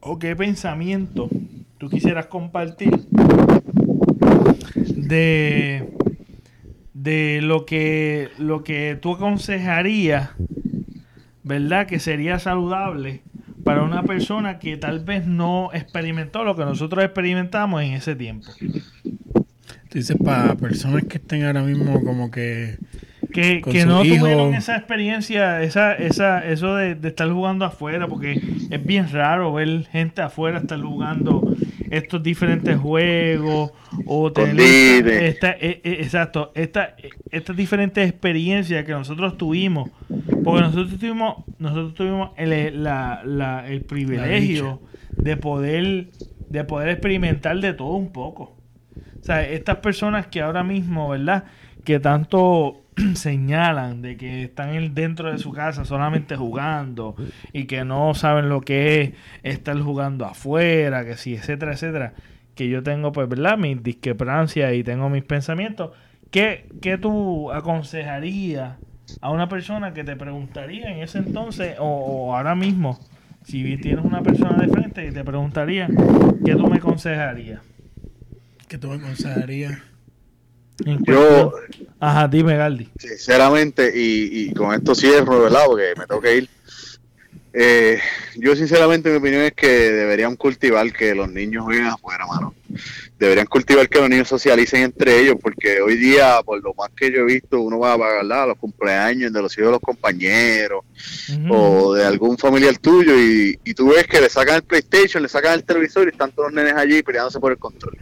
[0.00, 1.30] o qué pensamiento
[1.78, 2.90] tú quisieras compartir
[4.74, 5.88] de,
[6.92, 10.32] de lo que lo que tú aconsejarías,
[11.42, 11.86] ¿verdad?
[11.86, 13.22] Que sería saludable
[13.64, 18.48] para una persona que tal vez no experimentó lo que nosotros experimentamos en ese tiempo.
[19.88, 22.78] Tú dices, para personas que estén ahora mismo como que...
[23.32, 24.24] Que, no hijo.
[24.26, 28.38] tuvieron esa experiencia, esa, esa, eso de, de estar jugando afuera, porque
[28.70, 31.56] es bien raro ver gente afuera estar jugando
[31.92, 33.70] estos diferentes juegos
[34.06, 36.96] o tener esta, eh, eh, exacto, esta,
[37.30, 39.90] estas diferentes experiencias que nosotros tuvimos,
[40.44, 44.80] porque nosotros tuvimos, nosotros tuvimos el, la- la- el privilegio
[45.16, 46.06] de poder,
[46.50, 48.56] de poder experimentar de todo un poco.
[49.20, 51.44] O sea, estas personas que ahora mismo, ¿verdad?
[51.84, 52.80] Que tanto
[53.14, 57.14] señalan de que están en- dentro de su casa solamente jugando
[57.52, 59.12] y que no saben lo que es
[59.44, 62.14] estar jugando afuera, que sí, etcétera, etcétera.
[62.54, 63.56] Que yo tengo, pues, ¿verdad?
[63.56, 65.92] Mis discrepancias y tengo mis pensamientos.
[66.30, 68.76] ¿Qué, qué tú aconsejarías
[69.20, 71.84] a una persona que te preguntaría en ese entonces o,
[72.28, 72.98] o ahora mismo?
[73.44, 75.88] Si tienes una persona de frente y te preguntaría,
[76.44, 77.60] ¿qué tú me aconsejarías?
[78.68, 79.78] que tú me aconsejarías?
[80.86, 81.52] En Yo,
[82.00, 82.88] Ajá, dime, Galdi.
[82.98, 85.64] sinceramente, y, y con esto cierro, ¿verdad?
[85.66, 86.48] Porque me tengo que ir.
[87.54, 87.98] Eh,
[88.36, 92.54] yo, sinceramente, mi opinión es que deberían cultivar que los niños jueguen afuera, mano.
[93.18, 97.12] Deberían cultivar que los niños socialicen entre ellos, porque hoy día, por lo más que
[97.12, 99.80] yo he visto, uno va a pagar a los cumpleaños de los hijos de los
[99.80, 100.84] compañeros
[101.50, 105.28] o de algún familiar tuyo y, y tú ves que le sacan el PlayStation, le
[105.28, 107.96] sacan el televisor y están todos los nenes allí peleándose por el control.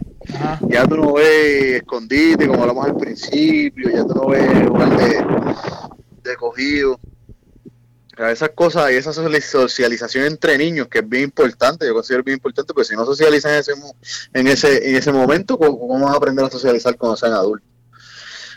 [0.69, 6.29] Ya tú no ves escondite, como hablamos al principio, ya tú no ves jugar de,
[6.29, 6.99] de cogido.
[8.21, 12.23] Sea, Esas cosas y esa sociali- socialización entre niños, que es bien importante, yo considero
[12.23, 13.71] bien importante, porque si no socializan en ese,
[14.33, 17.67] en ese, en ese momento, ¿cómo, cómo van a aprender a socializar cuando sean adultos?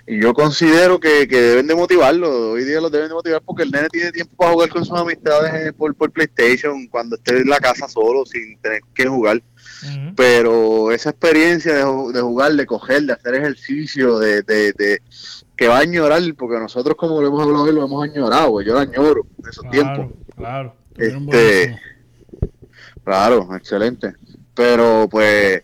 [0.06, 3.62] Y yo considero que, que deben de motivarlo, hoy día los deben de motivar porque
[3.62, 7.38] el nene tiene tiempo para jugar con sus amistades eh, por, por PlayStation, cuando esté
[7.38, 9.42] en la casa solo, sin tener que jugar
[10.14, 15.02] pero esa experiencia de, ju- de jugar, de coger, de hacer ejercicio, de, de, de-
[15.56, 18.72] que va a añorar, porque nosotros como lo hemos hablado hoy, lo hemos añorado, yo
[18.74, 20.10] lo añoro en esos tiempos.
[20.36, 20.76] Claro, claro.
[20.96, 21.80] Estuvieron Este,
[23.04, 24.14] claro, excelente.
[24.54, 25.62] Pero pues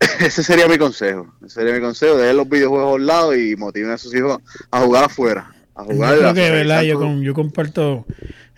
[0.20, 3.56] ese sería mi consejo, ese sería mi consejo, dejen los videojuegos a un lado y
[3.56, 4.38] motiven a sus hijos
[4.70, 6.16] a jugar afuera, a Yo jugar.
[6.16, 6.82] creo a que, ¿verdad?
[6.82, 8.06] Yo, con- yo comparto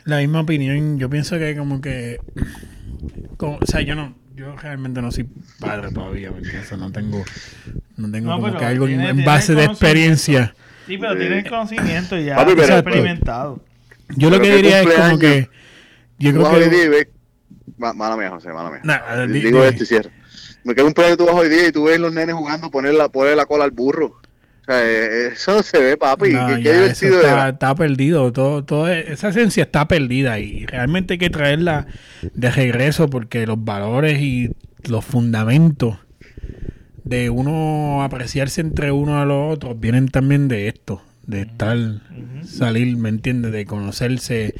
[0.04, 0.98] la misma opinión.
[0.98, 2.18] Yo pienso que como que...
[3.36, 4.14] como- o sea, yo no...
[4.34, 5.28] Yo realmente no soy
[5.60, 7.22] padre todavía, porque eso no tengo...
[7.96, 10.54] No tengo No, como que algo en- tiene- en tiene base de experiencia.
[10.86, 13.64] Sí, pero tiene el conocimiento y ya Papi, lo pero- experimentado.
[14.16, 15.48] Yo lo que diría es como que...
[16.18, 17.10] Yo creo día que...
[17.78, 18.80] Ma- Mala mía, José, mala mía.
[18.84, 20.10] Nah, Digo di- esto y cierro.
[20.64, 22.94] Me queda un plan tú vas hoy día y tú ves los nenes jugando, poner
[22.94, 24.06] la, poner la cola al burro.
[24.60, 26.30] O sea, eh, eso se ve, papi.
[26.30, 28.30] No, qué, qué divertido está, está perdido.
[28.32, 31.86] Todo, todo, esa esencia está perdida y realmente hay que traerla
[32.34, 34.50] de regreso porque los valores y
[34.88, 35.96] los fundamentos
[37.04, 41.76] de uno apreciarse entre uno a los otros vienen también de esto, de estar,
[42.44, 43.52] salir, ¿me entiendes?
[43.52, 44.54] De conocerse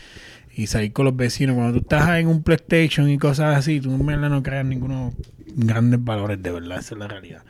[0.54, 1.56] y salir con los vecinos.
[1.56, 5.14] Cuando tú estás en un PlayStation y cosas así, tú en verdad no creas ningunos
[5.54, 7.42] grandes valores, de verdad, esa es la realidad.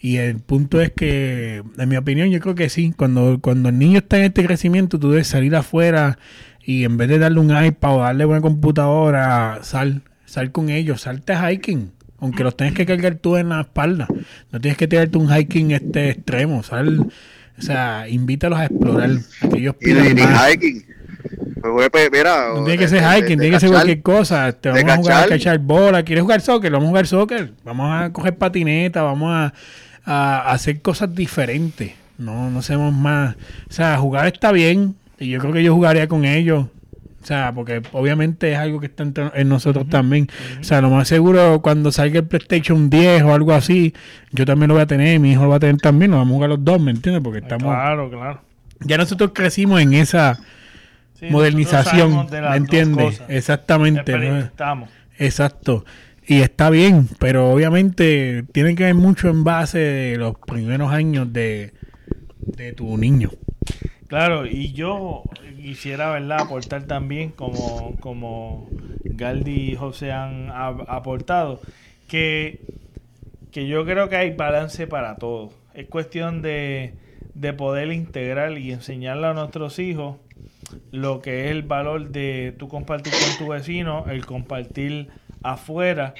[0.00, 2.92] Y el punto es que, en mi opinión, yo creo que sí.
[2.96, 6.18] Cuando, cuando el niño está en este crecimiento, tú debes salir afuera
[6.64, 11.00] y en vez de darle un iPad o darle una computadora, sal, sal con ellos,
[11.00, 11.90] salte a hiking.
[12.20, 14.06] Aunque los tengas que cargar tú en la espalda.
[14.50, 16.62] No tienes que tirarte un hiking este extremo.
[16.62, 17.00] Sal,
[17.58, 19.10] o sea, invítalos a explorar.
[19.42, 20.22] A que ellos Y ni, pidan ni
[20.52, 20.84] hiking.
[21.62, 22.48] jugué, pe- mira.
[22.54, 24.52] No tiene que ser hiking, tiene que ser cualquier cosa.
[24.52, 25.38] Te vamos a jugar a cachar.
[25.38, 26.02] cachar bola.
[26.02, 26.72] ¿Quieres jugar soccer?
[26.72, 27.52] Vamos a jugar soccer.
[27.64, 29.52] Vamos a coger patineta, vamos a,
[30.04, 31.92] a hacer cosas diferentes.
[32.18, 33.36] No, no seamos más.
[33.68, 34.96] O sea, jugar está bien.
[35.20, 36.66] Y yo creo que yo jugaría con ellos.
[37.22, 39.04] O sea, porque obviamente es algo que está
[39.34, 40.28] en nosotros también.
[40.60, 43.92] O sea, lo más seguro cuando salga el PlayStation 10 o algo así,
[44.32, 46.32] yo también lo voy a tener, mi hijo lo va a tener también, lo vamos
[46.32, 47.22] a jugar los dos, ¿me entiendes?
[47.22, 47.74] Porque estamos...
[47.74, 48.40] Claro, claro.
[48.80, 50.38] Ya nosotros crecimos en esa
[51.18, 53.20] Sí, modernización, ¿me entiendes?
[53.28, 54.16] Exactamente.
[54.16, 54.86] ¿no?
[55.18, 55.84] Exacto.
[56.24, 61.32] Y está bien, pero obviamente tiene que ver mucho en base de los primeros años
[61.32, 61.72] de,
[62.38, 63.30] de tu niño.
[64.08, 65.22] Claro, y yo
[65.56, 68.68] quisiera, ¿verdad?, aportar también, como, como
[69.04, 71.60] Galdi y José han aportado,
[72.08, 72.60] que,
[73.52, 75.52] que yo creo que hay balance para todo.
[75.74, 76.94] Es cuestión de,
[77.34, 80.16] de poder integrar y enseñarle a nuestros hijos
[80.90, 85.08] lo que es el valor de tú compartir con tu vecino, el compartir
[85.42, 86.14] afuera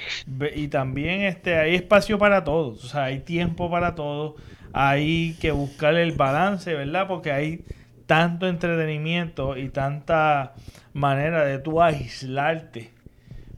[0.55, 4.35] y también este hay espacio para todos, o sea, hay tiempo para todos,
[4.73, 7.07] hay que buscar el balance, ¿verdad?
[7.07, 7.63] Porque hay
[8.09, 10.55] tanto entretenimiento y tanta
[10.93, 12.89] manera de tú aislarte,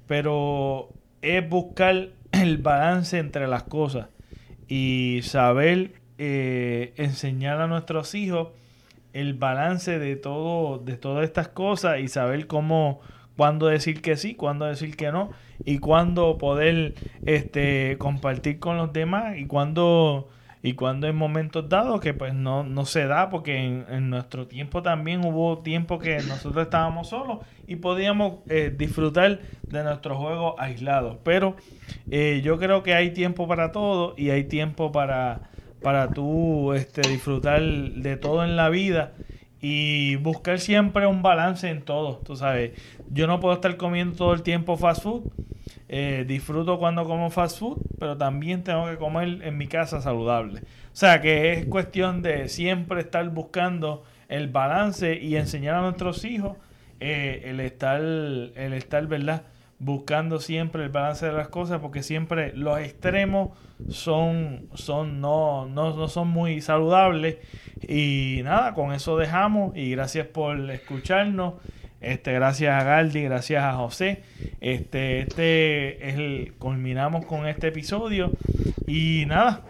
[0.08, 0.90] pero
[1.22, 4.10] es buscar el balance entre las cosas
[4.68, 8.50] y saber eh, enseñar a nuestros hijos
[9.14, 13.00] el balance de todo de todas estas cosas y saber cómo
[13.38, 15.32] cuándo decir que sí, cuándo decir que no
[15.64, 16.96] y cuándo poder
[17.26, 20.28] este compartir con los demás y cuándo
[20.64, 24.84] y cuando en momentos dados que pues no, no se da porque en, nuestro tiempo
[24.84, 31.18] también hubo tiempo que nosotros estábamos solos y podíamos eh, disfrutar de nuestros juegos aislados
[31.24, 31.56] pero
[32.10, 35.50] eh, yo creo que hay tiempo para todo y hay tiempo para
[35.82, 39.14] para tú este, disfrutar de todo en la vida
[39.62, 42.72] y buscar siempre un balance en todo, tú sabes.
[43.12, 45.24] Yo no puedo estar comiendo todo el tiempo fast food.
[45.94, 50.62] Eh, disfruto cuando como fast food, pero también tengo que comer en mi casa saludable.
[50.62, 56.24] O sea que es cuestión de siempre estar buscando el balance y enseñar a nuestros
[56.24, 56.56] hijos
[57.02, 59.42] eh, el estar, el estar, ¿verdad?
[59.80, 63.50] Buscando siempre el balance de las cosas, porque siempre los extremos
[63.90, 67.36] son, son no, no, no son muy saludables.
[67.86, 69.76] Y nada, con eso dejamos.
[69.76, 71.56] Y gracias por escucharnos.
[72.02, 74.24] Este, gracias a Galdi, gracias a José.
[74.60, 78.32] Este, este es el, culminamos con este episodio.
[78.88, 79.62] Y nada,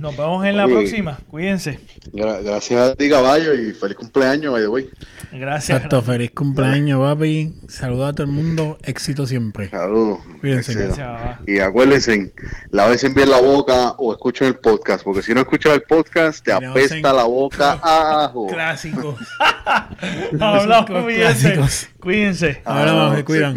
[0.00, 0.74] nos vemos en la Oye.
[0.74, 1.18] próxima.
[1.28, 1.78] Cuídense.
[2.12, 4.90] Gra- Gracias a ti, caballo, y feliz cumpleaños, by the way.
[5.32, 5.76] Gracias.
[5.76, 7.54] Exacto, feliz cumpleaños, papi.
[7.68, 9.68] Saludos a todo el mundo, éxito siempre.
[9.68, 10.20] Saludos.
[10.40, 10.74] Cuídense.
[10.74, 11.08] Gracias.
[11.46, 12.32] Y acuérdense,
[12.70, 16.52] lávense bien la boca o escuchen el podcast, porque si no escuchas el podcast, te
[16.52, 18.46] apesta en- la boca a ajo.
[18.46, 19.16] Clásicos.
[20.40, 21.02] Hablamos, Clásicos.
[21.02, 21.88] cuídense.
[22.00, 22.62] Cuídense.
[22.64, 23.56] Ahora vamos, se cuidan.